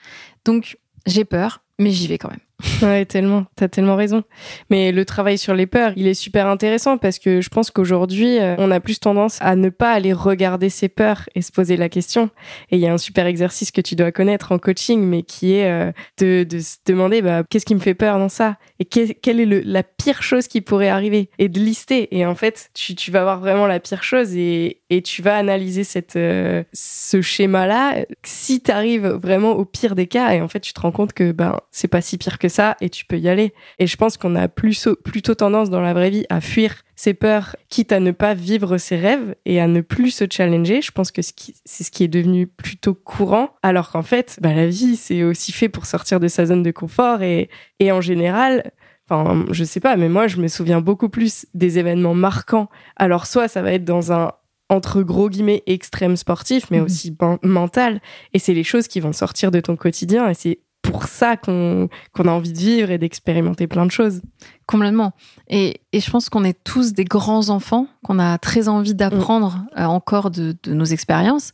Donc 0.45 0.77
j'ai 1.05 1.25
peur, 1.25 1.63
mais 1.79 1.91
j'y 1.91 2.07
vais 2.07 2.17
quand 2.17 2.29
même. 2.29 2.39
Ouais, 2.81 3.05
tellement. 3.05 3.45
T'as 3.55 3.67
tellement 3.67 3.95
raison. 3.95 4.23
Mais 4.69 4.91
le 4.91 5.05
travail 5.05 5.37
sur 5.37 5.53
les 5.53 5.67
peurs, 5.67 5.93
il 5.95 6.07
est 6.07 6.15
super 6.15 6.47
intéressant 6.47 6.97
parce 6.97 7.19
que 7.19 7.39
je 7.39 7.49
pense 7.49 7.69
qu'aujourd'hui, 7.69 8.39
euh, 8.39 8.55
on 8.57 8.71
a 8.71 8.79
plus 8.79 8.99
tendance 8.99 9.37
à 9.41 9.55
ne 9.55 9.69
pas 9.69 9.91
aller 9.91 10.11
regarder 10.11 10.69
ses 10.69 10.89
peurs 10.89 11.29
et 11.35 11.43
se 11.43 11.51
poser 11.51 11.77
la 11.77 11.87
question. 11.87 12.31
Et 12.71 12.77
il 12.77 12.79
y 12.79 12.87
a 12.87 12.93
un 12.93 12.97
super 12.97 13.27
exercice 13.27 13.69
que 13.71 13.81
tu 13.81 13.95
dois 13.95 14.11
connaître 14.11 14.51
en 14.51 14.57
coaching, 14.57 15.01
mais 15.01 15.21
qui 15.21 15.53
est 15.53 15.69
euh, 15.69 15.91
de, 16.17 16.47
se 16.59 16.77
demander 16.85 17.21
bah, 17.21 17.43
qu'est-ce 17.47 17.65
qui 17.65 17.75
me 17.75 17.79
fait 17.79 17.93
peur 17.93 18.17
dans 18.17 18.29
ça? 18.29 18.57
Et 18.79 18.85
quelle 18.85 19.39
est 19.39 19.63
la 19.63 19.83
pire 19.83 20.23
chose 20.23 20.47
qui 20.47 20.61
pourrait 20.61 20.89
arriver? 20.89 21.29
Et 21.37 21.49
de 21.49 21.59
lister. 21.59 22.15
Et 22.15 22.25
en 22.25 22.35
fait, 22.35 22.71
tu, 22.73 23.11
vas 23.11 23.23
voir 23.23 23.39
vraiment 23.39 23.67
la 23.67 23.79
pire 23.79 24.03
chose 24.03 24.35
et, 24.35 24.81
tu 25.03 25.21
vas 25.21 25.37
analyser 25.37 25.83
euh, 26.15 26.63
ce 26.73 27.21
schéma-là. 27.21 28.05
Si 28.23 28.61
tu 28.61 28.71
arrives 28.71 29.07
vraiment 29.07 29.51
au 29.51 29.63
pire 29.63 29.95
des 29.95 30.07
cas 30.07 30.33
et 30.33 30.41
en 30.41 30.47
fait, 30.47 30.59
tu 30.59 30.73
te 30.73 30.79
rends 30.79 30.91
compte 30.91 31.13
que 31.13 31.31
ben 31.31 31.59
c'est 31.71 31.87
pas 31.87 32.01
si 32.01 32.17
pire 32.17 32.39
que 32.39 32.46
ça 32.49 32.77
et 32.81 32.89
tu 32.89 33.05
peux 33.05 33.17
y 33.17 33.29
aller. 33.29 33.53
Et 33.79 33.87
je 33.87 33.97
pense 33.97 34.17
qu'on 34.17 34.35
a 34.35 34.47
plus, 34.47 34.87
plutôt 35.03 35.35
tendance 35.35 35.69
dans 35.69 35.81
la 35.81 35.93
vraie 35.93 36.09
vie 36.09 36.25
à 36.29 36.41
fuir 36.41 36.83
ses 36.95 37.13
peurs, 37.13 37.55
quitte 37.69 37.91
à 37.91 37.99
ne 37.99 38.11
pas 38.11 38.33
vivre 38.33 38.77
ses 38.77 38.97
rêves 38.97 39.35
et 39.45 39.61
à 39.61 39.67
ne 39.67 39.81
plus 39.81 40.11
se 40.11 40.25
challenger. 40.29 40.81
Je 40.81 40.91
pense 40.91 41.11
que 41.11 41.21
c'est 41.21 41.83
ce 41.83 41.91
qui 41.91 42.03
est 42.03 42.07
devenu 42.07 42.47
plutôt 42.47 42.95
courant, 42.95 43.51
alors 43.61 43.91
qu'en 43.91 44.01
fait, 44.01 44.39
bah, 44.41 44.53
la 44.53 44.67
vie, 44.67 44.95
c'est 44.95 45.23
aussi 45.23 45.51
fait 45.51 45.69
pour 45.69 45.85
sortir 45.85 46.19
de 46.19 46.27
sa 46.27 46.47
zone 46.47 46.63
de 46.63 46.71
confort 46.71 47.21
et, 47.21 47.49
et 47.79 47.91
en 47.91 48.01
général, 48.01 48.71
Enfin, 49.09 49.45
je 49.51 49.63
sais 49.63 49.79
pas, 49.79 49.95
mais 49.95 50.09
moi, 50.09 50.27
je 50.27 50.35
me 50.35 50.49
souviens 50.49 50.81
beaucoup 50.81 51.07
plus 51.07 51.45
des 51.53 51.79
événements 51.79 52.13
marquants. 52.13 52.67
Alors, 52.97 53.25
soit 53.25 53.47
ça 53.47 53.61
va 53.61 53.71
être 53.71 53.85
dans 53.85 54.11
un 54.11 54.33
entre 54.69 55.01
gros 55.01 55.29
guillemets 55.29 55.63
extrême 55.65 56.17
sportif, 56.17 56.69
mais 56.71 56.79
mhm. 56.79 56.85
aussi 56.85 57.17
mental. 57.43 58.01
Et 58.33 58.39
c'est 58.39 58.53
les 58.53 58.63
choses 58.63 58.87
qui 58.87 58.99
vont 58.99 59.13
sortir 59.13 59.51
de 59.51 59.59
ton 59.59 59.75
quotidien. 59.75 60.29
Et 60.29 60.33
c'est 60.33 60.59
pour 60.91 61.03
ça 61.05 61.37
qu'on 61.37 61.89
a 62.15 62.29
envie 62.29 62.53
de 62.53 62.57
vivre 62.57 62.91
et 62.91 62.97
d'expérimenter 62.97 63.67
plein 63.67 63.85
de 63.85 63.91
choses. 63.91 64.21
Complètement. 64.65 65.13
Et, 65.49 65.81
et 65.93 65.99
je 65.99 66.09
pense 66.09 66.29
qu'on 66.29 66.43
est 66.43 66.57
tous 66.63 66.93
des 66.93 67.05
grands 67.05 67.49
enfants, 67.49 67.87
qu'on 68.03 68.19
a 68.19 68.37
très 68.37 68.67
envie 68.67 68.93
d'apprendre 68.93 69.65
mm. 69.75 69.79
euh, 69.81 69.85
encore 69.85 70.31
de, 70.31 70.55
de, 70.63 70.73
nos 70.73 70.85
expériences. 70.85 71.51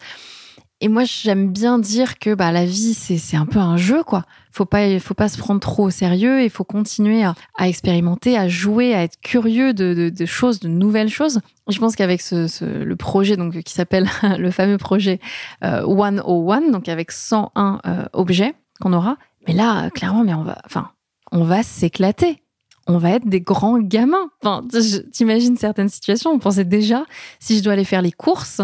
Et 0.81 0.89
moi, 0.89 1.03
j'aime 1.05 1.51
bien 1.51 1.79
dire 1.79 2.19
que 2.19 2.33
bah, 2.33 2.51
la 2.51 2.65
vie, 2.65 2.93
c'est 2.93 3.37
un 3.37 3.45
peu 3.45 3.59
un 3.59 3.77
jeu, 3.77 4.03
quoi. 4.03 4.25
Faut 4.51 4.65
pas, 4.65 4.99
faut 4.99 5.13
pas 5.13 5.29
se 5.29 5.37
prendre 5.37 5.61
trop 5.61 5.85
au 5.85 5.89
sérieux. 5.89 6.43
Il 6.43 6.49
faut 6.49 6.65
continuer 6.65 7.23
à, 7.23 7.35
à, 7.57 7.69
expérimenter, 7.69 8.37
à 8.37 8.49
jouer, 8.49 8.93
à 8.93 9.03
être 9.03 9.19
curieux 9.21 9.73
de, 9.73 9.93
de, 9.93 10.09
de 10.09 10.25
choses, 10.25 10.59
de 10.59 10.67
nouvelles 10.67 11.09
choses. 11.09 11.39
Je 11.69 11.79
pense 11.79 11.95
qu'avec 11.95 12.21
ce, 12.21 12.47
ce, 12.47 12.65
le 12.65 12.95
projet 12.97 13.37
donc 13.37 13.57
qui 13.61 13.73
s'appelle 13.73 14.09
le 14.37 14.51
fameux 14.51 14.77
projet 14.77 15.19
euh, 15.63 15.85
101, 15.85 16.71
donc 16.71 16.89
avec 16.89 17.11
101 17.11 17.79
euh, 17.85 18.05
objets, 18.11 18.53
qu'on 18.81 18.93
aura. 18.93 19.17
Mais 19.47 19.53
là, 19.53 19.89
clairement, 19.89 20.23
mais 20.23 20.33
on 20.33 20.43
va, 20.43 20.57
enfin, 20.65 20.89
on 21.31 21.43
va 21.43 21.63
s'éclater. 21.63 22.43
On 22.85 22.97
va 22.97 23.11
être 23.11 23.27
des 23.27 23.39
grands 23.39 23.79
gamins. 23.79 24.29
Enfin, 24.41 24.65
t'imagines 25.13 25.55
certaines 25.55 25.87
situations. 25.87 26.31
On 26.31 26.39
pensait 26.39 26.65
déjà 26.65 27.05
si 27.39 27.57
je 27.57 27.63
dois 27.63 27.73
aller 27.73 27.85
faire 27.85 28.01
les 28.01 28.11
courses. 28.11 28.59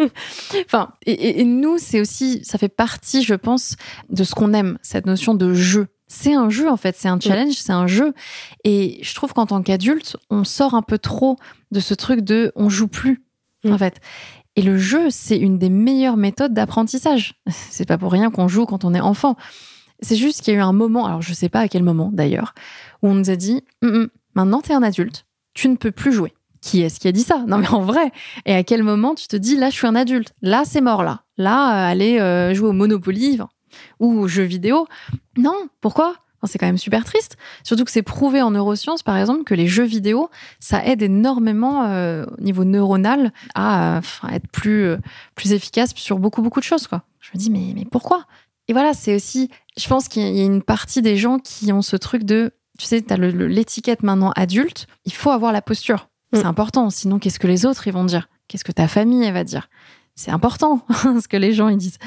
enfin, 0.64 0.92
et, 1.04 1.44
nous, 1.44 1.76
c'est 1.78 2.00
aussi, 2.00 2.42
ça 2.42 2.56
fait 2.56 2.70
partie, 2.70 3.22
je 3.22 3.34
pense, 3.34 3.76
de 4.08 4.24
ce 4.24 4.34
qu'on 4.34 4.54
aime, 4.54 4.78
cette 4.80 5.04
notion 5.04 5.34
de 5.34 5.52
jeu. 5.52 5.88
C'est 6.10 6.32
un 6.32 6.48
jeu 6.48 6.70
en 6.70 6.78
fait, 6.78 6.96
c'est 6.98 7.08
un 7.08 7.20
challenge, 7.20 7.52
c'est 7.52 7.72
un 7.72 7.86
jeu. 7.86 8.14
Et 8.64 8.98
je 9.02 9.14
trouve 9.14 9.34
qu'en 9.34 9.44
tant 9.44 9.60
qu'adulte, 9.60 10.16
on 10.30 10.44
sort 10.44 10.72
un 10.72 10.80
peu 10.80 10.96
trop 10.96 11.36
de 11.70 11.80
ce 11.80 11.92
truc 11.92 12.20
de 12.20 12.50
on 12.56 12.70
joue 12.70 12.88
plus 12.88 13.22
en 13.66 13.74
mm. 13.74 13.78
fait. 13.78 14.00
Et 14.58 14.62
le 14.62 14.76
jeu, 14.76 15.08
c'est 15.08 15.38
une 15.38 15.56
des 15.56 15.70
meilleures 15.70 16.16
méthodes 16.16 16.52
d'apprentissage. 16.52 17.34
C'est 17.70 17.86
pas 17.86 17.96
pour 17.96 18.10
rien 18.10 18.28
qu'on 18.32 18.48
joue 18.48 18.66
quand 18.66 18.84
on 18.84 18.92
est 18.92 19.00
enfant. 19.00 19.36
C'est 20.00 20.16
juste 20.16 20.42
qu'il 20.42 20.52
y 20.52 20.56
a 20.56 20.58
eu 20.58 20.62
un 20.62 20.72
moment, 20.72 21.06
alors 21.06 21.22
je 21.22 21.32
sais 21.32 21.48
pas 21.48 21.60
à 21.60 21.68
quel 21.68 21.84
moment 21.84 22.10
d'ailleurs, 22.12 22.54
où 23.02 23.08
on 23.08 23.14
nous 23.14 23.30
a 23.30 23.36
dit 23.36 23.62
hum, 23.82 23.94
hum, 23.94 24.08
maintenant 24.34 24.60
tu 24.60 24.72
es 24.72 24.74
un 24.74 24.82
adulte, 24.82 25.26
tu 25.54 25.68
ne 25.68 25.76
peux 25.76 25.92
plus 25.92 26.10
jouer. 26.10 26.34
Qui 26.60 26.82
est-ce 26.82 26.98
qui 26.98 27.06
a 27.06 27.12
dit 27.12 27.22
ça? 27.22 27.44
Non 27.46 27.58
mais 27.58 27.68
en 27.68 27.82
vrai. 27.82 28.10
Et 28.46 28.54
à 28.54 28.64
quel 28.64 28.82
moment 28.82 29.14
tu 29.14 29.28
te 29.28 29.36
dis 29.36 29.54
là 29.54 29.70
je 29.70 29.76
suis 29.76 29.86
un 29.86 29.94
adulte, 29.94 30.34
là 30.42 30.64
c'est 30.64 30.80
mort 30.80 31.04
là, 31.04 31.22
là 31.36 31.70
euh, 31.70 31.92
aller 31.92 32.18
euh, 32.18 32.52
jouer 32.52 32.70
au 32.70 32.72
Monopoly 32.72 33.38
ou 34.00 34.18
aux 34.18 34.26
jeux 34.26 34.42
vidéo? 34.42 34.88
Non, 35.36 35.68
pourquoi? 35.80 36.16
C'est 36.46 36.58
quand 36.58 36.66
même 36.66 36.78
super 36.78 37.04
triste. 37.04 37.36
Surtout 37.64 37.84
que 37.84 37.90
c'est 37.90 38.02
prouvé 38.02 38.42
en 38.42 38.50
neurosciences, 38.50 39.02
par 39.02 39.16
exemple, 39.16 39.44
que 39.44 39.54
les 39.54 39.66
jeux 39.66 39.84
vidéo, 39.84 40.30
ça 40.60 40.84
aide 40.84 41.02
énormément 41.02 41.84
euh, 41.84 42.24
au 42.38 42.40
niveau 42.40 42.64
neuronal 42.64 43.32
à, 43.54 44.00
être 44.32 44.48
plus, 44.48 44.84
euh, 44.84 44.96
plus 45.34 45.52
efficace 45.52 45.92
sur 45.94 46.18
beaucoup, 46.18 46.42
beaucoup 46.42 46.60
de 46.60 46.64
choses. 46.64 46.86
Quoi. 46.86 47.02
Je 47.20 47.30
me 47.34 47.38
dis, 47.38 47.50
mais, 47.50 47.72
mais 47.74 47.84
pourquoi? 47.84 48.24
Et 48.68 48.72
voilà, 48.72 48.92
c'est 48.94 49.14
aussi, 49.14 49.50
je 49.76 49.88
pense 49.88 50.08
qu'il 50.08 50.22
y 50.22 50.40
a 50.40 50.44
une 50.44 50.62
partie 50.62 51.02
des 51.02 51.16
gens 51.16 51.38
qui 51.38 51.72
ont 51.72 51.82
ce 51.82 51.96
truc 51.96 52.22
de, 52.24 52.52
tu 52.78 52.86
sais, 52.86 53.02
tu 53.02 53.12
as 53.12 53.16
l'étiquette 53.16 54.02
maintenant 54.02 54.32
adulte, 54.36 54.86
il 55.06 55.14
faut 55.14 55.30
avoir 55.30 55.52
la 55.52 55.62
posture. 55.62 56.08
C'est 56.32 56.44
mm. 56.44 56.48
important, 56.48 56.90
sinon 56.90 57.18
qu'est-ce 57.18 57.38
que 57.38 57.46
les 57.46 57.64
autres 57.64 57.86
ils 57.88 57.92
vont 57.92 58.04
dire? 58.04 58.28
Qu'est-ce 58.46 58.64
que 58.64 58.72
ta 58.72 58.86
famille 58.86 59.24
elle 59.24 59.34
va 59.34 59.44
dire? 59.44 59.68
C'est 60.18 60.32
important 60.32 60.84
ce 60.90 61.28
que 61.28 61.36
les 61.36 61.52
gens 61.52 61.68
ils 61.68 61.76
disent. 61.76 61.98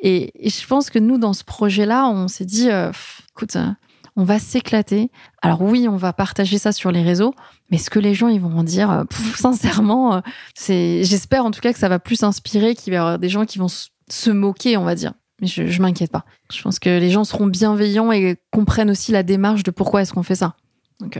Et, 0.00 0.32
je 0.42 0.66
pense 0.66 0.90
que 0.90 0.98
nous, 0.98 1.18
dans 1.18 1.32
ce 1.32 1.44
projet-là, 1.44 2.08
on 2.08 2.26
s'est 2.26 2.44
dit, 2.44 2.68
euh, 2.68 2.90
écoute, 3.30 3.54
euh, 3.54 3.68
on 4.16 4.24
va 4.24 4.40
s'éclater. 4.40 5.10
Alors 5.40 5.62
oui, 5.62 5.86
on 5.88 5.96
va 5.96 6.12
partager 6.12 6.58
ça 6.58 6.72
sur 6.72 6.90
les 6.90 7.02
réseaux, 7.02 7.32
mais 7.70 7.78
ce 7.78 7.88
que 7.88 8.00
les 8.00 8.12
gens 8.12 8.26
ils 8.26 8.40
vont 8.40 8.58
en 8.58 8.64
dire, 8.64 8.90
euh, 8.90 9.04
sincèrement, 9.36 10.20
c'est, 10.54 11.04
j'espère 11.04 11.44
en 11.44 11.52
tout 11.52 11.60
cas 11.60 11.72
que 11.72 11.78
ça 11.78 11.88
va 11.88 12.00
plus 12.00 12.24
inspirer, 12.24 12.74
qu'il 12.74 12.92
y 12.92 12.96
avoir 12.96 13.20
des 13.20 13.28
gens 13.28 13.44
qui 13.44 13.58
vont 13.58 13.68
se 13.68 14.30
moquer, 14.30 14.76
on 14.76 14.84
va 14.84 14.96
dire. 14.96 15.12
Mais 15.40 15.46
je, 15.46 15.68
je 15.68 15.80
m'inquiète 15.80 16.10
pas. 16.10 16.24
Je 16.52 16.60
pense 16.60 16.80
que 16.80 16.90
les 16.90 17.10
gens 17.10 17.22
seront 17.22 17.46
bienveillants 17.46 18.10
et 18.10 18.36
comprennent 18.50 18.90
aussi 18.90 19.12
la 19.12 19.22
démarche 19.22 19.62
de 19.62 19.70
pourquoi 19.70 20.02
est-ce 20.02 20.12
qu'on 20.12 20.24
fait 20.24 20.34
ça. 20.34 20.56
Donc, 21.00 21.18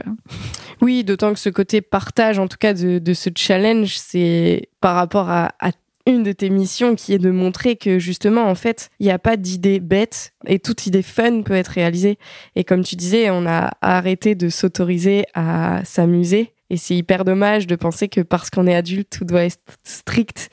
Oui, 0.81 1.05
d'autant 1.05 1.33
que 1.33 1.39
ce 1.39 1.49
côté 1.49 1.81
partage, 1.81 2.37
en 2.37 2.47
tout 2.47 2.57
cas 2.59 2.73
de, 2.73 2.99
de 2.99 3.13
ce 3.13 3.29
challenge, 3.35 3.97
c'est 3.97 4.69
par 4.79 4.95
rapport 4.95 5.29
à, 5.29 5.53
à 5.59 5.71
une 6.05 6.23
de 6.23 6.31
tes 6.31 6.49
missions 6.49 6.95
qui 6.95 7.13
est 7.13 7.19
de 7.19 7.31
montrer 7.31 7.75
que 7.75 7.99
justement, 7.99 8.47
en 8.47 8.55
fait, 8.55 8.89
il 8.99 9.05
n'y 9.05 9.11
a 9.11 9.19
pas 9.19 9.37
d'idée 9.37 9.79
bête 9.79 10.33
et 10.47 10.59
toute 10.59 10.87
idée 10.87 11.01
fun 11.01 11.41
peut 11.43 11.53
être 11.53 11.69
réalisée. 11.69 12.17
Et 12.55 12.63
comme 12.63 12.83
tu 12.83 12.95
disais, 12.95 13.29
on 13.29 13.45
a 13.45 13.71
arrêté 13.81 14.35
de 14.35 14.49
s'autoriser 14.49 15.25
à 15.33 15.81
s'amuser. 15.85 16.53
Et 16.69 16.77
c'est 16.77 16.95
hyper 16.95 17.25
dommage 17.25 17.67
de 17.67 17.75
penser 17.75 18.07
que 18.07 18.21
parce 18.21 18.49
qu'on 18.49 18.65
est 18.67 18.75
adulte, 18.75 19.09
tout 19.09 19.25
doit 19.25 19.43
être 19.43 19.59
strict, 19.83 20.49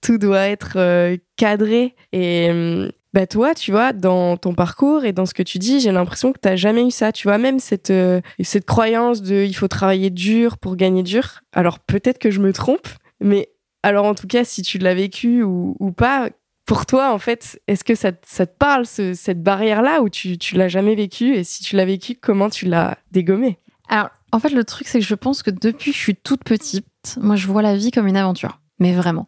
tout 0.00 0.18
doit 0.18 0.48
être 0.48 0.72
euh, 0.76 1.16
cadré. 1.36 1.94
Et 2.12 2.50
hum, 2.50 2.90
bah 3.12 3.26
toi, 3.26 3.54
tu 3.54 3.70
vois, 3.70 3.92
dans 3.92 4.36
ton 4.36 4.54
parcours 4.54 5.04
et 5.04 5.12
dans 5.12 5.26
ce 5.26 5.34
que 5.34 5.42
tu 5.42 5.58
dis, 5.58 5.80
j'ai 5.80 5.92
l'impression 5.92 6.32
que 6.32 6.38
tu 6.40 6.48
n'as 6.48 6.56
jamais 6.56 6.86
eu 6.86 6.90
ça. 6.90 7.12
Tu 7.12 7.26
vois, 7.26 7.38
même 7.38 7.58
cette, 7.58 7.90
euh, 7.90 8.20
cette 8.42 8.66
croyance 8.66 9.22
de 9.22 9.44
il 9.44 9.54
faut 9.54 9.68
travailler 9.68 10.10
dur 10.10 10.58
pour 10.58 10.76
gagner 10.76 11.02
dur. 11.02 11.40
Alors 11.52 11.78
peut-être 11.78 12.18
que 12.18 12.30
je 12.30 12.40
me 12.40 12.52
trompe, 12.52 12.88
mais 13.20 13.48
alors 13.82 14.04
en 14.04 14.14
tout 14.14 14.26
cas, 14.26 14.44
si 14.44 14.62
tu 14.62 14.78
l'as 14.78 14.94
vécu 14.94 15.42
ou, 15.42 15.92
pas, 15.96 16.28
pour 16.66 16.86
toi, 16.86 17.12
en 17.12 17.18
fait, 17.18 17.60
est-ce 17.66 17.84
que 17.84 17.94
ça, 17.94 18.12
te 18.12 18.44
parle, 18.44 18.86
cette 18.86 19.42
barrière-là, 19.42 20.02
ou 20.02 20.08
tu, 20.08 20.38
tu 20.38 20.56
l'as 20.56 20.68
jamais 20.68 20.94
vécu 20.94 21.34
Et 21.34 21.44
si 21.44 21.62
tu 21.62 21.76
l'as 21.76 21.84
vécu, 21.84 22.14
comment 22.14 22.50
tu 22.50 22.66
l'as 22.66 22.98
dégommé 23.10 23.58
Alors, 23.88 24.10
en 24.32 24.38
fait, 24.38 24.50
le 24.50 24.64
truc, 24.64 24.86
c'est 24.86 25.00
que 25.00 25.04
je 25.04 25.14
pense 25.14 25.42
que 25.42 25.50
depuis 25.50 25.90
que 25.90 25.96
je 25.96 26.02
suis 26.02 26.16
toute 26.16 26.44
petite, 26.44 26.86
moi, 27.20 27.36
je 27.36 27.46
vois 27.46 27.62
la 27.62 27.76
vie 27.76 27.90
comme 27.90 28.06
une 28.06 28.16
aventure. 28.16 28.60
Mais 28.78 28.94
vraiment. 28.94 29.26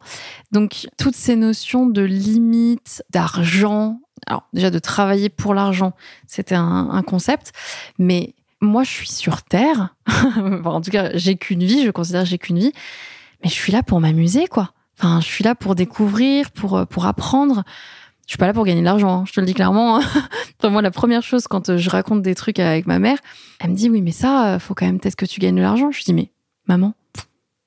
Donc, 0.51 0.87
toutes 0.99 1.15
ces 1.15 1.37
notions 1.37 1.87
de 1.87 2.03
limites, 2.03 3.03
d'argent, 3.11 4.01
alors 4.27 4.49
déjà 4.53 4.71
de 4.71 4.79
travailler 4.79 5.29
pour 5.29 5.53
l'argent, 5.53 5.93
c'était 6.27 6.55
un, 6.55 7.03
concept, 7.03 7.53
mais 7.99 8.35
moi, 8.61 8.85
je 8.85 8.91
suis 8.91 9.09
sur 9.09 9.43
Terre. 9.43 9.95
en 10.65 10.81
tout 10.81 10.91
cas, 10.91 11.11
j'ai 11.15 11.37
qu'une 11.37 11.65
vie, 11.65 11.85
je 11.85 11.91
considère 11.91 12.25
j'ai 12.25 12.39
qu'une 12.39 12.59
vie. 12.59 12.73
Mais 13.43 13.49
je 13.49 13.55
suis 13.55 13.73
là 13.73 13.83
pour 13.83 14.01
m'amuser, 14.01 14.47
quoi. 14.47 14.73
Enfin, 14.99 15.21
je 15.21 15.27
suis 15.27 15.45
là 15.45 15.55
pour 15.55 15.75
découvrir, 15.75 16.51
pour, 16.51 16.77
euh, 16.77 16.85
pour 16.85 17.07
apprendre. 17.07 17.65
Je 18.27 18.33
suis 18.33 18.39
pas 18.39 18.47
là 18.47 18.53
pour 18.53 18.65
gagner 18.65 18.81
de 18.81 18.85
l'argent, 18.85 19.21
hein, 19.21 19.25
je 19.27 19.33
te 19.33 19.41
le 19.41 19.47
dis 19.47 19.55
clairement. 19.55 19.99
Hein. 19.99 20.03
moi, 20.71 20.81
la 20.81 20.91
première 20.93 21.23
chose 21.23 21.49
quand 21.49 21.71
euh, 21.71 21.77
je 21.77 21.91
raconte 21.91 22.23
des 22.23 22.35
trucs 22.35 22.61
avec 22.61 22.87
ma 22.87 22.99
mère, 22.99 23.19
elle 23.61 23.71
me 23.71 23.75
dit 23.75 23.91
oui, 23.91 24.01
mais 24.01 24.13
ça, 24.13 24.59
faut 24.61 24.75
quand 24.75 24.87
même 24.87 25.01
peut-être 25.01 25.17
que 25.17 25.27
tu 25.27 25.41
gagnes 25.41 25.57
de 25.57 25.61
l'argent. 25.61 25.91
Je 25.91 26.03
dis 26.05 26.15
mais 26.15 26.31
maman, 26.67 26.95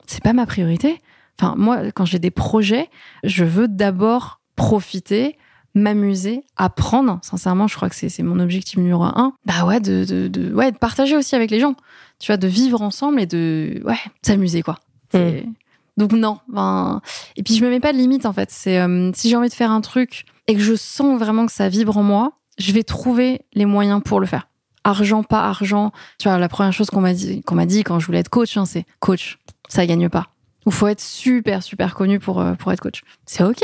c'est 0.08 0.24
pas 0.24 0.34
ma 0.34 0.46
priorité. 0.46 1.02
Enfin, 1.38 1.56
moi, 1.58 1.92
quand 1.92 2.06
j'ai 2.06 2.20
des 2.20 2.32
projets, 2.32 2.90
je 3.24 3.44
veux 3.44 3.68
d'abord 3.68 4.40
profiter, 4.56 5.38
m'amuser, 5.74 6.44
apprendre. 6.56 7.20
Sincèrement, 7.22 7.68
je 7.68 7.76
crois 7.76 7.90
que 7.90 7.96
c'est 7.96 8.24
mon 8.24 8.40
objectif 8.40 8.78
numéro 8.78 9.04
un. 9.04 9.34
Bah 9.46 9.66
ouais, 9.66 9.82
de, 9.82 10.06
de, 10.06 10.54
ouais, 10.54 10.72
de 10.72 10.78
partager 10.78 11.18
aussi 11.18 11.36
avec 11.36 11.52
les 11.52 11.60
gens. 11.60 11.76
Tu 12.20 12.28
vois, 12.28 12.38
de 12.38 12.48
vivre 12.48 12.82
ensemble 12.82 13.20
et 13.20 13.26
de 13.26 13.82
ouais, 13.84 14.00
s'amuser 14.22 14.62
quoi. 14.62 14.80
Mm. 15.14 15.52
Donc 15.98 16.12
non. 16.12 16.40
Ben... 16.48 17.02
Et 17.36 17.44
puis 17.44 17.56
je 17.56 17.64
me 17.64 17.70
mets 17.70 17.80
pas 17.80 17.94
de 17.94 17.98
limite 17.98 18.26
en 18.26 18.34
fait. 18.34 18.52
C'est 18.52 18.80
euh, 18.80 19.12
si 19.14 19.30
j'ai 19.30 19.36
envie 19.36 19.50
de 19.50 19.54
faire 19.54 19.72
un 19.72 19.82
truc 19.82 20.26
et 20.48 20.56
que 20.56 20.62
je 20.62 20.76
sens 20.76 21.18
vraiment 21.20 21.46
que 21.46 21.52
ça 21.52 21.70
vibre 21.70 21.98
en 21.98 22.04
moi, 22.04 22.34
je 22.58 22.72
vais 22.72 22.84
trouver 22.84 23.42
les 23.54 23.66
moyens 23.66 24.02
pour 24.04 24.20
le 24.20 24.26
faire. 24.26 24.48
Argent, 24.84 25.24
pas 25.24 25.42
argent. 25.42 25.92
Tu 26.20 26.28
vois, 26.30 26.38
la 26.38 26.50
première 26.50 26.74
chose 26.74 26.90
qu'on 26.90 27.02
m'a 27.02 27.14
dit, 27.14 27.42
qu'on 27.42 27.56
m'a 27.56 27.66
dit 27.66 27.84
quand 27.84 28.00
je 28.00 28.06
voulais 28.06 28.20
être 28.20 28.30
coach, 28.30 28.56
hein, 28.58 28.66
c'est 28.66 28.86
coach, 29.00 29.40
ça 29.68 29.86
gagne 29.86 30.10
pas. 30.10 30.28
Ou 30.66 30.72
faut 30.72 30.88
être 30.88 31.02
super 31.02 31.64
super 31.64 31.96
connu 31.96 32.20
pour 32.20 32.40
euh, 32.40 32.54
pour 32.54 32.72
être 32.72 32.82
coach. 32.82 33.02
C'est 33.26 33.44
ok. 33.44 33.62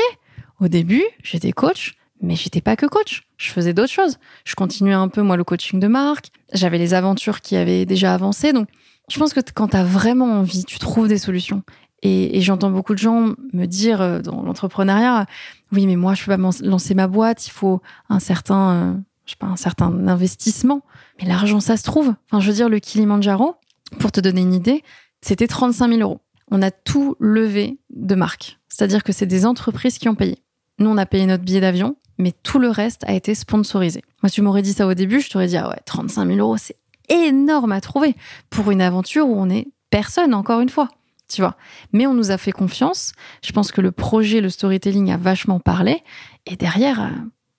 Au 0.60 0.68
début, 0.68 1.02
j'étais 1.22 1.52
coach, 1.52 1.96
mais 2.20 2.36
j'étais 2.36 2.60
pas 2.60 2.76
que 2.76 2.86
coach. 2.86 3.24
Je 3.36 3.50
faisais 3.50 3.74
d'autres 3.74 3.92
choses. 3.92 4.18
Je 4.44 4.54
continuais 4.54 4.94
un 4.94 5.08
peu 5.08 5.22
moi 5.22 5.36
le 5.36 5.44
coaching 5.44 5.80
de 5.80 5.88
marque. 5.88 6.28
J'avais 6.52 6.78
les 6.78 6.94
aventures 6.94 7.40
qui 7.40 7.56
avaient 7.56 7.84
déjà 7.84 8.14
avancé. 8.14 8.52
Donc, 8.52 8.68
je 9.10 9.18
pense 9.18 9.32
que 9.32 9.40
quand 9.54 9.68
tu 9.68 9.76
as 9.76 9.84
vraiment 9.84 10.38
envie, 10.38 10.64
tu 10.64 10.78
trouves 10.78 11.08
des 11.08 11.18
solutions. 11.18 11.62
Et, 12.02 12.40
j'entends 12.40 12.70
beaucoup 12.70 12.94
de 12.94 12.98
gens 12.98 13.34
me 13.52 13.66
dire 13.66 14.00
euh, 14.00 14.20
dans 14.20 14.42
l'entrepreneuriat, 14.42 15.26
oui, 15.70 15.86
mais 15.86 15.96
moi, 15.96 16.14
je 16.14 16.24
peux 16.24 16.36
pas 16.36 16.50
lancer 16.62 16.94
ma 16.94 17.06
boîte. 17.06 17.46
Il 17.46 17.50
faut 17.50 17.80
un 18.08 18.18
certain, 18.18 18.70
euh, 18.72 18.94
je 19.24 19.32
sais 19.32 19.36
pas, 19.38 19.46
un 19.46 19.56
certain 19.56 20.08
investissement. 20.08 20.82
Mais 21.20 21.28
l'argent, 21.28 21.60
ça 21.60 21.76
se 21.76 21.84
trouve. 21.84 22.14
Enfin, 22.26 22.40
je 22.40 22.48
veux 22.48 22.54
dire, 22.54 22.68
le 22.68 22.80
Kilimanjaro, 22.80 23.54
pour 24.00 24.10
te 24.10 24.20
donner 24.20 24.40
une 24.40 24.54
idée, 24.54 24.82
c'était 25.20 25.46
35 25.46 25.88
000 25.88 26.00
euros. 26.00 26.20
On 26.50 26.60
a 26.60 26.70
tout 26.70 27.16
levé 27.20 27.78
de 27.90 28.14
marque. 28.14 28.58
C'est-à-dire 28.68 29.04
que 29.04 29.12
c'est 29.12 29.26
des 29.26 29.46
entreprises 29.46 29.98
qui 29.98 30.08
ont 30.08 30.14
payé. 30.14 30.42
Nous, 30.78 30.90
on 30.90 30.98
a 30.98 31.06
payé 31.06 31.26
notre 31.26 31.44
billet 31.44 31.60
d'avion, 31.60 31.96
mais 32.18 32.32
tout 32.42 32.58
le 32.58 32.68
reste 32.68 33.04
a 33.06 33.12
été 33.12 33.34
sponsorisé. 33.34 34.02
Moi, 34.22 34.30
tu 34.30 34.42
m'aurais 34.42 34.62
dit 34.62 34.72
ça 34.72 34.86
au 34.86 34.94
début, 34.94 35.20
je 35.20 35.30
t'aurais 35.30 35.46
dit, 35.46 35.56
ah 35.56 35.68
ouais, 35.68 35.80
35 35.84 36.26
000 36.26 36.38
euros, 36.38 36.56
c'est 36.56 36.76
énorme 37.08 37.72
à 37.72 37.80
trouver 37.80 38.16
pour 38.50 38.70
une 38.70 38.80
aventure 38.80 39.28
où 39.28 39.34
on 39.36 39.48
est 39.50 39.68
personne, 39.90 40.34
encore 40.34 40.60
une 40.60 40.68
fois. 40.68 40.88
Tu 41.32 41.40
vois. 41.40 41.56
Mais 41.92 42.06
on 42.06 42.14
nous 42.14 42.30
a 42.30 42.38
fait 42.38 42.52
confiance. 42.52 43.12
Je 43.42 43.52
pense 43.52 43.72
que 43.72 43.80
le 43.80 43.92
projet, 43.92 44.40
le 44.40 44.50
storytelling 44.50 45.10
a 45.10 45.16
vachement 45.16 45.60
parlé. 45.60 46.02
Et 46.46 46.56
derrière, 46.56 47.00
euh, 47.00 47.10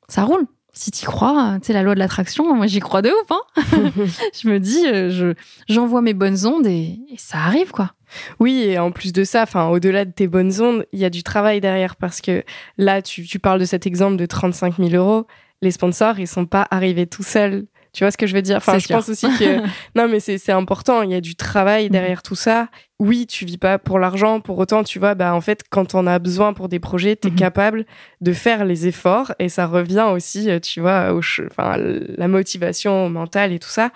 ça 0.07 0.24
roule 0.24 0.45
si 0.76 0.89
tu 0.89 1.05
crois, 1.05 1.59
tu 1.61 1.67
sais, 1.67 1.74
la 1.74 1.84
loi 1.84 1.93
de 1.93 1.99
l'attraction, 1.99 2.53
moi 2.55 2.65
j'y 2.65 2.80
crois 2.80 3.03
de 3.03 3.09
ouf. 3.09 3.32
Hein 3.32 3.43
je 4.41 4.49
me 4.49 4.59
dis, 4.59 4.88
euh, 4.88 5.09
je 5.11 5.34
j'envoie 5.69 6.01
mes 6.01 6.15
bonnes 6.15 6.45
ondes 6.47 6.65
et, 6.65 6.99
ça 7.17 7.38
arrive, 7.38 7.71
quoi. 7.71 7.93
Oui, 8.39 8.63
et 8.63 8.80
en 8.80 8.91
plus 8.91 9.13
de 9.13 9.24
ça, 9.24 9.43
enfin, 9.43 9.67
au-delà 9.69 10.03
de 10.05 10.11
tes 10.11 10.28
bonnes 10.28 10.61
ondes, 10.61 10.86
il 10.91 10.99
y 10.99 11.05
a 11.05 11.09
du 11.09 11.24
travail 11.24 11.61
derrière 11.61 11.95
parce 11.95 12.21
que 12.21 12.43
là, 12.78 13.01
tu, 13.01 13.24
tu 13.24 13.39
parles 13.39 13.59
de 13.59 13.65
cet 13.65 13.86
exemple 13.86 14.17
de 14.17 14.26
35 14.26 14.78
000 14.78 14.89
euros. 14.93 15.28
Les 15.61 15.71
sponsors, 15.71 16.19
ils 16.19 16.28
sont 16.28 16.45
pas 16.45 16.67
arrivés 16.71 17.07
tout 17.07 17.24
seuls 17.24 17.67
tu 17.94 18.04
vois 18.04 18.10
ce 18.10 18.18
que 18.18 18.26
je 18.26 18.34
veux 18.34 18.41
dire? 18.41 18.58
Enfin, 18.58 18.80
je 18.80 18.88
pense 18.88 19.08
aussi 19.08 19.28
que 19.38 19.60
non, 19.96 20.08
mais 20.08 20.20
c'est 20.20 20.52
important. 20.52 21.04
Il 21.04 21.12
y 21.12 21.16
a 21.16 21.22
du 21.22 21.36
travail 21.36 21.89
derrière 21.89 22.20
mm. 22.20 22.28
tout 22.28 22.36
ça. 22.36 22.68
Oui, 23.00 23.28
tu 23.28 23.46
vis 23.46 23.58
pas 23.58 23.78
pour 23.78 24.00
l'argent. 24.00 24.39
Pour 24.39 24.58
autant, 24.58 24.84
tu 24.84 24.98
vois, 24.98 25.14
bah 25.14 25.36
en 25.36 25.41
fait, 25.41 25.64
quand 25.70 25.94
on 25.94 26.08
a 26.08 26.18
besoin 26.18 26.54
pour 26.54 26.70
des 26.70 26.80
projets, 26.80 27.16
tu 27.16 27.28
es 27.28 27.32
mm-hmm. 27.32 27.36
capable 27.36 27.86
de 28.22 28.34
faire 28.34 28.66
les 28.66 28.88
efforts 28.88 29.34
et 29.38 29.48
ça 29.48 29.68
revient 29.68 30.08
aussi, 30.12 30.50
euh, 30.50 30.60
tu 30.60 30.82
vois, 30.82 31.14
au, 31.14 31.20
enfin, 31.20 31.76
la 31.78 32.28
motivation 32.28 33.10
mentale 33.10 33.54
et 33.54 33.60
tout 33.60 33.70
ça. 33.70 33.91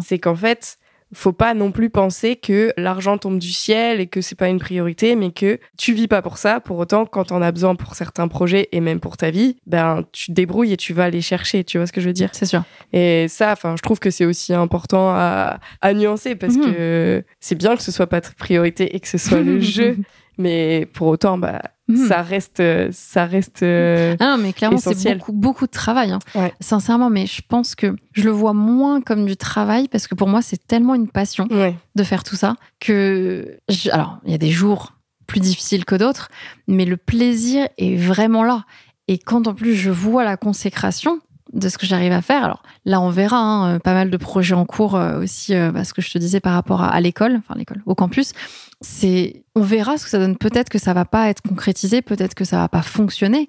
C'est 0.00 0.18
qu'en 0.20 0.36
fait, 0.36 0.78
faut 1.12 1.32
pas 1.32 1.54
non 1.54 1.72
plus 1.72 1.90
penser 1.90 2.36
que 2.36 2.72
l'argent 2.76 3.18
tombe 3.18 3.38
du 3.38 3.50
ciel 3.50 4.00
et 4.00 4.06
que 4.06 4.20
c'est 4.20 4.36
pas 4.36 4.48
une 4.48 4.58
priorité, 4.58 5.16
mais 5.16 5.32
que 5.32 5.58
tu 5.76 5.92
vis 5.92 6.08
pas 6.08 6.22
pour 6.22 6.38
ça. 6.38 6.60
Pour 6.60 6.78
autant, 6.78 7.06
quand 7.06 7.32
on 7.32 7.42
a 7.42 7.50
besoin 7.50 7.74
pour 7.74 7.94
certains 7.94 8.28
projets 8.28 8.68
et 8.72 8.80
même 8.80 9.00
pour 9.00 9.16
ta 9.16 9.30
vie, 9.30 9.56
ben 9.66 10.04
tu 10.12 10.26
te 10.26 10.32
débrouilles 10.32 10.72
et 10.72 10.76
tu 10.76 10.92
vas 10.92 11.04
aller 11.04 11.20
chercher. 11.20 11.64
Tu 11.64 11.78
vois 11.78 11.86
ce 11.86 11.92
que 11.92 12.00
je 12.00 12.06
veux 12.06 12.12
dire? 12.12 12.30
C'est 12.32 12.46
sûr. 12.46 12.62
Et 12.92 13.26
ça, 13.28 13.52
enfin, 13.52 13.74
je 13.76 13.82
trouve 13.82 13.98
que 13.98 14.10
c'est 14.10 14.24
aussi 14.24 14.54
important 14.54 15.10
à, 15.10 15.58
à 15.80 15.94
nuancer 15.94 16.36
parce 16.36 16.54
mhm. 16.54 16.64
que 16.64 17.24
c'est 17.40 17.56
bien 17.56 17.76
que 17.76 17.82
ce 17.82 17.90
soit 17.90 18.06
pas 18.06 18.20
ta 18.20 18.30
priorité 18.38 18.94
et 18.94 19.00
que 19.00 19.08
ce 19.08 19.18
soit 19.18 19.40
le 19.40 19.60
jeu, 19.60 19.96
mais 20.40 20.86
pour 20.92 21.06
autant, 21.08 21.38
bah 21.38 21.62
Hmm. 21.90 22.06
ça 22.06 22.22
reste, 22.22 22.62
ça 22.92 23.24
reste. 23.24 23.64
Euh, 23.64 24.14
ah 24.20 24.36
non, 24.36 24.42
mais 24.42 24.52
clairement, 24.52 24.78
c'est 24.78 25.14
beaucoup, 25.16 25.32
beaucoup 25.32 25.66
de 25.66 25.72
travail. 25.72 26.12
Hein. 26.12 26.50
Sincèrement, 26.60 27.10
mais 27.10 27.26
je 27.26 27.42
pense 27.46 27.74
que 27.74 27.96
je 28.12 28.22
le 28.22 28.30
vois 28.30 28.52
moins 28.52 29.00
comme 29.00 29.26
du 29.26 29.36
travail 29.36 29.88
parce 29.88 30.06
que 30.06 30.14
pour 30.14 30.28
moi, 30.28 30.40
c'est 30.40 30.66
tellement 30.66 30.94
une 30.94 31.08
passion 31.08 31.48
de 31.48 32.04
faire 32.04 32.22
tout 32.22 32.36
ça 32.36 32.54
que. 32.78 33.58
Alors, 33.90 34.18
il 34.24 34.30
y 34.30 34.34
a 34.34 34.38
des 34.38 34.50
jours 34.50 34.92
plus 35.26 35.40
difficiles 35.40 35.84
que 35.84 35.94
d'autres, 35.94 36.28
mais 36.68 36.84
le 36.84 36.96
plaisir 36.96 37.68
est 37.78 37.96
vraiment 37.96 38.44
là. 38.44 38.64
Et 39.08 39.18
quand 39.18 39.48
en 39.48 39.54
plus 39.54 39.74
je 39.74 39.90
vois 39.90 40.24
la 40.24 40.36
consécration, 40.36 41.18
de 41.52 41.68
ce 41.68 41.78
que 41.78 41.86
j'arrive 41.86 42.12
à 42.12 42.22
faire. 42.22 42.44
Alors 42.44 42.62
là, 42.84 43.00
on 43.00 43.10
verra 43.10 43.38
hein, 43.38 43.78
pas 43.78 43.94
mal 43.94 44.10
de 44.10 44.16
projets 44.16 44.54
en 44.54 44.64
cours 44.64 44.94
euh, 44.94 45.20
aussi, 45.20 45.54
euh, 45.54 45.72
parce 45.72 45.92
que 45.92 46.02
je 46.02 46.10
te 46.10 46.18
disais 46.18 46.40
par 46.40 46.54
rapport 46.54 46.82
à, 46.82 47.00
l'école, 47.00 47.36
enfin 47.36 47.54
l'école, 47.56 47.82
au 47.86 47.94
campus. 47.94 48.32
C'est, 48.80 49.44
on 49.54 49.62
verra 49.62 49.98
ce 49.98 50.04
que 50.04 50.10
ça 50.10 50.18
donne. 50.18 50.36
Peut-être 50.36 50.68
que 50.68 50.78
ça 50.78 50.94
va 50.94 51.04
pas 51.04 51.28
être 51.28 51.42
concrétisé, 51.42 52.02
peut-être 52.02 52.34
que 52.34 52.44
ça 52.44 52.56
va 52.56 52.68
pas 52.68 52.82
fonctionner. 52.82 53.48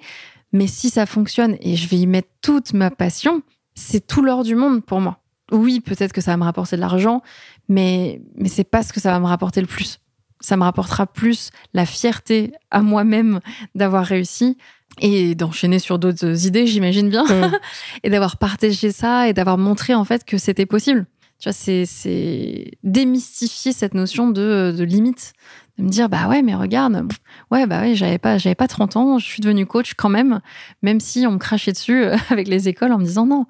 Mais 0.52 0.68
si 0.68 0.90
ça 0.90 1.06
fonctionne 1.06 1.56
et 1.62 1.76
je 1.76 1.88
vais 1.88 1.98
y 1.98 2.08
mettre 2.08 2.30
toute 2.42 2.74
ma 2.74 2.92
passion, 2.92 3.42
c'est 3.76 4.06
tout 4.06 4.22
l'or 4.22 4.44
du 4.44 4.56
monde 4.56 4.84
pour 4.84 5.00
moi. 5.00 5.20
Oui, 5.52 5.80
peut-être 5.80 6.14
que 6.14 6.22
ça 6.22 6.32
va 6.32 6.38
me 6.38 6.44
rapporter 6.44 6.76
de 6.76 6.82
l'argent, 6.82 7.22
mais 7.68 8.22
mais 8.36 8.50
c'est 8.50 8.64
pas 8.64 8.84
ce 8.84 8.94
que 8.94 9.00
ça 9.00 9.12
va 9.12 9.20
me 9.20 9.26
rapporter 9.26 9.62
le 9.62 9.68
plus. 9.68 10.00
Ça 10.40 10.58
me 10.58 10.64
rapportera 10.64 11.06
plus 11.06 11.52
la 11.74 11.86
fierté 11.86 12.54
à 12.72 12.82
moi-même 12.82 13.42
d'avoir 13.76 14.06
réussi, 14.06 14.58
et 15.02 15.36
d'enchaîner 15.36 15.80
sur 15.80 16.00
d'autres 16.00 16.46
idées, 16.46 16.68
j'imagine 16.68 17.10
bien, 17.10 17.26
mm. 17.26 17.52
et 18.04 18.10
d'avoir 18.10 18.38
partagé 18.38 18.92
ça 18.92 19.28
et 19.28 19.34
d'avoir 19.34 19.58
montré 19.58 19.94
en 19.94 20.06
fait 20.06 20.24
que 20.24 20.38
c'était 20.38 20.66
possible. 20.66 21.06
Tu 21.40 21.50
vois, 21.50 21.54
c'est 21.54 22.72
démystifier 22.84 23.74
cette 23.74 23.96
notion 23.96 24.30
de, 24.30 24.74
de 24.78 24.84
limite, 24.84 25.34
de 25.80 25.84
me 25.84 25.90
dire 25.90 26.08
bah 26.08 26.28
ouais 26.28 26.44
mais 26.44 26.54
regarde, 26.54 27.08
ouais 27.50 27.66
bah 27.66 27.82
ouais 27.82 27.96
j'avais 27.96 28.20
pas 28.20 28.38
j'avais 28.38 28.56
pas 28.56 28.68
30 28.68 28.96
ans, 28.96 29.18
je 29.18 29.26
suis 29.26 29.42
devenue 29.42 29.66
coach 29.66 29.96
quand 29.96 30.10
même, 30.10 30.40
même 30.84 31.00
si 31.00 31.26
on 31.26 31.32
me 31.32 31.38
crachait 31.40 31.72
dessus 31.72 32.04
avec 32.30 32.48
les 32.48 32.70
écoles 32.70 32.92
en 32.92 33.00
me 33.00 33.06
disant 33.06 33.26
non. 33.26 33.46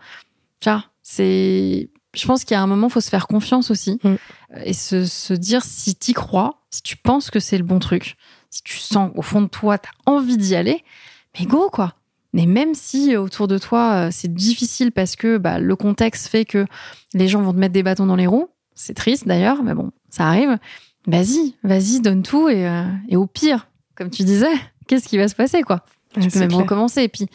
Tu 0.62 0.70
vois, 0.70 0.86
c'est 1.04 1.90
je 2.14 2.26
pense 2.26 2.44
qu'il 2.44 2.56
y 2.56 2.58
a 2.58 2.62
un 2.62 2.68
moment, 2.68 2.90
faut 2.90 3.02
se 3.02 3.10
faire 3.10 3.28
confiance 3.28 3.72
aussi 3.72 4.00
mm. 4.04 4.16
et 4.64 4.74
se, 4.74 5.06
se 5.06 5.34
dire 5.34 5.64
si 5.64 5.96
t'y 5.96 6.14
crois, 6.14 6.62
si 6.70 6.82
tu 6.82 6.96
penses 6.96 7.30
que 7.30 7.42
c'est 7.42 7.58
le 7.58 7.64
bon 7.66 7.80
truc, 7.80 8.16
si 8.50 8.64
tu 8.64 8.78
sens 8.78 9.12
au 9.16 9.22
fond 9.22 9.42
de 9.42 9.48
toi, 9.48 9.78
t'as 9.78 9.90
envie 10.06 10.38
d'y 10.38 10.56
aller, 10.56 10.84
mais 11.40 11.46
go 11.46 11.70
quoi. 11.72 11.96
Mais 12.34 12.46
même 12.46 12.74
si 12.74 13.14
euh, 13.14 13.22
autour 13.22 13.48
de 13.48 13.58
toi, 13.58 13.94
euh, 13.94 14.10
c'est 14.12 14.34
difficile 14.34 14.92
parce 14.92 15.16
que 15.16 15.38
bah, 15.38 15.60
le 15.60 15.76
contexte 15.76 16.28
fait 16.28 16.46
que 16.46 16.66
les 17.14 17.28
gens 17.28 17.42
vont 17.42 17.54
te 17.54 17.58
mettre 17.58 17.74
des 17.74 17.84
bâtons 17.84 18.06
dans 18.06 18.16
les 18.16 18.28
roues, 18.28 18.50
c'est 18.74 18.94
triste 18.94 19.28
d'ailleurs, 19.28 19.64
mais 19.64 19.74
bon, 19.74 19.92
ça 20.10 20.28
arrive. 20.28 20.58
Vas-y, 21.08 21.56
vas-y, 21.64 22.00
donne 22.00 22.24
tout 22.24 22.48
et, 22.48 22.68
euh, 22.68 22.84
et, 23.10 23.18
au 23.18 23.26
pire, 23.26 23.68
comme 23.96 24.10
tu 24.10 24.24
disais, 24.24 24.54
qu'est-ce 24.88 25.08
qui 25.08 25.18
va 25.18 25.28
se 25.28 25.36
passer 25.36 25.62
quoi? 25.64 25.84
Tu 26.20 26.28
peux 26.30 26.40
même 26.40 26.54
recommencer. 26.54 27.04
Et 27.04 27.08
puis, 27.08 27.28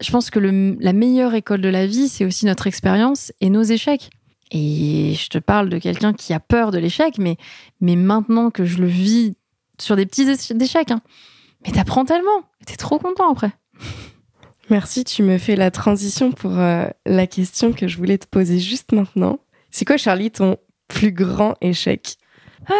je 0.00 0.10
pense 0.10 0.30
que 0.30 0.38
le, 0.38 0.76
la 0.80 0.92
meilleure 0.92 1.34
école 1.34 1.60
de 1.60 1.68
la 1.68 1.86
vie, 1.86 2.08
c'est 2.08 2.24
aussi 2.24 2.46
notre 2.46 2.66
expérience 2.66 3.32
et 3.40 3.50
nos 3.50 3.62
échecs. 3.62 4.10
Et 4.50 5.14
je 5.14 5.28
te 5.28 5.38
parle 5.38 5.68
de 5.68 5.78
quelqu'un 5.78 6.12
qui 6.12 6.32
a 6.32 6.40
peur 6.40 6.70
de 6.70 6.78
l'échec, 6.78 7.18
mais, 7.18 7.36
mais 7.80 7.96
maintenant 7.96 8.50
que 8.50 8.64
je 8.64 8.78
le 8.78 8.86
vis 8.86 9.34
sur 9.78 9.96
des 9.96 10.06
petits 10.06 10.28
échecs, 10.60 10.90
hein, 10.90 11.00
mais 11.64 11.72
t'apprends 11.72 12.04
tellement. 12.04 12.42
T'es 12.66 12.76
trop 12.76 12.98
content 12.98 13.30
après. 13.30 13.52
Merci, 14.70 15.04
tu 15.04 15.22
me 15.22 15.38
fais 15.38 15.56
la 15.56 15.70
transition 15.70 16.32
pour 16.32 16.58
euh, 16.58 16.86
la 17.04 17.26
question 17.26 17.72
que 17.72 17.88
je 17.88 17.96
voulais 17.98 18.18
te 18.18 18.26
poser 18.26 18.58
juste 18.58 18.92
maintenant. 18.92 19.38
C'est 19.70 19.84
quoi, 19.84 19.96
Charlie, 19.96 20.30
ton 20.30 20.56
plus 20.88 21.12
grand 21.12 21.54
échec? 21.60 22.16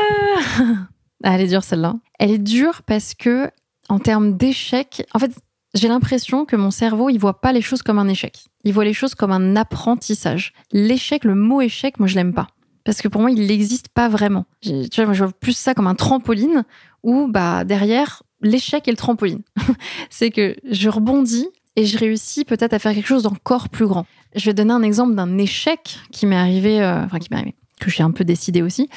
Ah, 1.25 1.35
Elle 1.35 1.43
est 1.43 1.47
dure 1.47 1.63
celle-là. 1.63 1.95
Elle 2.19 2.33
est 2.33 2.39
dure 2.39 2.83
parce 2.83 3.15
que, 3.15 3.49
en 3.89 4.01
termes 4.01 4.37
d'échec, 4.37 5.07
en 5.15 5.21
fait, 5.21 5.31
j'ai 5.75 5.87
l'impression 5.87 6.45
que 6.45 6.57
mon 6.57 6.73
cerveau, 6.73 7.11
il 7.11 7.19
voit 7.19 7.41
pas 7.41 7.53
les 7.53 7.63
choses 7.63 7.83
comme 7.83 8.01
un 8.01 8.09
échec. 8.09 8.45
Il 8.65 8.73
voit 8.73 8.85
les 8.85 8.93
choses 8.93 9.15
comme 9.15 9.31
un 9.31 9.55
apprentissage. 9.55 10.53
L'échec, 10.73 11.23
le 11.25 11.37
mot 11.37 11.61
échec, 11.61 12.01
moi, 12.01 12.09
je 12.09 12.17
l'aime 12.17 12.35
pas. 12.35 12.49
Parce 12.85 13.01
que 13.01 13.09
pour 13.09 13.21
moi, 13.21 13.31
il 13.31 13.47
n'existe 13.47 13.89
pas 13.89 14.09
vraiment. 14.09 14.47
Tu 14.61 14.73
vois, 14.97 15.05
moi, 15.05 15.15
je 15.15 15.25
vois 15.25 15.33
plus 15.33 15.57
ça 15.57 15.75
comme 15.75 15.87
un 15.87 15.95
trampoline 15.95 16.65
où, 17.05 17.29
bah, 17.29 17.63
derrière, 17.65 18.25
l'échec 18.43 18.87
et 18.89 18.91
le 18.91 18.97
trampoline. 18.97 19.43
c'est 20.11 20.31
que 20.31 20.57
je 20.71 20.89
rebondis 20.89 21.49
et 21.77 21.87
je 21.87 21.99
réussis 21.99 22.45
peut-être 22.45 22.75
à 22.75 22.79
faire 22.79 22.95
quelque 22.95 23.07
chose 23.07 23.23
d'encore 23.23 23.69
plus 23.69 23.87
grand. 23.87 24.07
Je 24.35 24.47
vais 24.47 24.55
donner 24.55 24.73
un 24.73 24.83
exemple 24.83 25.15
d'un 25.15 25.39
échec 25.39 25.99
qui 26.11 26.27
m'est 26.27 26.37
arrivé, 26.37 26.83
euh, 26.83 27.05
enfin 27.05 27.19
qui 27.19 27.29
m'est 27.31 27.37
arrivé, 27.37 27.55
que 27.81 27.91
j'ai 27.91 28.03
un 28.03 28.11
peu 28.11 28.25
décidé 28.25 28.63
aussi. 28.63 28.89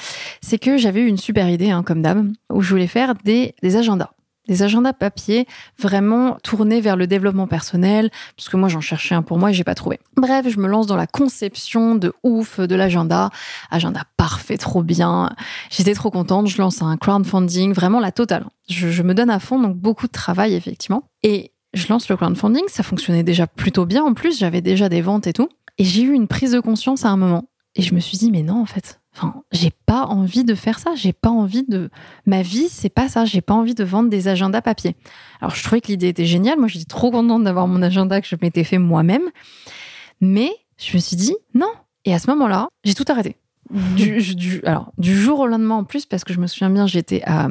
C'est 0.42 0.58
que 0.58 0.78
j'avais 0.78 1.02
eu 1.02 1.08
une 1.08 1.18
super 1.18 1.50
idée, 1.50 1.70
hein, 1.70 1.84
comme 1.84 2.02
d'hab, 2.02 2.32
où 2.52 2.62
je 2.62 2.70
voulais 2.70 2.88
faire 2.88 3.16
des, 3.24 3.56
des 3.62 3.76
agendas 3.78 4.12
des 4.48 4.64
agendas 4.64 4.94
papier 4.94 5.48
vraiment 5.80 6.38
tournés 6.44 6.82
vers 6.82 6.96
le 6.96 7.08
développement 7.08 7.48
personnel, 7.48 8.12
parce 8.36 8.50
que 8.50 8.58
moi 8.58 8.70
j'en 8.70 8.82
cherchais 8.82 9.16
un 9.16 9.22
pour 9.22 9.38
moi 9.38 9.52
et 9.52 9.54
j'ai 9.54 9.64
pas 9.64 9.76
trouvé. 9.76 10.00
Bref, 10.16 10.48
je 10.50 10.60
me 10.60 10.68
lance 10.68 10.88
dans 10.88 10.96
la 10.96 11.08
conception 11.08 11.96
de 11.96 12.14
ouf 12.24 12.60
de 12.60 12.76
l'agenda, 12.76 13.30
agenda 13.72 14.04
parfait, 14.18 14.58
trop 14.58 14.84
bien. 14.84 15.30
J'étais 15.70 15.94
trop 15.94 16.12
contente, 16.12 16.48
je 16.48 16.58
lance 16.62 16.82
un 16.82 16.98
crowdfunding, 16.98 17.74
vraiment 17.74 18.00
la 18.00 18.12
totale. 18.12 18.46
Je, 18.70 18.90
je 18.90 19.04
me 19.04 19.14
donne 19.14 19.30
à 19.30 19.40
fond, 19.40 19.60
donc 19.60 19.76
beaucoup 19.78 20.08
de 20.08 20.12
travail 20.12 20.54
effectivement. 20.54 21.04
Et 21.24 21.52
je 21.74 21.88
lance 21.90 22.10
le 22.10 22.16
crowdfunding, 22.16 22.64
ça 22.68 22.84
fonctionnait 22.84 23.24
déjà 23.24 23.48
plutôt 23.48 23.86
bien 23.86 24.04
en 24.04 24.14
plus, 24.14 24.40
j'avais 24.40 24.62
déjà 24.62 24.90
des 24.90 25.02
ventes 25.02 25.28
et 25.28 25.34
tout. 25.34 25.50
Et 25.78 25.84
j'ai 25.84 26.04
eu 26.04 26.14
une 26.14 26.28
prise 26.28 26.52
de 26.52 26.60
conscience 26.60 27.06
à 27.06 27.10
un 27.10 27.18
moment. 27.18 27.46
Et 27.76 27.82
je 27.82 27.94
me 27.94 28.00
suis 28.00 28.18
dit, 28.18 28.32
mais 28.32 28.44
non, 28.44 28.62
en 28.62 28.66
fait, 28.66 29.02
Enfin, 29.16 29.44
j'ai 29.52 29.72
pas 29.86 30.06
envie 30.06 30.44
de 30.44 30.56
faire 30.56 30.80
ça. 30.80 30.94
J'ai 30.96 31.14
pas 31.14 31.30
envie 31.30 31.64
de. 31.64 31.90
Ma 32.26 32.42
vie, 32.42 32.68
c'est 32.70 32.90
pas 32.90 33.08
ça. 33.08 33.26
J'ai 33.26 33.42
pas 33.42 33.54
envie 33.54 33.76
de 33.76 33.84
vendre 33.84 34.10
des 34.10 34.28
agendas 34.28 34.62
papier. 34.62 34.96
Alors, 35.40 35.56
je 35.56 35.64
trouvais 35.64 35.82
que 35.82 35.88
l'idée 35.88 36.10
était 36.10 36.26
géniale. 36.26 36.60
Moi, 36.60 36.68
j'étais 36.68 36.86
trop 36.86 37.12
contente 37.12 37.44
d'avoir 37.44 37.68
mon 37.68 37.82
agenda 37.82 38.20
que 38.20 38.28
je 38.28 38.36
m'étais 38.42 38.64
fait 38.64 38.78
moi-même. 38.78 39.30
Mais 40.20 40.52
je 40.78 40.96
me 40.96 41.00
suis 41.00 41.16
dit 41.16 41.36
non. 41.54 41.72
Et 42.04 42.14
à 42.14 42.20
ce 42.20 42.30
moment-là, 42.32 42.68
j'ai 42.84 42.94
tout 42.94 43.06
arrêté. 43.08 43.38
Du, 43.72 44.22
du, 44.36 44.62
alors, 44.64 44.92
du 45.00 45.16
jour 45.16 45.40
au 45.40 45.48
lendemain 45.48 45.76
en 45.76 45.84
plus, 45.86 46.06
parce 46.06 46.24
que 46.24 46.34
je 46.34 46.40
me 46.40 46.46
souviens 46.46 46.70
bien, 46.70 46.86
j'étais 46.86 47.24
à, 47.26 47.48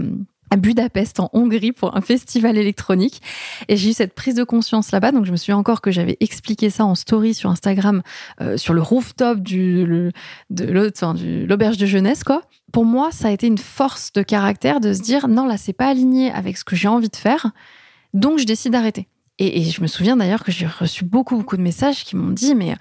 Budapest 0.57 1.21
en 1.21 1.31
Hongrie 1.33 1.73
pour 1.73 1.97
un 1.97 2.01
festival 2.01 2.57
électronique. 2.57 3.23
Et 3.69 3.77
j'ai 3.77 3.91
eu 3.91 3.93
cette 3.93 4.15
prise 4.15 4.35
de 4.35 4.45
conscience 4.45 4.93
là-bas. 4.93 5.13
Donc 5.13 5.25
je 5.25 5.33
me 5.33 5.37
souviens 5.37 5.57
encore 5.57 5.81
que 5.81 5.91
j'avais 5.91 6.17
expliqué 6.21 6.71
ça 6.71 6.85
en 6.85 6.95
story 6.95 7.35
sur 7.35 7.51
Instagram 7.51 8.03
euh, 8.41 8.57
sur 8.57 8.75
le 8.75 8.83
rooftop 8.83 9.41
de 9.41 10.11
l'auberge 10.51 11.77
de 11.77 11.87
jeunesse 11.87 12.25
quoi. 12.25 12.43
Pour 12.73 12.85
moi 12.85 13.11
ça 13.13 13.29
a 13.29 13.31
été 13.31 13.47
une 13.47 13.59
force 13.59 14.13
de 14.13 14.23
caractère 14.23 14.81
de 14.81 14.93
se 14.93 15.03
dire 15.03 15.29
non 15.29 15.47
là 15.47 15.57
c'est 15.57 15.73
pas 15.73 15.89
aligné 15.89 16.31
avec 16.31 16.57
ce 16.57 16.65
que 16.65 16.77
j'ai 16.77 16.89
envie 16.89 17.09
de 17.09 17.17
faire. 17.17 17.53
Donc 18.13 18.39
je 18.39 18.45
décide 18.45 18.73
d'arrêter 18.73 19.09
et, 19.39 19.61
et, 19.61 19.65
je 19.71 19.81
me 19.83 19.87
souviens 19.89 20.17
d'ailleurs 20.17 20.45
que 20.45 20.53
j'ai 20.53 20.67
reçu 20.67 21.05
beaucoup 21.05 21.37
beaucoup 21.37 21.57
de 21.57 21.63
messages 21.63 22.05
qui 22.05 22.15
m'ont 22.15 22.31
dit 22.31 22.55
mais 22.55 22.77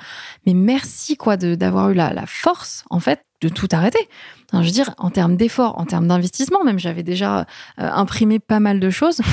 mais 0.45 0.53
merci 0.53 1.17
quoi 1.17 1.35
d'avoir 1.35 1.89
eu 1.89 1.93
la, 1.95 2.13
la 2.13 2.25
force 2.27 2.85
en 2.89 2.99
fait 2.99 3.25
de 3.43 3.49
tout 3.49 3.67
arrêter. 3.71 4.07
je 4.53 4.57
veux 4.57 4.71
dire, 4.71 4.93
en 4.97 5.09
termes 5.09 5.35
d'efforts, 5.35 5.77
en 5.77 5.85
termes 5.85 6.07
d'investissement, 6.07 6.63
même 6.63 6.79
j'avais 6.79 7.03
déjà 7.03 7.41
euh, 7.41 7.43
imprimé 7.77 8.39
pas 8.39 8.59
mal 8.59 8.79
de 8.79 8.89
choses. 8.89 9.21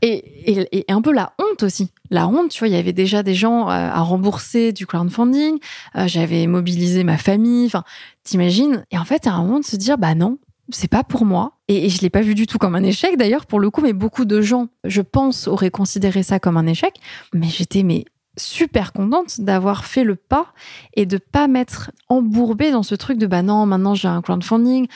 Et, 0.00 0.68
et, 0.78 0.84
un 0.92 1.02
peu 1.02 1.12
la 1.12 1.32
honte 1.40 1.64
aussi. 1.64 1.90
La 2.10 2.28
honte, 2.28 2.50
tu 2.52 2.60
vois, 2.60 2.68
il 2.68 2.74
y 2.74 2.76
avait 2.76 2.92
déjà 2.92 3.24
des 3.24 3.34
gens 3.34 3.68
euh, 3.68 3.72
à 3.72 4.00
rembourser 4.00 4.72
du 4.72 4.86
crowdfunding. 4.86 5.58
Euh, 5.96 6.06
j'avais 6.06 6.46
mobilisé 6.46 7.02
ma 7.02 7.18
famille. 7.18 7.66
Enfin, 7.66 7.82
t'imagines? 8.22 8.84
Et 8.92 8.98
en 8.98 9.04
fait, 9.04 9.24
il 9.24 9.26
y 9.26 9.28
a 9.30 9.34
un 9.34 9.42
moment 9.42 9.58
de 9.58 9.64
se 9.64 9.74
dire, 9.74 9.98
bah 9.98 10.14
non, 10.14 10.38
c'est 10.70 10.88
pas 10.88 11.04
pour 11.04 11.24
moi. 11.24 11.52
Et, 11.68 11.88
je 11.88 12.00
l'ai 12.00 12.10
pas 12.10 12.20
vu 12.20 12.34
du 12.34 12.46
tout 12.46 12.58
comme 12.58 12.74
un 12.74 12.82
échec 12.82 13.16
d'ailleurs 13.16 13.46
pour 13.46 13.60
le 13.60 13.70
coup, 13.70 13.80
mais 13.80 13.92
beaucoup 13.92 14.24
de 14.24 14.40
gens, 14.40 14.68
je 14.84 15.02
pense, 15.02 15.48
auraient 15.48 15.70
considéré 15.70 16.22
ça 16.22 16.38
comme 16.38 16.56
un 16.56 16.66
échec. 16.66 16.94
Mais 17.32 17.48
j'étais 17.48 17.82
mais 17.82 18.04
super 18.36 18.92
contente 18.92 19.40
d'avoir 19.40 19.84
fait 19.84 20.04
le 20.04 20.14
pas 20.14 20.52
et 20.94 21.06
de 21.06 21.18
pas 21.18 21.48
m'être 21.48 21.90
embourbée 22.08 22.70
dans 22.70 22.84
ce 22.84 22.94
truc 22.94 23.18
de 23.18 23.26
bah 23.26 23.42
non, 23.42 23.66
maintenant 23.66 23.94
j'ai 23.96 24.06
un 24.06 24.22
crowdfunding, 24.22 24.86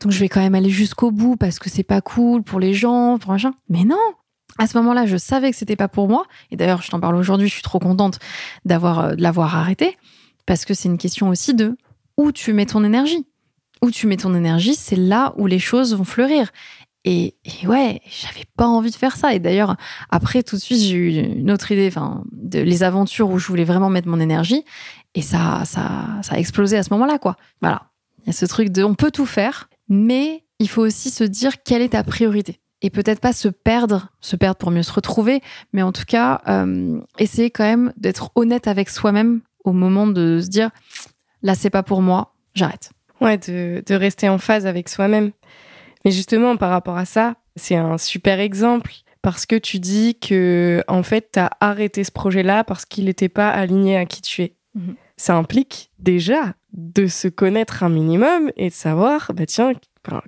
donc 0.00 0.12
je 0.12 0.20
vais 0.20 0.28
quand 0.28 0.40
même 0.40 0.54
aller 0.54 0.68
jusqu'au 0.68 1.10
bout 1.10 1.36
parce 1.36 1.58
que 1.58 1.70
c'est 1.70 1.82
pas 1.82 2.02
cool 2.02 2.42
pour 2.42 2.60
les 2.60 2.74
gens, 2.74 3.18
pour 3.18 3.32
machin. 3.32 3.52
Mais 3.68 3.84
non! 3.84 3.96
À 4.58 4.66
ce 4.66 4.76
moment-là, 4.78 5.06
je 5.06 5.16
savais 5.16 5.50
que 5.50 5.56
c'était 5.56 5.76
pas 5.76 5.88
pour 5.88 6.08
moi. 6.08 6.26
Et 6.50 6.56
d'ailleurs, 6.56 6.82
je 6.82 6.90
t'en 6.90 7.00
parle 7.00 7.16
aujourd'hui, 7.16 7.48
je 7.48 7.54
suis 7.54 7.62
trop 7.62 7.78
contente 7.78 8.18
d'avoir, 8.64 8.98
euh, 8.98 9.14
de 9.14 9.22
l'avoir 9.22 9.56
arrêté 9.56 9.96
parce 10.44 10.64
que 10.64 10.74
c'est 10.74 10.88
une 10.88 10.98
question 10.98 11.28
aussi 11.28 11.54
de 11.54 11.76
où 12.16 12.32
tu 12.32 12.52
mets 12.52 12.66
ton 12.66 12.84
énergie. 12.84 13.26
Où 13.82 13.90
tu 13.90 14.06
mets 14.06 14.16
ton 14.16 14.34
énergie, 14.34 14.74
c'est 14.74 14.96
là 14.96 15.32
où 15.36 15.46
les 15.46 15.58
choses 15.58 15.94
vont 15.94 16.04
fleurir. 16.04 16.50
Et, 17.04 17.34
ouais, 17.64 18.02
j'avais 18.06 18.44
pas 18.56 18.66
envie 18.66 18.90
de 18.90 18.96
faire 18.96 19.16
ça. 19.16 19.34
Et 19.34 19.38
d'ailleurs, 19.38 19.76
après, 20.10 20.42
tout 20.42 20.56
de 20.56 20.60
suite, 20.60 20.80
j'ai 20.80 20.96
eu 20.96 21.08
une 21.38 21.50
autre 21.50 21.72
idée, 21.72 21.88
enfin, 21.88 22.24
de 22.32 22.60
les 22.60 22.82
aventures 22.82 23.30
où 23.30 23.38
je 23.38 23.46
voulais 23.46 23.64
vraiment 23.64 23.88
mettre 23.88 24.08
mon 24.08 24.20
énergie. 24.20 24.64
Et 25.14 25.22
ça, 25.22 25.62
ça, 25.64 26.06
ça 26.22 26.34
a 26.34 26.38
explosé 26.38 26.76
à 26.76 26.82
ce 26.82 26.92
moment-là, 26.92 27.18
quoi. 27.18 27.36
Voilà. 27.62 27.90
Il 28.22 28.26
y 28.26 28.30
a 28.30 28.32
ce 28.34 28.44
truc 28.44 28.68
de, 28.68 28.84
on 28.84 28.94
peut 28.94 29.10
tout 29.10 29.24
faire, 29.24 29.70
mais 29.88 30.44
il 30.58 30.68
faut 30.68 30.82
aussi 30.82 31.10
se 31.10 31.24
dire 31.24 31.62
quelle 31.62 31.80
est 31.80 31.90
ta 31.90 32.04
priorité. 32.04 32.60
Et 32.82 32.90
peut-être 32.90 33.20
pas 33.20 33.32
se 33.32 33.48
perdre, 33.48 34.08
se 34.20 34.36
perdre 34.36 34.56
pour 34.56 34.70
mieux 34.70 34.82
se 34.82 34.92
retrouver, 34.92 35.42
mais 35.72 35.82
en 35.82 35.92
tout 35.92 36.04
cas, 36.06 36.40
euh, 36.48 37.00
essayer 37.18 37.50
quand 37.50 37.64
même 37.64 37.92
d'être 37.96 38.30
honnête 38.34 38.68
avec 38.68 38.88
soi-même 38.88 39.40
au 39.64 39.72
moment 39.72 40.06
de 40.06 40.40
se 40.40 40.48
dire, 40.48 40.70
là, 41.42 41.54
c'est 41.54 41.70
pas 41.70 41.82
pour 41.82 42.02
moi, 42.02 42.34
j'arrête. 42.54 42.92
Ouais, 43.20 43.38
de, 43.38 43.82
de 43.84 43.94
rester 43.94 44.28
en 44.28 44.38
phase 44.38 44.66
avec 44.66 44.88
soi-même. 44.88 45.32
Mais 46.04 46.10
justement, 46.10 46.56
par 46.56 46.70
rapport 46.70 46.96
à 46.96 47.04
ça, 47.04 47.34
c'est 47.56 47.76
un 47.76 47.98
super 47.98 48.40
exemple 48.40 48.92
parce 49.22 49.44
que 49.46 49.56
tu 49.56 49.78
dis 49.78 50.18
que 50.18 50.82
en 50.88 51.02
fait, 51.02 51.30
tu 51.32 51.38
as 51.38 51.50
arrêté 51.60 52.04
ce 52.04 52.12
projet-là 52.12 52.64
parce 52.64 52.86
qu'il 52.86 53.04
n'était 53.04 53.28
pas 53.28 53.50
aligné 53.50 53.96
à 53.96 54.06
qui 54.06 54.22
tu 54.22 54.42
es. 54.42 54.54
Mhm. 54.74 54.94
Ça 55.16 55.36
implique 55.36 55.90
déjà 55.98 56.54
de 56.72 57.06
se 57.06 57.28
connaître 57.28 57.82
un 57.82 57.88
minimum 57.88 58.50
et 58.56 58.68
de 58.68 58.74
savoir, 58.74 59.32
bah 59.34 59.44
tiens, 59.44 59.72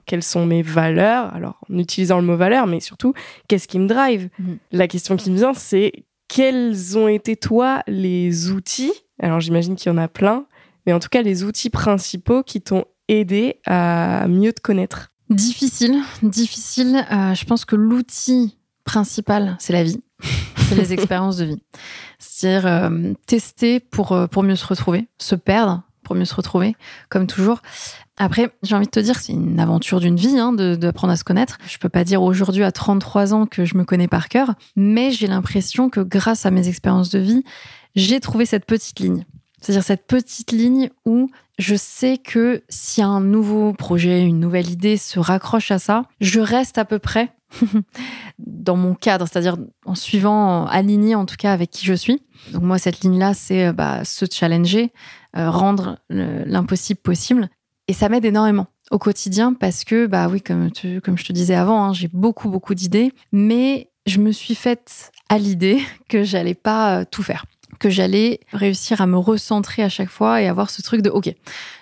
quelles 0.04 0.22
sont 0.22 0.44
mes 0.44 0.62
valeurs 0.62 1.34
Alors, 1.34 1.58
en 1.70 1.78
utilisant 1.78 2.18
le 2.18 2.26
mot 2.26 2.36
valeur, 2.36 2.66
mais 2.66 2.80
surtout, 2.80 3.14
qu'est-ce 3.48 3.68
qui 3.68 3.78
me 3.78 3.86
drive? 3.86 4.28
Mhm. 4.38 4.58
La 4.72 4.88
question 4.88 5.16
qui 5.16 5.30
me 5.30 5.36
vient, 5.36 5.54
c'est 5.54 5.92
quels 6.28 6.98
ont 6.98 7.08
été, 7.08 7.36
toi, 7.36 7.82
les 7.86 8.50
outils? 8.50 8.92
Alors, 9.18 9.40
j'imagine 9.40 9.76
qu'il 9.76 9.90
y 9.90 9.94
en 9.94 9.98
a 9.98 10.08
plein, 10.08 10.46
mais 10.86 10.92
en 10.92 10.98
tout 10.98 11.08
cas, 11.08 11.22
les 11.22 11.44
outils 11.44 11.70
principaux 11.70 12.42
qui 12.42 12.60
t'ont 12.60 12.84
aidé 13.08 13.60
à 13.66 14.26
mieux 14.28 14.52
te 14.52 14.60
connaître 14.60 15.12
Difficile, 15.30 16.02
difficile. 16.22 17.06
Euh, 17.10 17.34
je 17.34 17.44
pense 17.46 17.64
que 17.64 17.74
l'outil 17.74 18.58
principal, 18.84 19.56
c'est 19.58 19.72
la 19.72 19.82
vie, 19.82 20.02
c'est 20.68 20.74
les 20.74 20.92
expériences 20.92 21.38
de 21.38 21.46
vie. 21.46 21.62
C'est-à-dire 22.18 22.66
euh, 22.66 23.12
tester 23.26 23.80
pour, 23.80 24.12
euh, 24.12 24.26
pour 24.26 24.42
mieux 24.42 24.56
se 24.56 24.66
retrouver, 24.66 25.08
se 25.18 25.34
perdre 25.34 25.82
pour 26.02 26.16
mieux 26.16 26.24
se 26.24 26.34
retrouver, 26.34 26.76
comme 27.08 27.26
toujours. 27.26 27.62
Après, 28.18 28.50
j'ai 28.62 28.74
envie 28.74 28.86
de 28.86 28.90
te 28.90 29.00
dire 29.00 29.18
c'est 29.20 29.32
une 29.32 29.60
aventure 29.60 30.00
d'une 30.00 30.16
vie, 30.16 30.36
hein, 30.38 30.52
d'apprendre 30.52 31.12
à 31.12 31.16
se 31.16 31.24
connaître. 31.24 31.58
Je 31.66 31.78
peux 31.78 31.88
pas 31.88 32.04
dire 32.04 32.22
aujourd'hui 32.22 32.64
à 32.64 32.72
33 32.72 33.32
ans 33.32 33.46
que 33.46 33.64
je 33.64 33.76
me 33.76 33.84
connais 33.84 34.08
par 34.08 34.28
cœur, 34.28 34.54
mais 34.76 35.12
j'ai 35.12 35.28
l'impression 35.28 35.88
que 35.88 36.00
grâce 36.00 36.44
à 36.44 36.50
mes 36.50 36.68
expériences 36.68 37.10
de 37.10 37.20
vie, 37.20 37.44
j'ai 37.94 38.20
trouvé 38.20 38.46
cette 38.46 38.66
petite 38.66 38.98
ligne. 39.00 39.24
C'est-à-dire 39.62 39.84
cette 39.84 40.06
petite 40.06 40.50
ligne 40.50 40.90
où 41.06 41.30
je 41.58 41.76
sais 41.76 42.18
que 42.18 42.62
si 42.68 43.00
un 43.00 43.20
nouveau 43.20 43.72
projet, 43.72 44.24
une 44.24 44.40
nouvelle 44.40 44.68
idée 44.68 44.96
se 44.96 45.20
raccroche 45.20 45.70
à 45.70 45.78
ça, 45.78 46.04
je 46.20 46.40
reste 46.40 46.78
à 46.78 46.84
peu 46.84 46.98
près 46.98 47.30
dans 48.38 48.76
mon 48.76 48.94
cadre, 48.94 49.28
c'est-à-dire 49.30 49.56
en 49.86 49.94
suivant, 49.94 50.66
aligné 50.66 51.14
en 51.14 51.26
tout 51.26 51.36
cas 51.36 51.52
avec 51.52 51.70
qui 51.70 51.86
je 51.86 51.94
suis. 51.94 52.22
Donc 52.52 52.62
moi, 52.62 52.78
cette 52.78 53.00
ligne-là, 53.00 53.34
c'est 53.34 53.72
bah, 53.72 54.04
se 54.04 54.24
challenger, 54.30 54.92
euh, 55.36 55.48
rendre 55.48 55.98
l'impossible 56.10 57.00
possible. 57.00 57.48
Et 57.86 57.92
ça 57.92 58.08
m'aide 58.08 58.24
énormément 58.24 58.66
au 58.90 58.98
quotidien 58.98 59.54
parce 59.54 59.84
que, 59.84 60.06
bah 60.06 60.28
oui, 60.28 60.42
comme, 60.42 60.70
comme 61.04 61.18
je 61.18 61.24
te 61.24 61.32
disais 61.32 61.54
avant, 61.54 61.84
hein, 61.84 61.92
j'ai 61.92 62.08
beaucoup, 62.08 62.48
beaucoup 62.48 62.74
d'idées, 62.74 63.12
mais 63.30 63.90
je 64.06 64.18
me 64.18 64.32
suis 64.32 64.54
faite 64.54 65.12
à 65.28 65.38
l'idée 65.38 65.80
que 66.08 66.24
j'allais 66.24 66.54
pas 66.54 67.00
euh, 67.00 67.04
tout 67.08 67.22
faire 67.22 67.44
que 67.78 67.90
j'allais 67.90 68.40
réussir 68.52 69.00
à 69.00 69.06
me 69.06 69.16
recentrer 69.16 69.82
à 69.82 69.88
chaque 69.88 70.10
fois 70.10 70.40
et 70.40 70.48
avoir 70.48 70.70
ce 70.70 70.82
truc 70.82 71.02
de 71.02 71.10
OK, 71.10 71.34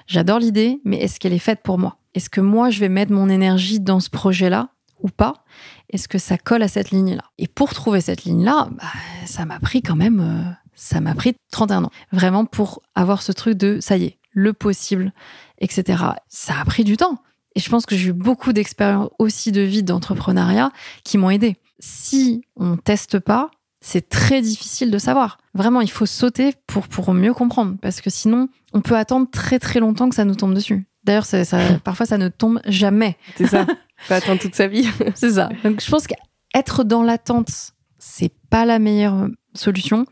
j'adore 0.06 0.38
l'idée, 0.38 0.80
mais 0.84 0.98
est-ce 0.98 1.20
qu'elle 1.20 1.32
est 1.32 1.38
faite 1.38 1.60
pour 1.62 1.78
moi? 1.78 1.98
Est-ce 2.14 2.30
que 2.30 2.40
moi 2.40 2.70
je 2.70 2.80
vais 2.80 2.88
mettre 2.88 3.12
mon 3.12 3.28
énergie 3.28 3.80
dans 3.80 4.00
ce 4.00 4.10
projet-là 4.10 4.70
ou 5.02 5.08
pas? 5.08 5.44
Est-ce 5.90 6.08
que 6.08 6.18
ça 6.18 6.38
colle 6.38 6.62
à 6.62 6.68
cette 6.68 6.90
ligne-là? 6.90 7.24
Et 7.38 7.48
pour 7.48 7.74
trouver 7.74 8.00
cette 8.00 8.24
ligne-là, 8.24 8.68
bah, 8.72 8.84
ça 9.26 9.44
m'a 9.44 9.58
pris 9.60 9.82
quand 9.82 9.96
même, 9.96 10.20
euh, 10.20 10.50
ça 10.74 11.00
m'a 11.00 11.14
pris 11.14 11.34
31 11.52 11.84
ans. 11.84 11.90
Vraiment 12.12 12.44
pour 12.44 12.82
avoir 12.94 13.22
ce 13.22 13.32
truc 13.32 13.56
de 13.56 13.78
ça 13.80 13.96
y 13.96 14.04
est, 14.04 14.18
le 14.32 14.52
possible, 14.52 15.12
etc. 15.58 16.04
Ça 16.28 16.54
a 16.60 16.64
pris 16.64 16.84
du 16.84 16.96
temps. 16.96 17.22
Et 17.56 17.60
je 17.60 17.68
pense 17.68 17.86
que 17.86 17.96
j'ai 17.96 18.10
eu 18.10 18.12
beaucoup 18.12 18.52
d'expériences 18.52 19.10
aussi 19.18 19.50
de 19.50 19.60
vie 19.60 19.82
d'entrepreneuriat 19.82 20.70
qui 21.04 21.18
m'ont 21.18 21.30
aidé. 21.30 21.56
Si 21.80 22.42
on 22.56 22.76
teste 22.76 23.18
pas, 23.18 23.50
c'est 23.80 24.08
très 24.08 24.42
difficile 24.42 24.90
de 24.90 24.98
savoir. 24.98 25.38
Vraiment, 25.54 25.80
il 25.80 25.90
faut 25.90 26.06
sauter 26.06 26.52
pour, 26.66 26.86
pour 26.88 27.12
mieux 27.14 27.32
comprendre, 27.32 27.76
parce 27.80 28.00
que 28.00 28.10
sinon, 28.10 28.48
on 28.72 28.80
peut 28.80 28.96
attendre 28.96 29.28
très 29.30 29.58
très 29.58 29.80
longtemps 29.80 30.08
que 30.08 30.14
ça 30.14 30.24
nous 30.24 30.34
tombe 30.34 30.54
dessus. 30.54 30.86
D'ailleurs, 31.04 31.24
ça, 31.24 31.42
parfois, 31.84 32.06
ça 32.06 32.18
ne 32.18 32.28
tombe 32.28 32.60
jamais. 32.66 33.16
C'est 33.36 33.46
ça. 33.46 33.66
On 34.04 34.08
peut 34.08 34.14
attendre 34.14 34.40
toute 34.40 34.54
sa 34.54 34.66
vie. 34.66 34.88
c'est 35.14 35.32
ça. 35.32 35.50
Donc, 35.62 35.82
je 35.82 35.90
pense 35.90 36.06
qu'être 36.06 36.84
dans 36.84 37.02
l'attente, 37.02 37.50
c'est 37.98 38.32
pas 38.48 38.64
la 38.64 38.78
meilleure 38.78 39.28
solution. 39.54 40.06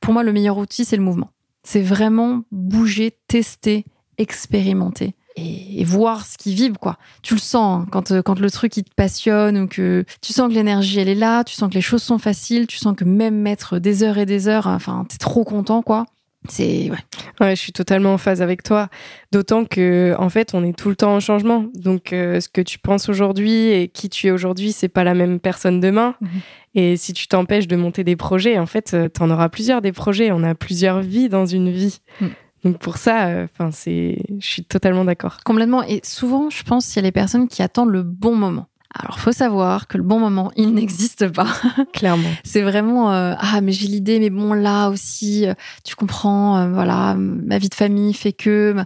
Pour 0.00 0.14
moi, 0.14 0.22
le 0.22 0.32
meilleur 0.32 0.56
outil, 0.56 0.86
c'est 0.86 0.96
le 0.96 1.02
mouvement. 1.02 1.30
C'est 1.62 1.82
vraiment 1.82 2.42
bouger, 2.50 3.18
tester, 3.28 3.84
expérimenter. 4.16 5.14
Et, 5.36 5.84
voir 5.84 6.26
ce 6.26 6.38
qu'ils 6.38 6.54
vivent, 6.54 6.78
quoi. 6.78 6.96
Tu 7.22 7.34
le 7.34 7.40
sens 7.40 7.82
hein, 7.82 7.86
quand, 7.90 8.10
euh, 8.10 8.22
quand 8.22 8.38
le 8.38 8.50
truc 8.50 8.76
il 8.76 8.84
te 8.84 8.94
passionne 8.94 9.58
ou 9.58 9.66
que 9.68 10.04
tu 10.22 10.32
sens 10.32 10.48
que 10.48 10.54
l'énergie 10.54 11.00
elle 11.00 11.08
est 11.08 11.14
là, 11.14 11.44
tu 11.44 11.54
sens 11.54 11.68
que 11.68 11.74
les 11.74 11.82
choses 11.82 12.02
sont 12.02 12.18
faciles, 12.18 12.66
tu 12.66 12.78
sens 12.78 12.96
que 12.96 13.04
même 13.04 13.36
mettre 13.36 13.78
des 13.78 14.02
heures 14.02 14.18
et 14.18 14.26
des 14.26 14.48
heures, 14.48 14.66
enfin, 14.66 15.04
t'es 15.08 15.18
trop 15.18 15.44
content, 15.44 15.82
quoi. 15.82 16.06
C'est 16.48 16.90
ouais. 16.90 16.98
ouais. 17.40 17.56
je 17.56 17.60
suis 17.60 17.72
totalement 17.72 18.12
en 18.12 18.18
phase 18.18 18.42
avec 18.42 18.62
toi. 18.62 18.88
D'autant 19.32 19.64
que 19.64 20.14
en 20.18 20.28
fait, 20.28 20.52
on 20.52 20.62
est 20.62 20.76
tout 20.76 20.90
le 20.90 20.96
temps 20.96 21.14
en 21.14 21.20
changement. 21.20 21.66
Donc, 21.74 22.12
euh, 22.12 22.38
ce 22.40 22.48
que 22.48 22.60
tu 22.60 22.78
penses 22.78 23.08
aujourd'hui 23.08 23.70
et 23.70 23.88
qui 23.88 24.10
tu 24.10 24.26
es 24.26 24.30
aujourd'hui, 24.30 24.72
c'est 24.72 24.88
pas 24.88 25.04
la 25.04 25.14
même 25.14 25.40
personne 25.40 25.80
demain. 25.80 26.14
Mhm. 26.20 26.28
Et 26.74 26.96
si 26.96 27.12
tu 27.14 27.28
t'empêches 27.28 27.66
de 27.66 27.76
monter 27.76 28.04
des 28.04 28.16
projets, 28.16 28.58
en 28.58 28.66
fait, 28.66 28.92
euh, 28.92 29.08
t'en 29.08 29.30
auras 29.30 29.48
plusieurs 29.48 29.80
des 29.80 29.92
projets. 29.92 30.32
On 30.32 30.42
a 30.42 30.54
plusieurs 30.54 31.00
vies 31.00 31.30
dans 31.30 31.46
une 31.46 31.70
vie. 31.70 32.00
Mhm. 32.20 32.30
Donc 32.64 32.78
pour 32.78 32.96
ça, 32.96 33.26
euh, 33.26 33.44
enfin 33.44 33.70
c'est, 33.70 34.18
je 34.38 34.46
suis 34.46 34.64
totalement 34.64 35.04
d'accord. 35.04 35.38
Complètement. 35.44 35.82
Et 35.82 36.00
souvent, 36.02 36.48
je 36.48 36.62
pense 36.62 36.86
qu'il 36.86 36.96
y 36.96 36.98
a 37.00 37.02
les 37.02 37.12
personnes 37.12 37.46
qui 37.46 37.62
attendent 37.62 37.90
le 37.90 38.02
bon 38.02 38.34
moment. 38.34 38.66
Alors, 38.96 39.18
faut 39.18 39.32
savoir 39.32 39.88
que 39.88 39.96
le 39.96 40.04
bon 40.04 40.20
moment, 40.20 40.52
il 40.56 40.72
n'existe 40.72 41.28
pas. 41.28 41.48
Clairement. 41.92 42.30
C'est 42.44 42.62
vraiment 42.62 43.12
euh, 43.12 43.34
ah 43.38 43.60
mais 43.60 43.72
j'ai 43.72 43.88
l'idée, 43.88 44.18
mais 44.20 44.30
bon 44.30 44.52
là 44.52 44.88
aussi, 44.88 45.46
euh, 45.46 45.54
tu 45.82 45.96
comprends, 45.96 46.70
voilà, 46.70 47.14
ma 47.16 47.58
vie 47.58 47.68
de 47.68 47.74
famille 47.74 48.14
fait 48.14 48.32
que. 48.32 48.76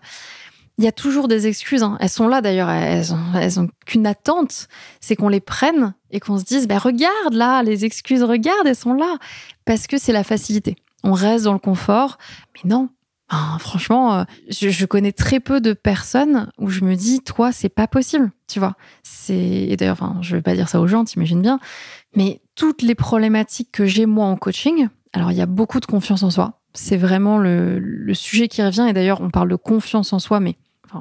Il 0.81 0.85
y 0.85 0.87
a 0.87 0.93
toujours 0.93 1.27
des 1.27 1.49
excuses. 1.49 1.83
Hein. 1.83 1.97
Elles 1.99 2.09
sont 2.09 2.29
là 2.29 2.41
d'ailleurs. 2.41 2.71
Elles 2.71 3.13
ont, 3.13 3.19
elles 3.35 3.59
ont 3.59 3.69
qu'une 3.85 4.07
attente, 4.07 4.69
c'est 5.01 5.17
qu'on 5.17 5.29
les 5.29 5.41
prenne 5.41 5.93
et 6.13 6.21
qu'on 6.21 6.39
se 6.39 6.45
dise, 6.45 6.69
ben 6.69 6.79
regarde 6.79 7.35
là, 7.35 7.65
les 7.65 7.85
excuses, 7.85 8.23
regarde, 8.23 8.65
elles 8.65 8.77
sont 8.77 8.95
là, 8.95 9.17
parce 9.65 9.89
que 9.89 9.99
c'est 9.99 10.13
la 10.13 10.23
facilité. 10.23 10.77
On 11.03 11.13
reste 11.13 11.45
dans 11.45 11.53
le 11.53 11.59
confort, 11.59 12.17
mais 12.55 12.71
non, 12.71 12.91
franchement, 13.59 14.15
euh, 14.15 14.25
je, 14.49 14.87
connais 14.87 15.13
très 15.13 15.41
peu 15.41 15.61
de 15.61 15.73
personnes 15.73 16.51
où 16.59 16.69
je 16.69 16.85
me 16.85 16.95
dis, 16.95 17.21
toi, 17.21 17.53
c'est 17.53 17.69
pas 17.69 17.87
possible, 17.87 18.31
tu 18.47 18.59
vois. 18.59 18.75
C'est 19.03 19.77
d'ailleurs, 19.77 19.95
enfin, 20.01 20.19
je 20.23 20.37
vais 20.37 20.43
pas 20.43 20.55
dire 20.55 20.69
ça 20.69 20.81
aux 20.81 20.87
gens, 20.87 21.05
t'imagines 21.05 21.43
bien, 21.43 21.61
mais 22.17 22.41
toutes 22.55 22.83
les 22.83 22.95
problématiques 22.95 23.71
que 23.73 23.87
j'ai 23.87 24.07
moi 24.07 24.27
en 24.27 24.37
coaching, 24.37 24.89
alors 25.13 25.31
il 25.31 25.39
y 25.39 25.43
a 25.43 25.47
beaucoup 25.47 25.81
de 25.81 25.87
confiance 25.87 26.23
en 26.23 26.31
soi. 26.31 26.61
C'est 26.75 26.97
vraiment 26.97 27.39
le, 27.39 27.79
le 27.79 28.15
sujet 28.15 28.49
qui 28.49 28.63
revient. 28.63 28.87
Et 28.89 28.93
d'ailleurs, 28.93 29.21
on 29.21 29.31
parle 29.31 29.49
de 29.49 29.57
confiance 29.57 30.13
en 30.13 30.19
soi, 30.19 30.39
mais 30.39 30.57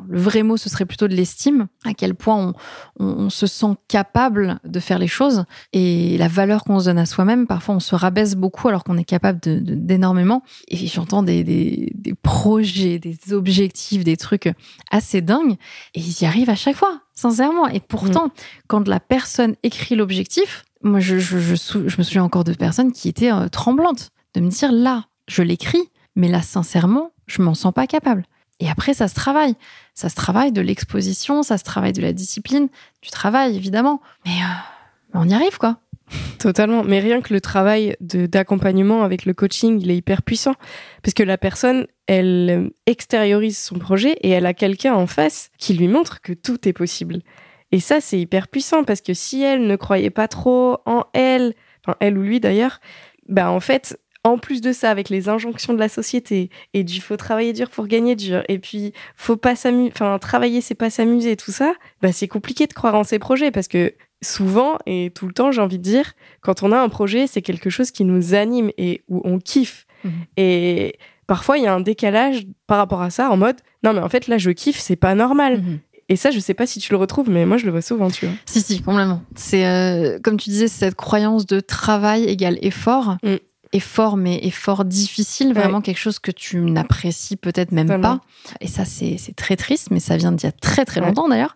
le 0.09 0.19
vrai 0.19 0.43
mot, 0.43 0.57
ce 0.57 0.69
serait 0.69 0.85
plutôt 0.85 1.07
de 1.07 1.15
l'estime, 1.15 1.67
à 1.85 1.93
quel 1.93 2.15
point 2.15 2.53
on, 2.99 3.29
se 3.29 3.47
sent 3.47 3.75
capable 3.87 4.59
de 4.63 4.79
faire 4.79 4.99
les 4.99 5.07
choses 5.07 5.45
et 5.73 6.17
la 6.17 6.27
valeur 6.27 6.63
qu'on 6.63 6.79
se 6.79 6.85
donne 6.85 6.97
à 6.97 7.05
soi-même. 7.05 7.47
Parfois, 7.47 7.75
on 7.75 7.79
se 7.79 7.95
rabaisse 7.95 8.35
beaucoup 8.35 8.67
alors 8.67 8.83
qu'on 8.83 8.97
est 8.97 9.03
capable 9.03 9.39
d'énormément. 9.41 10.43
Et 10.67 10.87
j'entends 10.87 11.23
des, 11.23 11.43
des, 11.43 12.13
projets, 12.13 12.99
des 12.99 13.33
objectifs, 13.33 14.03
des 14.03 14.17
trucs 14.17 14.49
assez 14.91 15.21
dingues 15.21 15.57
et 15.93 15.99
ils 15.99 16.21
y 16.21 16.25
arrivent 16.25 16.49
à 16.49 16.55
chaque 16.55 16.75
fois, 16.75 17.01
sincèrement. 17.13 17.67
Et 17.67 17.79
pourtant, 17.79 18.29
quand 18.67 18.87
la 18.87 18.99
personne 18.99 19.55
écrit 19.63 19.95
l'objectif, 19.95 20.65
moi, 20.83 20.99
je, 20.99 21.15
me 21.15 22.03
souviens 22.03 22.23
encore 22.23 22.43
de 22.43 22.53
personnes 22.53 22.91
qui 22.91 23.09
étaient 23.09 23.31
euh, 23.31 23.47
tremblantes 23.47 24.09
de 24.35 24.41
me 24.41 24.49
dire 24.49 24.71
là, 24.71 25.05
je 25.27 25.41
l'écris, 25.41 25.89
mais 26.15 26.29
là, 26.29 26.41
sincèrement, 26.41 27.11
je 27.25 27.41
m'en 27.41 27.53
sens 27.53 27.73
pas 27.73 27.87
capable. 27.87 28.25
Et 28.59 28.69
après, 28.69 28.93
ça 28.93 29.07
se 29.07 29.15
travaille. 29.15 29.55
Ça 29.93 30.09
se 30.09 30.15
travaille 30.15 30.51
de 30.51 30.61
l'exposition, 30.61 31.43
ça 31.43 31.57
se 31.57 31.63
travaille 31.63 31.93
de 31.93 32.01
la 32.01 32.13
discipline, 32.13 32.69
du 33.01 33.09
travail, 33.09 33.55
évidemment. 33.55 34.01
Mais 34.25 34.31
euh, 34.31 35.13
on 35.13 35.29
y 35.29 35.33
arrive, 35.33 35.57
quoi. 35.57 35.79
Totalement. 36.39 36.83
Mais 36.83 36.99
rien 36.99 37.21
que 37.21 37.33
le 37.33 37.41
travail 37.41 37.95
d'accompagnement 37.99 39.03
avec 39.03 39.25
le 39.25 39.33
coaching, 39.33 39.79
il 39.81 39.91
est 39.91 39.97
hyper 39.97 40.23
puissant. 40.23 40.53
Parce 41.03 41.13
que 41.13 41.23
la 41.23 41.37
personne, 41.37 41.87
elle 42.07 42.71
extériorise 42.85 43.57
son 43.57 43.77
projet 43.77 44.13
et 44.21 44.29
elle 44.29 44.45
a 44.45 44.53
quelqu'un 44.53 44.95
en 44.95 45.07
face 45.07 45.49
qui 45.57 45.73
lui 45.73 45.87
montre 45.87 46.21
que 46.21 46.33
tout 46.33 46.67
est 46.67 46.73
possible. 46.73 47.19
Et 47.71 47.79
ça, 47.79 47.99
c'est 47.99 48.19
hyper 48.19 48.47
puissant 48.47 48.83
parce 48.83 49.01
que 49.01 49.13
si 49.13 49.43
elle 49.43 49.67
ne 49.67 49.75
croyait 49.75 50.09
pas 50.09 50.27
trop 50.27 50.77
en 50.85 51.03
elle, 51.13 51.53
enfin 51.85 51.97
elle 51.99 52.17
ou 52.17 52.21
lui 52.21 52.39
d'ailleurs, 52.39 52.79
bah 53.27 53.51
en 53.51 53.59
fait, 53.59 53.99
en 54.27 54.37
plus 54.37 54.61
de 54.61 54.71
ça, 54.71 54.89
avec 54.89 55.09
les 55.09 55.29
injonctions 55.29 55.73
de 55.73 55.79
la 55.79 55.89
société 55.89 56.49
et 56.73 56.83
du 56.83 57.01
faut 57.01 57.17
travailler 57.17 57.53
dur 57.53 57.69
pour 57.69 57.87
gagner 57.87 58.15
dur, 58.15 58.43
et 58.47 58.59
puis 58.59 58.93
faut 59.15 59.37
pas 59.37 59.55
s'amuser, 59.55 59.91
enfin 59.93 60.17
travailler 60.19 60.61
c'est 60.61 60.75
pas 60.75 60.89
s'amuser, 60.89 61.35
tout 61.35 61.51
ça, 61.51 61.73
bah 62.01 62.11
c'est 62.11 62.27
compliqué 62.27 62.67
de 62.67 62.73
croire 62.73 62.95
en 62.95 63.03
ces 63.03 63.19
projets 63.19 63.51
parce 63.51 63.67
que 63.67 63.93
souvent 64.21 64.77
et 64.85 65.11
tout 65.13 65.27
le 65.27 65.33
temps, 65.33 65.51
j'ai 65.51 65.61
envie 65.61 65.77
de 65.77 65.83
dire, 65.83 66.13
quand 66.41 66.63
on 66.63 66.71
a 66.71 66.79
un 66.79 66.89
projet, 66.89 67.27
c'est 67.27 67.41
quelque 67.41 67.69
chose 67.69 67.91
qui 67.91 68.03
nous 68.03 68.33
anime 68.33 68.71
et 68.77 69.01
où 69.07 69.21
on 69.23 69.39
kiffe. 69.39 69.85
Mhm. 70.03 70.11
Et 70.37 70.95
parfois, 71.27 71.57
il 71.57 71.63
y 71.63 71.67
a 71.67 71.73
un 71.73 71.81
décalage 71.81 72.45
par 72.65 72.77
rapport 72.77 73.01
à 73.01 73.09
ça 73.09 73.29
en 73.29 73.37
mode 73.37 73.57
non 73.83 73.93
mais 73.93 73.99
en 73.99 74.09
fait 74.09 74.27
là 74.27 74.37
je 74.37 74.49
kiffe, 74.51 74.79
c'est 74.79 74.95
pas 74.95 75.15
normal. 75.15 75.59
Mhm. 75.59 75.79
Et 76.09 76.15
ça, 76.15 76.31
je 76.31 76.39
sais 76.39 76.53
pas 76.53 76.65
si 76.65 76.79
tu 76.79 76.93
le 76.93 76.97
retrouves, 76.97 77.29
mais 77.29 77.45
moi, 77.45 77.57
je 77.57 77.65
le 77.65 77.71
vois 77.71 77.81
souvent, 77.81 78.09
tu 78.09 78.25
vois. 78.25 78.35
Si, 78.45 78.61
si, 78.61 78.81
complètement. 78.81 79.21
C'est, 79.35 79.67
euh, 79.67 80.19
comme 80.23 80.37
tu 80.37 80.49
disais, 80.49 80.69
cette 80.69 80.95
croyance 80.95 81.45
de 81.45 81.59
travail 81.59 82.23
égale 82.23 82.57
effort. 82.61 83.17
Mm 83.23 83.35
effort, 83.73 84.17
mais 84.17 84.39
effort 84.43 84.85
difficile, 84.85 85.53
vraiment 85.53 85.81
quelque 85.81 85.97
chose 85.97 86.19
que 86.19 86.31
tu 86.31 86.59
n'apprécies 86.59 87.35
peut-être 87.35 87.71
même 87.71 88.01
pas. 88.01 88.21
Et 88.61 88.67
ça, 88.67 88.85
c'est 88.85 89.17
très 89.35 89.55
triste, 89.55 89.89
mais 89.91 89.99
ça 89.99 90.17
vient 90.17 90.31
d'il 90.31 90.45
y 90.45 90.49
a 90.49 90.51
très 90.51 90.85
très 90.85 91.01
longtemps 91.01 91.27
d'ailleurs. 91.27 91.55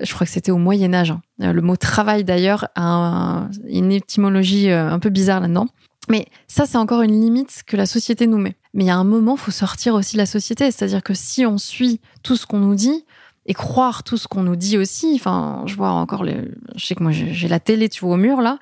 Je 0.00 0.12
crois 0.14 0.26
que 0.26 0.32
c'était 0.32 0.52
au 0.52 0.58
Moyen 0.58 0.94
Âge. 0.94 1.10
Hein. 1.10 1.22
Euh, 1.42 1.52
le 1.52 1.62
mot 1.62 1.76
travail 1.76 2.24
d'ailleurs 2.24 2.68
a 2.74 3.48
une 3.68 3.92
étymologie 3.92 4.70
euh, 4.70 4.90
un 4.90 4.98
peu 4.98 5.10
bizarre 5.10 5.40
là-dedans. 5.40 5.66
Mais 6.08 6.26
ça, 6.48 6.66
c'est 6.66 6.78
encore 6.78 7.02
une 7.02 7.20
limite 7.20 7.62
que 7.66 7.76
la 7.76 7.86
société 7.86 8.26
nous 8.26 8.38
met. 8.38 8.56
Mais 8.74 8.84
il 8.84 8.86
y 8.86 8.90
a 8.90 8.96
un 8.96 9.04
moment, 9.04 9.36
faut 9.36 9.50
sortir 9.50 9.94
aussi 9.94 10.16
de 10.16 10.20
la 10.20 10.26
société. 10.26 10.70
C'est-à-dire 10.70 11.02
que 11.02 11.14
si 11.14 11.46
on 11.46 11.58
suit 11.58 12.00
tout 12.22 12.36
ce 12.36 12.46
qu'on 12.46 12.58
nous 12.58 12.74
dit, 12.74 13.04
et 13.46 13.54
croire 13.54 14.04
tout 14.04 14.16
ce 14.16 14.28
qu'on 14.28 14.42
nous 14.42 14.54
dit 14.54 14.78
aussi. 14.78 15.12
Enfin, 15.14 15.62
je 15.66 15.74
vois 15.74 15.90
encore 15.90 16.24
le, 16.24 16.54
je 16.76 16.86
sais 16.86 16.94
que 16.94 17.02
moi 17.02 17.10
j'ai 17.10 17.48
la 17.48 17.58
télé, 17.58 17.88
tu 17.88 18.04
vois, 18.04 18.14
au 18.14 18.16
mur 18.16 18.40
là 18.40 18.58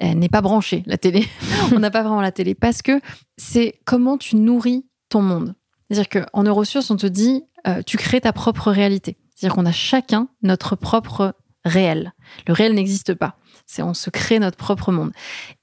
n'est 0.00 0.28
pas 0.28 0.40
branchée, 0.40 0.82
la 0.86 0.98
télé. 0.98 1.26
on 1.74 1.78
n'a 1.78 1.90
pas 1.90 2.02
vraiment 2.02 2.20
la 2.20 2.32
télé 2.32 2.54
parce 2.54 2.82
que 2.82 3.00
c'est 3.36 3.80
comment 3.84 4.18
tu 4.18 4.36
nourris 4.36 4.86
ton 5.08 5.22
monde. 5.22 5.54
C'est-à-dire 5.90 6.24
qu'en 6.26 6.44
neurosciences, 6.44 6.90
on 6.90 6.96
te 6.96 7.06
dit, 7.06 7.42
euh, 7.66 7.82
tu 7.84 7.96
crées 7.96 8.20
ta 8.20 8.32
propre 8.32 8.70
réalité. 8.70 9.18
C'est-à-dire 9.34 9.56
qu'on 9.56 9.66
a 9.66 9.72
chacun 9.72 10.28
notre 10.42 10.76
propre 10.76 11.34
réel. 11.64 12.14
Le 12.46 12.52
réel 12.52 12.74
n'existe 12.74 13.14
pas. 13.14 13.36
C'est 13.66 13.82
on 13.82 13.94
se 13.94 14.10
crée 14.10 14.38
notre 14.38 14.56
propre 14.56 14.92
monde. 14.92 15.12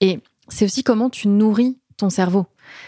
Et 0.01 0.19
c'est 0.49 0.65
aussi 0.65 0.83
comment 0.83 1.09
tu 1.09 1.27
nourris 1.27 1.79
ton 1.97 2.09
cerveau. 2.09 2.45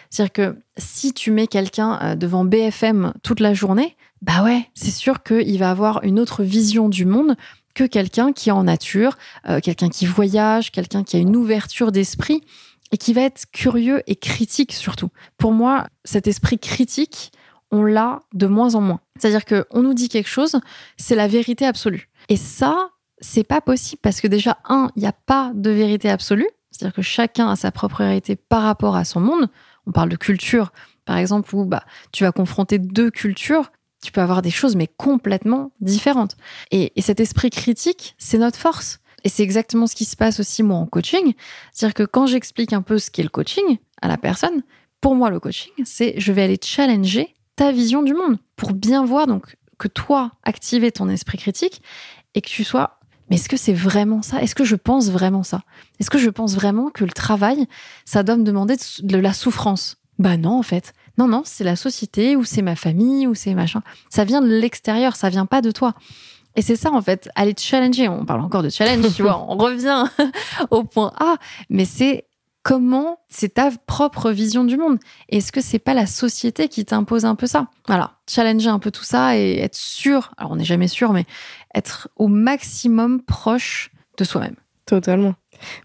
C'est-à-dire 0.10 0.34
que 0.34 0.60
si 0.78 1.14
tu 1.14 1.32
mets 1.32 1.48
quelqu'un 1.48 2.00
euh, 2.02 2.16
devant 2.16 2.44
BFM 2.46 3.14
toute 3.24 3.40
la 3.40 3.54
journée, 3.54 3.96
bah 4.22 4.44
ouais, 4.44 4.68
c'est 4.76 4.92
sûr 4.92 5.24
qu'il 5.24 5.58
va 5.60 5.72
avoir 5.72 6.04
une 6.04 6.20
autre 6.20 6.44
vision 6.44 6.90
du 6.90 7.06
monde 7.06 7.36
que 7.80 7.86
quelqu'un 7.86 8.34
qui 8.34 8.50
est 8.50 8.52
en 8.52 8.64
nature, 8.64 9.18
euh, 9.48 9.62
quelqu'un 9.62 9.88
qui 9.88 10.06
voyage, 10.06 10.72
quelqu'un 10.72 11.06
qui 11.06 11.16
a 11.16 11.20
une 11.20 11.38
ouverture 11.38 11.94
d'esprit 11.94 12.44
et 12.92 12.98
qui 12.98 13.14
va 13.14 13.22
être 13.22 13.46
curieux 13.54 14.04
et 14.06 14.18
critique 14.18 14.74
surtout. 14.74 15.10
Pour 15.38 15.54
moi, 15.54 15.88
cet 16.04 16.28
esprit 16.28 16.60
critique, 16.60 17.32
on 17.72 17.84
l'a 17.84 18.20
de 18.34 18.48
moins 18.48 18.76
en 18.76 18.82
moins. 18.82 19.00
C'est-à-dire 19.18 19.46
que 19.46 19.66
on 19.72 19.82
nous 19.82 19.94
dit 19.94 20.10
quelque 20.10 20.28
chose, 20.28 20.60
c'est 20.98 21.16
la 21.16 21.30
vérité 21.30 21.66
absolue. 21.66 22.10
Et 22.28 22.36
ça, 22.36 22.90
c'est 23.22 23.46
pas 23.46 23.62
possible 23.62 24.02
parce 24.02 24.20
que 24.20 24.28
déjà 24.28 24.58
un, 24.68 24.92
il 24.98 25.02
n'y 25.02 25.08
a 25.08 25.14
pas 25.14 25.54
de 25.56 25.70
vérité 25.70 26.10
absolue. 26.10 26.50
C'est-à-dire 26.72 26.96
que 26.96 27.02
chacun 27.02 27.50
a 27.50 27.56
sa 27.56 27.72
propre 27.72 28.04
vérité 28.04 28.36
par 28.36 28.64
rapport 28.64 28.98
à 28.98 29.06
son 29.06 29.22
monde. 29.22 29.48
On 29.88 29.94
parle 29.94 30.10
de 30.10 30.18
culture, 30.18 30.74
par 31.06 31.16
exemple, 31.16 31.56
où 31.56 31.64
bah, 31.64 31.84
tu 32.12 32.26
vas 32.26 32.34
confronter 32.34 32.78
deux 32.78 33.10
cultures 33.10 33.72
tu 34.02 34.12
peux 34.12 34.22
avoir 34.22 34.42
des 34.42 34.52
choses 34.52 34.76
mais 34.76 34.88
complètement 34.88 35.72
différentes. 35.82 36.38
Et, 36.72 36.92
cet 37.02 37.20
esprit 37.20 37.50
critique, 37.50 38.16
c'est 38.18 38.38
notre 38.38 38.58
force. 38.58 39.00
Et 39.24 39.30
c'est 39.30 39.44
exactement 39.44 39.88
ce 39.88 39.96
qui 39.96 40.06
se 40.06 40.16
passe 40.16 40.40
aussi 40.40 40.64
moi 40.64 40.78
en 40.78 40.86
coaching. 40.86 41.34
C'est-à-dire 41.74 41.94
que 41.94 42.04
quand 42.04 42.26
j'explique 42.26 42.72
un 42.72 42.82
peu 42.82 42.98
ce 43.00 43.12
qu'est 43.12 43.24
le 43.24 43.30
coaching 43.30 43.78
à 44.02 44.08
la 44.08 44.18
personne, 44.18 44.64
pour 45.02 45.16
moi 45.16 45.30
le 45.30 45.40
coaching, 45.40 45.74
c'est 45.84 46.14
je 46.18 46.32
vais 46.32 46.44
aller 46.44 46.60
challenger 46.62 47.36
ta 47.56 47.72
vision 47.72 48.02
du 48.02 48.14
monde 48.14 48.38
pour 48.56 48.74
bien 48.74 49.04
voir 49.06 49.28
donc 49.28 49.58
que 49.78 49.90
toi 49.90 50.32
activer 50.44 50.92
ton 50.92 51.10
esprit 51.10 51.38
critique 51.38 51.82
et 52.34 52.42
que 52.42 52.50
tu 52.50 52.64
sois 52.64 53.00
mais 53.30 53.36
est-ce 53.36 53.50
que 53.50 53.58
c'est 53.58 53.74
vraiment 53.74 54.22
ça? 54.22 54.42
Est-ce 54.42 54.56
que 54.56 54.64
je 54.64 54.76
pense 54.76 55.10
vraiment 55.10 55.44
ça? 55.44 55.62
Est-ce 56.00 56.10
que 56.10 56.18
je 56.18 56.30
pense 56.30 56.56
vraiment 56.56 56.90
que 56.90 57.04
le 57.04 57.12
travail, 57.12 57.68
ça 58.04 58.24
doit 58.24 58.38
me 58.38 58.44
demander 58.44 58.76
de 59.04 59.18
la 59.18 59.34
souffrance? 59.34 59.98
Bah 60.20 60.38
non, 60.38 60.60
en 60.60 60.64
fait. 60.64 60.94
Non, 61.18 61.28
non, 61.28 61.42
c'est 61.46 61.64
la 61.64 61.76
société 61.76 62.36
ou 62.36 62.44
c'est 62.44 62.62
ma 62.62 62.76
famille 62.76 63.26
ou 63.26 63.36
c'est 63.36 63.54
machin. 63.54 63.82
Ça 64.10 64.26
vient 64.26 64.42
de 64.42 64.48
l'extérieur, 64.48 65.16
ça 65.16 65.30
vient 65.30 65.46
pas 65.46 65.62
de 65.62 65.72
toi. 65.72 65.94
Et 66.56 66.62
c'est 66.62 66.76
ça, 66.76 66.92
en 66.92 67.02
fait, 67.02 67.30
aller 67.36 67.54
te 67.54 67.62
challenger. 67.62 68.10
On 68.10 68.26
parle 68.26 68.42
encore 68.42 68.64
de 68.64 68.70
challenge, 68.70 69.14
tu 69.16 69.22
vois, 69.22 69.46
on 69.48 69.56
revient 69.58 70.06
au 70.72 70.84
point 70.84 71.14
A, 71.20 71.38
mais 71.70 71.86
c'est 71.86 72.26
comment 72.64 73.20
c'est 73.30 73.56
ta 73.56 73.72
propre 73.88 74.32
vision 74.32 74.66
du 74.66 74.76
monde. 74.76 75.00
Est-ce 75.30 75.52
que 75.52 75.62
c'est 75.62 75.80
pas 75.80 75.94
la 75.94 76.06
société 76.06 76.68
qui 76.68 76.84
t'impose 76.84 77.24
un 77.24 77.36
peu 77.36 77.48
ça? 77.48 77.68
Voilà, 77.88 78.18
challenger 78.30 78.70
un 78.70 78.80
peu 78.80 78.92
tout 78.92 79.04
ça 79.04 79.38
et 79.38 79.60
être 79.60 79.76
sûr, 79.76 80.32
alors 80.38 80.52
on 80.52 80.56
n'est 80.58 80.66
jamais 80.66 80.88
sûr, 80.88 81.14
mais 81.14 81.26
être 81.74 82.10
au 82.18 82.28
maximum 82.28 83.22
proche 83.22 83.92
de 84.18 84.24
soi-même. 84.24 84.56
Totalement. 84.86 85.36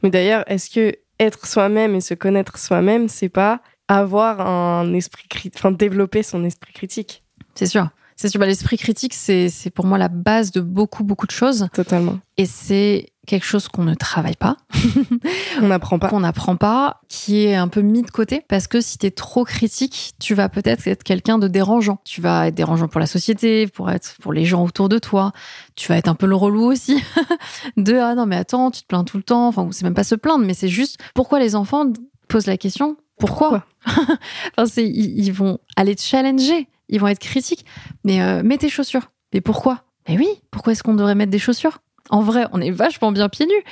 Mais 0.02 0.10
d'ailleurs, 0.10 0.44
est-ce 0.50 0.70
que 0.70 0.96
être 1.20 1.46
soi-même 1.46 1.94
et 1.94 2.00
se 2.00 2.14
connaître 2.14 2.58
soi-même, 2.58 3.08
c'est 3.08 3.28
pas 3.28 3.60
avoir 3.88 4.40
un 4.40 4.92
esprit 4.94 5.28
critique, 5.28 5.54
enfin 5.56 5.72
développer 5.72 6.22
son 6.22 6.44
esprit 6.44 6.72
critique. 6.72 7.22
C'est 7.54 7.66
sûr. 7.66 7.88
C'est 8.16 8.28
sûr, 8.28 8.38
bah, 8.38 8.46
l'esprit 8.46 8.78
critique, 8.78 9.12
c'est 9.12 9.48
c'est 9.48 9.70
pour 9.70 9.86
moi 9.86 9.98
la 9.98 10.08
base 10.08 10.52
de 10.52 10.60
beaucoup, 10.60 11.02
beaucoup 11.02 11.26
de 11.26 11.32
choses. 11.32 11.66
Totalement. 11.72 12.20
Et 12.36 12.46
c'est 12.46 13.08
quelque 13.26 13.44
chose 13.44 13.68
qu'on 13.68 13.84
ne 13.84 13.94
travaille 13.94 14.36
pas, 14.36 14.56
On 15.62 15.68
n'apprend 15.68 15.98
pas. 15.98 16.08
qu'on 16.08 16.20
n'apprend 16.20 16.56
pas, 16.56 17.00
qui 17.08 17.44
est 17.44 17.54
un 17.54 17.68
peu 17.68 17.80
mis 17.80 18.02
de 18.02 18.10
côté. 18.10 18.42
Parce 18.48 18.68
que 18.68 18.80
si 18.80 18.98
tu 18.98 19.06
es 19.06 19.10
trop 19.10 19.44
critique, 19.44 20.12
tu 20.20 20.34
vas 20.34 20.48
peut-être 20.48 20.86
être 20.86 21.02
quelqu'un 21.02 21.38
de 21.38 21.48
dérangeant. 21.48 21.98
Tu 22.04 22.20
vas 22.20 22.48
être 22.48 22.54
dérangeant 22.54 22.86
pour 22.86 23.00
la 23.00 23.06
société, 23.06 23.66
pour 23.66 23.90
être 23.90 24.16
pour 24.20 24.32
les 24.32 24.44
gens 24.44 24.64
autour 24.64 24.88
de 24.88 24.98
toi. 24.98 25.32
Tu 25.74 25.88
vas 25.88 25.96
être 25.96 26.08
un 26.08 26.14
peu 26.14 26.26
le 26.26 26.36
relou 26.36 26.64
aussi. 26.64 27.02
de 27.76 27.94
ah 27.96 28.14
non, 28.14 28.26
mais 28.26 28.36
attends, 28.36 28.70
tu 28.70 28.82
te 28.82 28.86
plains 28.86 29.04
tout 29.04 29.16
le 29.16 29.24
temps. 29.24 29.48
Enfin, 29.48 29.68
c'est 29.72 29.84
même 29.84 29.94
pas 29.94 30.04
se 30.04 30.14
plaindre, 30.14 30.44
mais 30.44 30.54
c'est 30.54 30.68
juste 30.68 30.98
pourquoi 31.14 31.40
les 31.40 31.56
enfants 31.56 31.86
posent 32.28 32.46
la 32.46 32.58
question 32.58 32.96
pourquoi, 33.18 33.64
enfin, 33.86 34.66
c'est, 34.66 34.86
ils, 34.88 35.18
ils 35.26 35.32
vont 35.32 35.58
aller 35.76 35.94
te 35.94 36.02
challenger, 36.02 36.68
ils 36.88 37.00
vont 37.00 37.08
être 37.08 37.18
critiques. 37.18 37.64
Mais 38.04 38.20
euh, 38.22 38.42
mets 38.42 38.58
tes 38.58 38.68
chaussures. 38.68 39.10
Mais 39.32 39.40
pourquoi? 39.40 39.84
Mais 40.08 40.16
oui, 40.18 40.28
pourquoi 40.50 40.72
est-ce 40.72 40.82
qu'on 40.82 40.94
devrait 40.94 41.14
mettre 41.14 41.30
des 41.30 41.38
chaussures? 41.38 41.78
En 42.10 42.20
vrai, 42.20 42.46
on 42.52 42.60
est 42.60 42.70
vachement 42.70 43.12
bien 43.12 43.28
pieds 43.28 43.46
nus. 43.46 43.64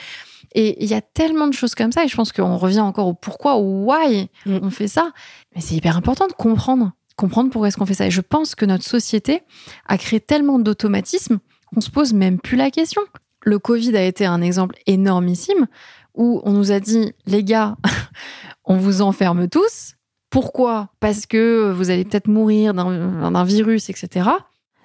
Et 0.55 0.83
il 0.85 0.91
y 0.91 0.95
a 0.95 1.01
tellement 1.01 1.47
de 1.47 1.55
choses 1.55 1.75
comme 1.75 1.93
ça, 1.93 2.05
et 2.05 2.09
je 2.09 2.17
pense 2.17 2.31
qu'on 2.33 2.57
revient 2.59 2.81
encore 2.81 3.07
au 3.07 3.15
pourquoi, 3.15 3.57
au 3.57 3.85
why 3.87 4.29
Mm. 4.47 4.59
on 4.63 4.71
fait 4.71 4.89
ça. 4.89 5.13
Mais 5.55 5.61
c'est 5.61 5.75
hyper 5.75 5.97
important 5.97 6.27
de 6.27 6.33
comprendre, 6.33 6.93
comprendre 7.17 7.51
pourquoi 7.51 7.69
est-ce 7.69 7.77
qu'on 7.79 7.87
fait 7.87 7.95
ça. 7.95 8.07
Et 8.07 8.11
je 8.11 8.21
pense 8.21 8.55
que 8.55 8.65
notre 8.67 8.85
société 8.85 9.43
a 9.87 9.97
créé 9.99 10.21
tellement 10.21 10.59
d'automatismes 10.59 11.39
qu'on 11.73 11.81
se 11.81 11.91
pose 11.91 12.13
même 12.13 12.39
plus 12.39 12.57
la 12.57 12.71
question. 12.71 13.01
Le 13.45 13.59
Covid 13.59 13.97
a 13.97 14.05
été 14.05 14.27
un 14.27 14.43
exemple 14.43 14.77
énormissime 14.87 15.67
où 16.15 16.43
on 16.45 16.53
nous 16.53 16.71
a 16.71 16.81
dit, 16.81 17.13
les 17.27 17.43
gars, 17.45 17.77
on 18.65 18.77
vous 18.77 19.03
enferme 19.03 19.49
tous. 19.49 19.95
Pourquoi? 20.31 20.89
Parce 21.01 21.27
que 21.27 21.71
vous 21.73 21.91
allez 21.91 22.05
peut-être 22.05 22.29
mourir 22.29 22.73
d'un 22.75 23.45
virus, 23.45 23.91
etc. 23.91 24.31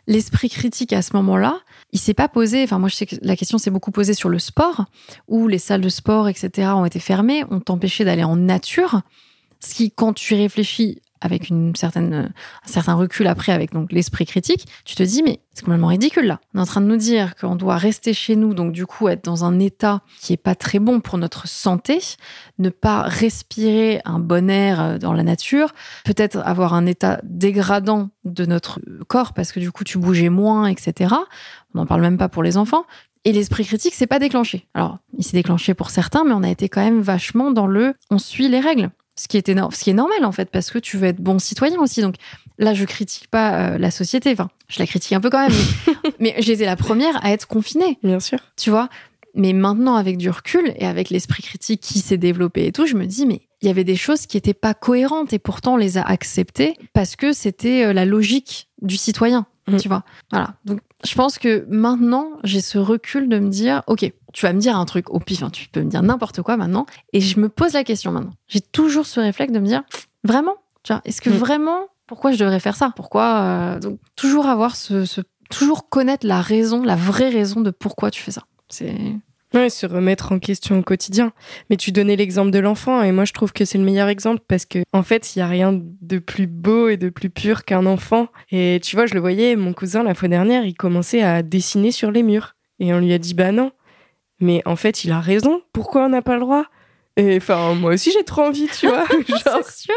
L'esprit 0.06 0.50
critique 0.50 0.94
à 0.94 1.02
ce 1.02 1.16
moment-là, 1.16 1.60
il 1.92 2.00
s'est 2.00 2.14
pas 2.14 2.28
posé. 2.30 2.64
Enfin, 2.64 2.80
moi, 2.80 2.90
je 2.90 2.96
sais 2.96 3.06
que 3.06 3.16
la 3.22 3.36
question 3.36 3.58
s'est 3.58 3.70
beaucoup 3.70 3.92
posée 3.92 4.14
sur 4.14 4.30
le 4.30 4.40
sport, 4.40 4.86
où 5.28 5.48
les 5.48 5.58
salles 5.58 5.82
de 5.82 5.90
sport, 5.90 6.28
etc., 6.28 6.70
ont 6.76 6.86
été 6.86 7.00
fermées, 7.00 7.44
ont 7.50 7.64
empêché 7.70 8.06
d'aller 8.06 8.24
en 8.24 8.36
nature. 8.36 9.02
Ce 9.60 9.74
qui, 9.74 9.92
quand 9.92 10.14
tu 10.14 10.36
réfléchis 10.36 11.02
avec 11.22 11.50
une 11.50 11.76
certaine, 11.76 12.14
un 12.66 12.68
certain 12.68 12.94
recul 12.94 13.28
après, 13.28 13.52
avec 13.52 13.74
donc 13.74 13.92
l'esprit 13.92 14.26
critique, 14.26 14.66
tu 14.86 14.96
te 14.96 15.04
dis, 15.04 15.24
mais 15.24 15.40
c'est 15.54 15.64
complètement 15.64 15.88
ridicule 15.88 16.28
là. 16.28 16.40
On 16.54 16.60
est 16.60 16.62
en 16.62 16.66
train 16.66 16.82
de 16.82 16.86
nous 16.86 16.98
dire 16.98 17.36
qu'on 17.36 17.56
doit 17.56 17.78
rester 17.78 18.14
chez 18.14 18.36
nous, 18.36 18.54
donc 18.54 18.72
du 18.72 18.86
coup 18.86 19.08
être 19.08 19.24
dans 19.24 19.44
un 19.44 19.60
état 19.60 20.02
qui 20.20 20.34
est 20.34 20.38
pas 20.38 20.56
très 20.56 20.80
bon 20.80 21.00
pour 21.00 21.18
notre 21.18 21.48
santé, 21.48 22.00
ne 22.60 22.70
pas 22.70 23.02
respirer 23.02 24.02
un 24.06 24.20
bon 24.20 24.50
air 24.50 24.82
euh, 24.82 24.98
dans 24.98 25.14
la 25.14 25.24
nature, 25.24 25.74
peut-être 26.06 26.38
avoir 26.40 26.74
un 26.74 26.86
état 26.86 27.20
dégradant 27.24 28.10
de 28.24 28.46
notre 28.46 28.80
corps 29.08 29.34
parce 29.34 29.52
que 29.52 29.60
du 29.60 29.72
coup 29.72 29.84
tu 29.84 29.98
bougeais 29.98 30.30
moins, 30.30 30.68
etc. 30.68 31.16
On 31.74 31.80
n'en 31.80 31.86
parle 31.86 32.02
même 32.02 32.18
pas 32.18 32.30
pour 32.30 32.44
les 32.44 32.58
enfants. 32.58 32.86
Et 33.26 33.34
l'esprit 33.34 33.66
critique 33.66 33.94
s'est 33.94 34.08
pas 34.08 34.20
déclenché. 34.20 34.68
Alors, 34.74 35.00
il 35.18 35.24
s'est 35.24 35.36
déclenché 35.36 35.74
pour 35.74 35.90
certains, 35.90 36.24
mais 36.24 36.32
on 36.32 36.44
a 36.44 36.50
été 36.50 36.70
quand 36.70 36.82
même 36.82 37.02
vachement 37.02 37.52
dans 37.52 37.68
le 37.68 37.94
on 38.10 38.20
suit 38.20 38.48
les 38.48 38.62
règles. 38.62 38.90
Ce 39.20 39.28
qui, 39.28 39.38
est 39.38 39.50
éno- 39.50 39.72
ce 39.74 39.84
qui 39.84 39.90
est 39.90 39.94
normal 39.94 40.24
en 40.26 40.32
fait, 40.32 40.50
parce 40.52 40.70
que 40.72 40.78
tu 40.80 40.98
veux 40.98 41.08
être 41.08 41.20
bon 41.22 41.40
citoyen 41.40 41.80
aussi. 41.80 42.02
Donc 42.02 42.16
là, 42.60 42.74
je 42.74 42.86
critique 42.86 43.28
pas 43.30 43.72
euh, 43.72 43.78
la 43.78 43.90
société. 43.92 44.32
Enfin, 44.32 44.50
je 44.70 44.80
la 44.80 44.86
critique 44.88 45.14
un 45.14 45.20
peu 45.20 45.30
quand 45.30 45.42
même. 45.48 45.58
Mais, 45.88 46.12
mais 46.20 46.36
j'étais 46.40 46.66
la 46.66 46.76
première 46.76 47.24
à 47.26 47.32
être 47.32 47.48
confinée 47.48 47.98
Bien 48.04 48.20
sûr. 48.20 48.40
tu 48.56 48.70
vois? 48.70 48.90
Mais 49.34 49.54
maintenant, 49.54 49.96
avec 49.96 50.18
du 50.18 50.30
recul 50.30 50.74
et 50.78 50.86
avec 50.88 51.10
l'esprit 51.10 51.44
critique 51.44 51.82
qui 51.82 52.00
s'est 52.00 52.18
développé 52.18 52.66
et 52.68 52.72
tout, 52.72 52.86
je 52.88 52.96
me 52.96 53.06
dis, 53.06 53.26
mais 53.26 53.42
il 53.62 53.68
y 53.68 53.72
avait 53.72 53.84
des 53.84 53.96
choses 53.96 54.26
qui 54.26 54.38
étaient 54.38 54.54
pas 54.56 54.74
cohérentes 54.74 55.34
et 55.34 55.40
pourtant 55.40 55.74
on 55.74 55.78
les 55.78 55.98
a 55.98 56.04
acceptées 56.04 56.76
parce 56.94 57.16
que 57.16 57.34
c'était 57.34 57.86
euh, 57.86 57.94
la 57.94 58.06
logique 58.06 58.70
du 58.82 58.98
citoyen, 58.98 59.46
Mm. 59.70 59.78
tu 59.78 59.90
vois? 59.90 60.04
Voilà. 60.32 60.56
Donc, 60.64 60.80
je 61.06 61.14
pense 61.14 61.38
que 61.40 61.66
maintenant, 61.70 62.30
j'ai 62.46 62.62
ce 62.62 62.78
recul 62.78 63.28
de 63.28 63.38
me 63.38 63.50
dire, 63.50 63.84
OK, 63.88 64.10
tu 64.34 64.46
vas 64.46 64.54
me 64.54 64.60
dire 64.60 64.78
un 64.78 64.86
truc 64.86 65.10
au 65.10 65.20
pif, 65.20 65.44
hein, 65.44 65.50
tu 65.50 65.68
peux 65.70 65.82
me 65.82 65.90
dire 65.90 66.04
n'importe 66.04 66.42
quoi 66.42 66.58
maintenant. 66.58 66.86
Et 67.14 67.22
je 67.22 67.40
me 67.40 67.50
pose 67.50 67.74
la 67.74 67.84
question 67.84 68.12
maintenant. 68.12 68.34
J'ai 68.48 68.62
toujours 68.62 69.06
ce 69.06 69.20
réflexe 69.20 69.52
de 69.54 69.60
me 69.60 69.66
dire, 69.68 69.84
vraiment? 70.24 70.56
Tu 70.84 70.94
vois, 70.94 71.02
est-ce 71.06 71.22
que 71.22 71.30
Mm. 71.30 71.34
vraiment, 71.34 71.80
pourquoi 72.08 72.32
je 72.32 72.38
devrais 72.38 72.60
faire 72.60 72.76
ça? 72.76 72.92
Pourquoi, 72.96 73.40
euh, 73.42 73.80
donc, 73.80 74.00
toujours 74.16 74.48
avoir 74.48 74.76
ce, 74.76 75.06
ce, 75.06 75.22
toujours 75.50 75.90
connaître 75.90 76.26
la 76.28 76.42
raison, 76.42 76.84
la 76.84 76.96
vraie 76.96 77.30
raison 77.30 77.62
de 77.62 77.72
pourquoi 77.72 78.12
tu 78.12 78.22
fais 78.22 78.32
ça. 78.32 78.44
C'est, 78.70 78.94
Ouais, 79.54 79.70
se 79.70 79.86
remettre 79.86 80.34
en 80.34 80.40
question 80.40 80.78
au 80.80 80.82
quotidien. 80.84 81.32
Mais 81.70 81.78
tu 81.78 81.94
donnais 81.94 82.18
l'exemple 82.18 82.52
de 82.52 82.60
l'enfant 82.60 83.02
et 83.02 83.14
moi 83.14 83.24
je 83.24 83.32
trouve 83.32 83.54
que 83.54 83.64
c'est 83.64 83.78
le 83.78 83.84
meilleur 83.86 84.10
exemple 84.10 84.42
parce 84.46 84.66
que 84.66 84.80
en 84.92 85.04
fait, 85.04 85.36
il 85.36 85.40
y 85.40 85.42
a 85.42 85.48
rien 85.48 85.72
de 86.02 86.20
plus 86.20 86.48
beau 86.48 86.90
et 86.90 86.98
de 86.98 87.08
plus 87.08 87.30
pur 87.30 87.64
qu'un 87.64 87.86
enfant. 87.86 88.28
Et 88.52 88.82
tu 88.84 88.98
vois, 88.98 89.06
je 89.06 89.14
le 89.14 89.22
voyais, 89.22 89.56
mon 89.56 89.72
cousin 89.72 90.04
la 90.04 90.16
fois 90.16 90.28
dernière, 90.28 90.66
il 90.66 90.74
commençait 90.76 91.22
à 91.22 91.44
dessiner 91.44 91.92
sur 91.94 92.12
les 92.12 92.24
murs 92.24 92.56
et 92.80 92.94
on 92.94 93.00
lui 93.00 93.14
a 93.14 93.18
dit 93.20 93.34
bah 93.34 93.54
non. 93.54 93.72
Mais 94.40 94.62
en 94.66 94.76
fait, 94.76 95.04
il 95.04 95.12
a 95.12 95.20
raison. 95.20 95.62
Pourquoi 95.74 96.06
on 96.06 96.10
n'a 96.10 96.22
pas 96.22 96.36
le 96.36 96.42
droit? 96.42 96.66
Et 97.20 97.38
enfin, 97.38 97.74
moi 97.74 97.96
aussi 97.96 98.12
j'ai 98.12 98.24
trop 98.24 98.44
envie, 98.44 98.68
tu 98.80 98.88
vois. 98.88 99.06
Genre, 99.28 99.62
c'est 99.64 99.86
sûr. 99.86 99.96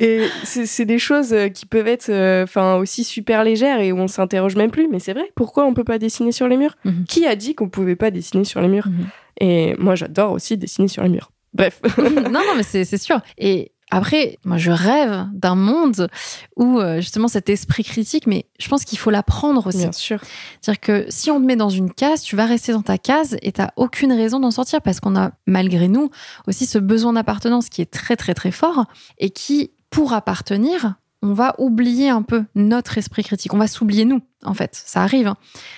et 0.00 0.26
c'est 0.42 0.84
des 0.84 0.98
choses 0.98 1.32
euh, 1.32 1.48
qui 1.48 1.66
peuvent 1.66 1.86
être 1.86 2.08
euh, 2.10 2.46
aussi 2.78 3.04
super 3.04 3.44
légères 3.44 3.80
et 3.80 3.92
où 3.92 3.98
on 3.98 4.08
s'interroge 4.08 4.56
même 4.56 4.72
plus. 4.72 4.88
Mais 4.88 4.98
c'est 4.98 5.12
vrai, 5.12 5.30
pourquoi 5.36 5.66
on 5.66 5.72
peut 5.72 5.84
pas 5.84 5.98
dessiner 5.98 6.32
sur 6.32 6.48
les 6.48 6.56
murs? 6.56 6.76
Mhm. 6.84 7.04
Qui 7.08 7.26
a 7.26 7.36
dit 7.36 7.54
qu'on 7.54 7.68
pouvait 7.68 7.94
pas 7.94 8.10
dessiner 8.10 8.42
sur 8.42 8.60
les 8.60 8.66
murs? 8.66 8.88
Mhm. 8.88 9.06
Et 9.40 9.76
moi, 9.78 9.94
j'adore 9.94 10.32
aussi 10.32 10.56
dessiner 10.56 10.88
sur 10.88 11.04
les 11.04 11.08
murs. 11.08 11.30
Bref. 11.54 11.80
non, 11.98 12.30
non, 12.30 12.54
mais 12.56 12.64
c'est 12.64 12.84
sûr. 12.98 13.20
Et 13.38 13.70
après, 13.90 14.38
moi, 14.44 14.58
je 14.58 14.70
rêve 14.70 15.26
d'un 15.32 15.54
monde 15.54 16.08
où 16.56 16.78
euh, 16.78 17.00
justement 17.00 17.28
cet 17.28 17.48
esprit 17.48 17.84
critique, 17.84 18.26
mais 18.26 18.46
je 18.58 18.68
pense 18.68 18.84
qu'il 18.84 18.98
faut 18.98 19.10
l'apprendre 19.10 19.66
aussi. 19.66 19.78
Bien 19.78 19.92
sûr. 19.92 20.20
C'est-à-dire 20.60 20.80
que 20.80 21.06
si 21.08 21.30
on 21.30 21.40
te 21.40 21.46
met 21.46 21.56
dans 21.56 21.70
une 21.70 21.92
case, 21.92 22.22
tu 22.22 22.36
vas 22.36 22.44
rester 22.46 22.72
dans 22.72 22.82
ta 22.82 22.98
case 22.98 23.36
et 23.42 23.52
t'as 23.52 23.70
aucune 23.76 24.12
raison 24.12 24.40
d'en 24.40 24.50
sortir 24.50 24.82
parce 24.82 25.00
qu'on 25.00 25.16
a, 25.16 25.30
malgré 25.46 25.88
nous, 25.88 26.10
aussi 26.46 26.66
ce 26.66 26.78
besoin 26.78 27.14
d'appartenance 27.14 27.68
qui 27.68 27.80
est 27.80 27.90
très, 27.90 28.16
très, 28.16 28.34
très 28.34 28.50
fort 28.50 28.84
et 29.18 29.30
qui, 29.30 29.70
pour 29.90 30.12
appartenir, 30.12 30.96
on 31.22 31.32
va 31.32 31.54
oublier 31.58 32.10
un 32.10 32.22
peu 32.22 32.44
notre 32.54 32.98
esprit 32.98 33.24
critique. 33.24 33.54
On 33.54 33.58
va 33.58 33.66
s'oublier 33.68 34.04
nous, 34.04 34.20
en 34.44 34.54
fait. 34.54 34.70
Ça 34.84 35.02
arrive. 35.02 35.28
hein. 35.28 35.36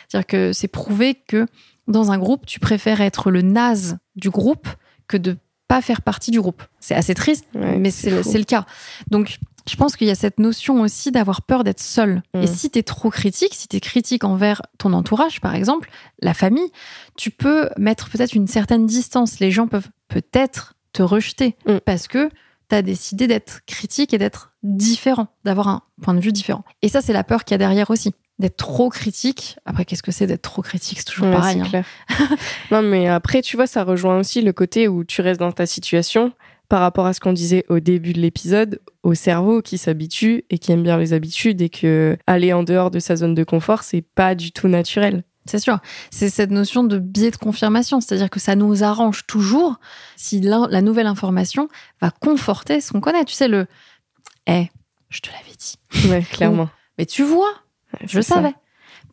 C'est-à-dire 0.09 0.27
que 0.27 0.53
c'est 0.53 0.69
prouvé 0.69 1.15
que 1.15 1.47
dans 1.87 2.11
un 2.13 2.19
groupe, 2.19 2.45
tu 2.47 2.61
préfères 2.61 3.01
être 3.01 3.31
le 3.31 3.43
naze 3.43 3.99
du 4.17 4.31
groupe 4.31 4.69
que 5.09 5.17
de 5.17 5.37
pas 5.71 5.81
faire 5.83 6.03
partie 6.03 6.33
du 6.33 6.41
groupe. 6.41 6.65
C'est 6.81 6.97
assez 6.97 7.15
triste, 7.15 7.45
Ouais, 7.55 7.77
mais 7.79 7.93
c'est 7.93 8.11
le- 8.11 8.23
le 8.39 8.45
cas. 8.45 8.67
Donc, 9.09 9.39
je 9.69 9.77
pense 9.77 9.95
qu'il 9.95 10.09
y 10.09 10.11
a 10.11 10.17
cette 10.17 10.41
notion 10.41 10.81
aussi 10.81 11.13
d'avoir 11.13 11.43
peur 11.43 11.63
d'être 11.63 11.79
seul. 11.81 12.23
Mm. 12.35 12.43
Et 12.43 12.47
si 12.49 12.71
tu 12.71 12.81
es 12.81 12.83
trop 12.83 13.09
critique, 13.11 13.55
si 13.55 13.69
tu 13.69 13.77
es 13.77 13.81
critique 13.81 14.25
envers 14.25 14.63
ton 14.79 14.93
entourage, 14.93 15.41
par 15.41 15.55
exemple, 15.55 15.89
la 16.21 16.35
famille, 16.35 16.73
tu 17.17 17.31
peux 17.31 17.69
mettre 17.79 18.11
peut-être 18.11 18.35
une 18.35 18.49
certaine 18.49 18.85
distance. 18.87 19.39
Les 19.39 19.53
gens 19.53 19.69
peuvent 19.69 19.89
peut-être 20.09 20.75
te 20.93 21.05
rejeter 21.05 21.55
Mm. 21.67 21.77
parce 21.85 22.09
que 22.09 22.29
tu 22.69 22.75
as 22.75 22.83
décidé 22.83 23.29
d'être 23.29 23.61
critique 23.67 24.13
et 24.13 24.19
d'être 24.19 24.50
différent, 24.63 25.29
d'avoir 25.45 25.69
un 25.69 25.83
point 26.03 26.15
de 26.15 26.21
vue 26.21 26.33
différent. 26.33 26.65
Et 26.83 26.89
ça, 26.89 27.01
c'est 27.01 27.13
la 27.13 27.25
peur 27.25 27.45
qu'il 27.45 27.55
y 27.55 27.57
a 27.57 27.59
derrière 27.59 27.91
aussi. 27.91 28.13
D'être 28.39 28.57
trop 28.57 28.89
critique. 28.89 29.57
Après, 29.67 29.85
qu'est-ce 29.85 30.03
que 30.03 30.13
c'est 30.13 30.27
d'être 30.27 30.43
trop 30.43 30.63
critique? 30.63 30.99
C'est 30.99 31.05
toujours 31.05 31.27
Ouais, 31.29 31.33
pareil. 31.35 31.61
hein. 31.61 31.65
clair. 31.69 31.85
non, 32.71 32.83
mais 32.83 33.09
après, 33.09 33.43
tu 33.43 33.57
vois, 33.57 33.67
ça 33.67 33.85
rejoint 33.85 34.19
aussi 34.19 34.41
le 34.43 34.53
côté 34.53 34.89
où 34.89 35.05
tu 35.05 35.21
restes 35.21 35.41
dans 35.41 35.53
ta 35.53 35.67
situation 35.67 36.33
par 36.69 36.81
rapport 36.81 37.05
à 37.07 37.13
ce 37.13 37.21
qu'on 37.21 37.33
disait 37.33 37.65
au 37.69 37.81
début 37.81 38.13
de 38.13 38.21
l'épisode, 38.21 38.81
au 39.03 39.15
cerveau 39.15 39.61
qui 39.61 39.77
s'habitue 39.77 40.45
et 40.51 40.59
qui 40.59 40.71
aime 40.73 40.83
bien 40.85 40.97
les 40.99 41.13
habitudes 41.13 41.61
et 41.63 41.69
que 41.69 42.17
aller 42.27 42.53
en 42.53 42.63
dehors 42.63 42.91
de 42.91 43.01
sa 43.01 43.17
zone 43.17 43.35
de 43.35 43.45
confort, 43.45 43.83
c'est 43.83 44.03
pas 44.03 44.35
du 44.35 44.53
tout 44.53 44.69
naturel. 44.69 45.25
C'est 45.47 45.59
sûr. 45.59 45.79
C'est 46.11 46.29
cette 46.29 46.51
notion 46.53 46.85
de 46.85 46.99
biais 46.99 47.33
de 47.33 47.37
confirmation, 47.37 48.01
c'est-à-dire 48.01 48.31
que 48.31 48.39
ça 48.39 48.55
nous 48.55 48.85
arrange 48.85 49.27
toujours 49.27 49.81
si 50.17 50.41
la, 50.41 50.67
la 50.71 50.81
nouvelle 50.81 51.09
information 51.09 51.69
va 52.01 52.11
conforter 52.11 52.81
ce 52.81 52.93
qu'on 52.93 53.01
connaît. 53.01 53.25
Tu 53.25 53.35
sais, 53.35 53.49
le 53.49 53.67
Eh, 54.47 54.67
je 55.09 55.21
te 55.21 55.29
l'avais 55.31 55.57
dit. 55.59 56.09
Ouais, 56.11 56.23
clairement. 56.23 56.69
Mais 56.99 57.07
tu 57.07 57.23
vois, 57.23 57.51
Ouais, 57.95 58.07
je 58.07 58.21
ça. 58.21 58.37
savais. 58.37 58.55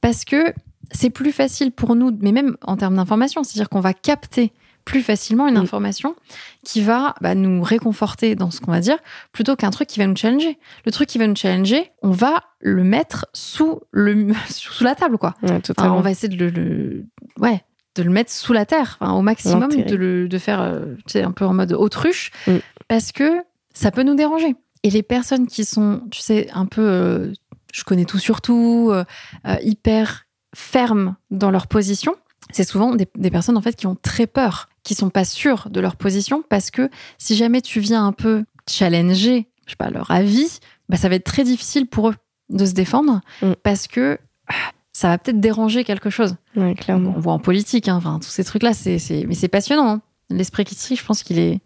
Parce 0.01 0.25
que 0.25 0.53
c'est 0.91 1.09
plus 1.09 1.31
facile 1.31 1.71
pour 1.71 1.95
nous, 1.95 2.15
mais 2.21 2.31
même 2.31 2.55
en 2.61 2.77
termes 2.77 2.95
d'information, 2.95 3.43
c'est-à-dire 3.43 3.69
qu'on 3.69 3.79
va 3.79 3.93
capter 3.93 4.53
plus 4.85 5.01
facilement 5.01 5.47
une 5.49 5.55
Mm. 5.55 5.63
information 5.63 6.15
qui 6.63 6.81
va 6.81 7.13
bah, 7.19 7.35
nous 7.35 7.61
réconforter 7.61 8.35
dans 8.35 8.51
ce 8.51 8.61
qu'on 8.61 8.71
va 8.71 8.79
dire, 8.79 8.97
plutôt 9.33 9.57
qu'un 9.57 9.69
truc 9.69 9.87
qui 9.89 9.99
va 9.99 10.07
nous 10.07 10.15
challenger. 10.15 10.57
Le 10.85 10.91
truc 10.93 11.09
qui 11.09 11.17
va 11.17 11.27
nous 11.27 11.35
challenger, 11.35 11.91
on 12.03 12.11
va 12.11 12.41
le 12.61 12.85
mettre 12.85 13.25
sous, 13.33 13.81
le, 13.91 14.27
sous 14.49 14.83
la 14.85 14.95
table, 14.95 15.17
quoi. 15.17 15.33
Ouais, 15.43 15.59
Enfin, 15.77 15.91
on 15.91 15.99
va 15.99 16.11
essayer 16.11 16.29
de 16.29 16.37
le, 16.45 16.49
le- 16.51 17.05
ouais, 17.39 17.61
de 17.95 18.03
le 18.03 18.09
mettre 18.11 18.31
sous 18.31 18.53
la 18.53 18.65
terre, 18.65 18.97
enfin, 19.01 19.11
au 19.13 19.21
maximum, 19.21 19.67
de, 19.69 19.95
le, 19.95 20.29
de 20.29 20.37
faire, 20.37 20.61
euh, 20.61 20.95
tu 21.05 21.13
sais, 21.13 21.21
un 21.23 21.31
peu 21.31 21.45
en 21.45 21.53
mode 21.53 21.73
autruche, 21.73 22.31
Mm. 22.47 22.57
parce 22.87 23.11
que 23.11 23.41
ça 23.73 23.91
peut 23.91 24.03
nous 24.03 24.15
déranger. 24.15 24.55
Et 24.83 24.89
les 24.89 25.03
personnes 25.03 25.47
qui 25.47 25.65
sont, 25.65 26.01
tu 26.11 26.21
sais, 26.21 26.49
un 26.53 26.65
peu, 26.65 26.81
euh, 26.81 27.33
je 27.73 27.83
connais 27.83 28.05
tout 28.05 28.19
sur 28.19 28.41
tout, 28.41 28.89
euh, 28.91 29.03
euh, 29.45 29.55
hyper 29.61 30.25
fermes 30.55 31.15
dans 31.31 31.51
leur 31.51 31.67
position, 31.67 32.15
c'est 32.51 32.63
souvent 32.63 32.95
des, 32.95 33.07
des 33.15 33.29
personnes 33.31 33.57
en 33.57 33.61
fait 33.61 33.75
qui 33.75 33.87
ont 33.87 33.95
très 34.01 34.27
peur, 34.27 34.69
qui 34.83 34.95
sont 34.95 35.09
pas 35.09 35.25
sûres 35.25 35.67
de 35.69 35.79
leur 35.81 35.95
position, 35.97 36.43
parce 36.49 36.71
que 36.71 36.89
si 37.17 37.35
jamais 37.35 37.61
tu 37.61 37.79
viens 37.79 38.05
un 38.05 38.13
peu 38.13 38.45
challenger, 38.69 39.47
je 39.65 39.71
sais 39.71 39.75
pas, 39.75 39.89
leur 39.89 40.09
avis, 40.11 40.59
bah, 40.89 40.97
ça 40.97 41.09
va 41.09 41.15
être 41.15 41.25
très 41.25 41.43
difficile 41.43 41.87
pour 41.87 42.09
eux. 42.09 42.15
de 42.49 42.65
se 42.65 42.71
défendre 42.71 43.19
Mm. 43.41 43.51
parce 43.61 43.87
que 43.87 44.17
ah, 44.47 44.53
ça 44.93 45.09
va 45.09 45.17
peut-être 45.17 45.41
déranger 45.41 45.83
quelque 45.83 46.09
chose. 46.09 46.37
Ouais, 46.55 46.75
clairement. 46.75 47.13
On 47.15 47.19
voit 47.19 47.33
en 47.33 47.39
politique, 47.39 47.89
hein, 47.89 47.95
enfin, 47.97 48.19
tous 48.19 48.29
ces 48.29 48.45
trucs-là, 48.45 48.73
c'est, 48.73 48.97
c'est... 48.99 49.25
mais 49.27 49.35
c'est 49.35 49.49
passionnant. 49.49 49.89
hein. 49.95 50.01
L'esprit 50.29 50.65
critique, 50.65 50.99
je 50.99 51.05
pense 51.05 51.23
qu'il 51.23 51.39
est 51.39 51.61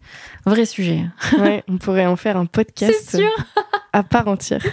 un 0.46 0.50
vrai 0.50 0.64
sujet. 0.66 1.04
Ouais, 1.38 1.64
on 1.68 1.78
pourrait 1.78 2.06
en 2.06 2.16
faire 2.16 2.36
un 2.36 2.46
podcast 2.46 3.16
sûr, 3.16 3.30
à 3.92 4.02
part 4.04 4.28
entière. 4.28 4.64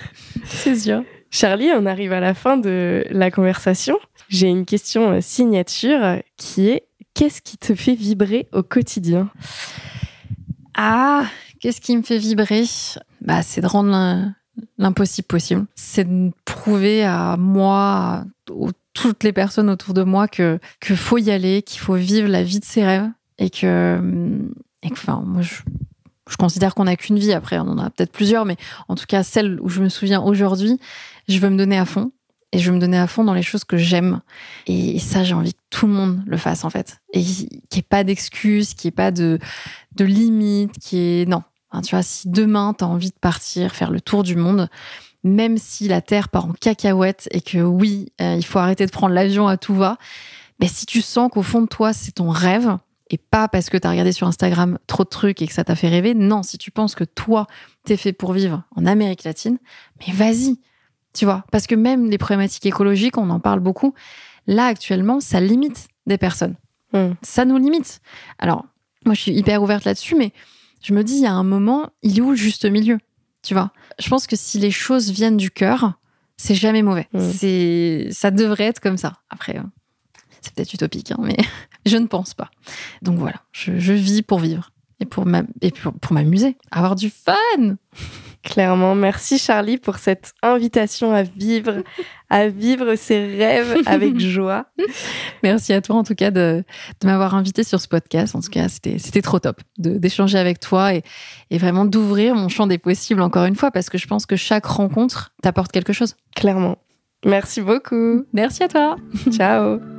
c'est 0.45 0.75
sûr. 0.75 1.03
Charlie, 1.31 1.69
on 1.75 1.85
arrive 1.85 2.11
à 2.13 2.19
la 2.19 2.33
fin 2.33 2.57
de 2.57 3.03
la 3.09 3.31
conversation. 3.31 3.97
J'ai 4.29 4.47
une 4.47 4.65
question 4.65 5.11
euh, 5.13 5.21
signature 5.21 6.17
qui 6.37 6.69
est 6.69 6.83
qu'est-ce 7.15 7.41
qui 7.41 7.57
te 7.57 7.73
fait 7.75 7.95
vibrer 7.95 8.47
au 8.53 8.61
quotidien? 8.63 9.29
Ah, 10.75 11.25
qu'est-ce 11.59 11.81
qui 11.81 11.95
me 11.97 12.03
fait 12.03 12.17
vibrer? 12.17 12.63
Bah, 13.21 13.41
c'est 13.41 13.61
de 13.61 13.67
rendre 13.67 13.89
l'im- 13.89 14.35
l'impossible 14.77 15.27
possible. 15.27 15.65
C'est 15.75 16.05
de 16.07 16.31
prouver 16.45 17.03
à 17.03 17.37
moi, 17.37 17.73
à 17.73 18.23
toutes 18.93 19.23
les 19.23 19.33
personnes 19.33 19.69
autour 19.69 19.93
de 19.93 20.03
moi 20.03 20.27
que 20.27 20.59
que 20.79 20.95
faut 20.95 21.17
y 21.17 21.31
aller, 21.31 21.61
qu'il 21.61 21.79
faut 21.79 21.95
vivre 21.95 22.27
la 22.27 22.43
vie 22.43 22.59
de 22.59 22.65
ses 22.65 22.83
rêves 22.85 23.09
et 23.39 23.49
que 23.49 23.99
et 24.83 24.89
que, 24.89 24.93
enfin 24.93 25.23
moi 25.25 25.41
je 25.41 25.55
je 26.29 26.37
considère 26.37 26.75
qu'on 26.75 26.83
n'a 26.83 26.95
qu'une 26.95 27.17
vie 27.17 27.33
après, 27.33 27.57
on 27.57 27.67
en 27.67 27.79
a 27.79 27.89
peut-être 27.89 28.11
plusieurs, 28.11 28.45
mais 28.45 28.55
en 28.87 28.95
tout 28.95 29.05
cas 29.07 29.23
celle 29.23 29.59
où 29.61 29.69
je 29.69 29.81
me 29.81 29.89
souviens 29.89 30.21
aujourd'hui, 30.21 30.79
je 31.27 31.39
veux 31.39 31.49
me 31.49 31.57
donner 31.57 31.77
à 31.77 31.85
fond 31.85 32.11
et 32.51 32.59
je 32.59 32.69
veux 32.69 32.75
me 32.75 32.81
donner 32.81 32.97
à 32.97 33.07
fond 33.07 33.23
dans 33.23 33.33
les 33.33 33.43
choses 33.43 33.63
que 33.63 33.77
j'aime. 33.77 34.21
Et, 34.65 34.97
ça, 34.99 35.23
j'ai 35.23 35.35
envie 35.35 35.53
que 35.53 35.59
tout 35.69 35.85
le 35.85 35.93
monde 35.93 36.23
le 36.25 36.37
fasse 36.37 36.63
en 36.63 36.69
fait, 36.69 36.97
et 37.13 37.21
qu'il 37.21 37.47
n'y 37.49 37.79
ait 37.79 37.81
pas 37.81 38.03
d'excuses, 38.03 38.73
qu'il 38.73 38.87
n'y 38.87 38.93
ait 38.93 38.95
pas 38.95 39.11
de 39.11 39.39
de 39.95 40.05
limites, 40.05 40.77
qui 40.79 40.97
est 40.97 41.27
non. 41.27 41.43
Hein, 41.71 41.81
tu 41.81 41.95
vois, 41.95 42.03
si 42.03 42.29
demain 42.29 42.73
tu 42.77 42.83
as 42.83 42.87
envie 42.87 43.09
de 43.09 43.19
partir 43.19 43.75
faire 43.75 43.91
le 43.91 44.01
tour 44.01 44.23
du 44.23 44.35
monde, 44.35 44.69
même 45.23 45.57
si 45.57 45.87
la 45.87 46.01
terre 46.01 46.29
part 46.29 46.45
en 46.45 46.53
cacahuète 46.53 47.27
et 47.31 47.41
que 47.41 47.59
oui, 47.59 48.11
euh, 48.21 48.35
il 48.35 48.45
faut 48.45 48.59
arrêter 48.59 48.85
de 48.85 48.91
prendre 48.91 49.13
l'avion 49.13 49.47
à 49.47 49.57
tout 49.57 49.75
va, 49.75 49.97
mais 50.59 50.67
si 50.67 50.85
tu 50.85 51.01
sens 51.01 51.29
qu'au 51.31 51.43
fond 51.43 51.61
de 51.61 51.67
toi 51.67 51.93
c'est 51.93 52.13
ton 52.13 52.29
rêve 52.29 52.77
et 53.10 53.18
pas 53.18 53.47
parce 53.47 53.70
que 53.70 53.78
tu 53.78 53.88
as 53.88 53.91
regardé 53.91 54.12
sur 54.12 54.28
Instagram 54.28 54.78
trop 54.88 55.03
de 55.03 55.10
trucs 55.10 55.41
et 55.41 55.47
que 55.47 55.53
ça 55.53 55.64
t'a 55.64 55.76
fait 55.76 55.89
rêver, 55.89 56.14
non, 56.14 56.43
si 56.43 56.57
tu 56.57 56.72
penses 56.72 56.95
que 56.95 57.03
toi 57.03 57.47
t'es 57.86 57.97
fait 57.97 58.14
pour 58.14 58.34
vivre 58.34 58.64
en 58.76 58.86
Amérique 58.86 59.24
latine, 59.24 59.57
mais 59.99 60.14
vas-y, 60.14 60.60
tu 61.14 61.26
vois, 61.26 61.45
parce 61.51 61.68
que 61.68 61.76
même 61.76 62.10
les 62.10 62.18
problématiques 62.18 62.66
écologiques, 62.66 63.18
on 63.18 63.30
en 63.30 63.39
parle 63.39 63.60
beaucoup. 63.60 63.93
Là 64.47 64.66
actuellement, 64.66 65.20
ça 65.20 65.39
limite 65.39 65.88
des 66.05 66.18
personnes 66.18 66.55
Hmm. 66.93 67.14
ça 67.22 67.45
nous 67.45 67.57
limite. 67.57 68.01
Alors, 68.39 68.66
moi, 69.05 69.14
je 69.14 69.22
suis 69.22 69.32
hyper 69.32 69.62
ouverte 69.62 69.86
là-dessus, 69.86 70.16
mais 70.16 70.32
je 70.82 70.93
me 70.93 71.03
dis, 71.03 71.16
il 71.16 71.22
y 71.22 71.28
a 71.28 71.34
un 71.34 71.43
moment, 71.43 71.89
il 72.01 72.18
est 72.18 72.22
où 72.22 72.32
le 72.32 72.36
juste 72.36 72.66
milieu 72.66 72.97
Tu 73.43 73.53
vois? 73.53 73.72
Je 73.99 74.10
pense 74.10 74.26
que 74.28 74.36
si 74.36 74.57
les 74.57 74.72
choses 74.72 75.12
viennent 75.12 75.38
du 75.38 75.51
cœur, 75.51 75.93
c'est 76.38 76.55
jamais 76.55 76.82
mauvais. 76.82 77.07
Mm. 77.14 77.32
C'est, 77.32 78.07
ça 78.12 78.32
devrait 78.32 78.66
être 78.66 78.80
comme 78.80 78.97
ça. 78.97 79.20
Après, 79.30 79.57
euh, 79.57 79.64
c'est 80.41 80.53
peut-être 80.53 80.74
utopique, 80.74 81.12
hein, 81.12 81.20
mais 81.22 81.38
je 81.89 81.97
ne 81.97 82.07
pense 82.07 82.33
pas. 82.33 82.49
Donc 83.01 83.17
voilà, 83.19 83.41
je, 83.51 83.77
je 83.79 83.93
vis 83.93 84.21
pour 84.21 84.39
vivre 84.39 84.71
et 84.99 85.05
pour 85.05 85.25
m'amuser, 85.25 86.57
avoir 86.71 86.95
du 86.95 87.09
fun. 87.09 87.33
Clairement, 88.41 88.95
merci 88.95 89.37
Charlie 89.37 89.77
pour 89.77 89.97
cette 89.97 90.33
invitation 90.41 91.13
à 91.13 91.23
vivre, 91.23 91.83
à 92.29 92.47
vivre 92.47 92.95
ses 92.95 93.35
rêves 93.35 93.81
avec 93.85 94.17
joie. 94.19 94.65
Merci 95.43 95.73
à 95.73 95.81
toi 95.81 95.97
en 95.97 96.03
tout 96.03 96.15
cas 96.15 96.31
de, 96.31 96.63
de 97.01 97.07
m'avoir 97.07 97.35
invité 97.35 97.65
sur 97.65 97.81
ce 97.81 97.89
podcast. 97.89 98.35
En 98.35 98.39
tout 98.39 98.49
cas, 98.49 98.69
c'était 98.69 98.97
c'était 98.97 99.21
trop 99.21 99.39
top 99.39 99.59
d'échanger 99.77 100.37
avec 100.37 100.61
toi 100.61 100.93
et, 100.93 101.03
et 101.49 101.57
vraiment 101.57 101.83
d'ouvrir 101.83 102.33
mon 102.33 102.47
champ 102.47 102.65
des 102.65 102.77
possibles 102.77 103.21
encore 103.21 103.43
une 103.43 103.57
fois 103.57 103.71
parce 103.71 103.89
que 103.89 103.97
je 103.97 104.07
pense 104.07 104.25
que 104.25 104.37
chaque 104.37 104.65
rencontre 104.65 105.33
t'apporte 105.41 105.73
quelque 105.73 105.91
chose. 105.91 106.15
Clairement. 106.33 106.77
Merci 107.25 107.59
beaucoup. 107.59 108.23
Merci 108.31 108.63
à 108.63 108.69
toi. 108.69 108.95
Ciao. 109.31 109.79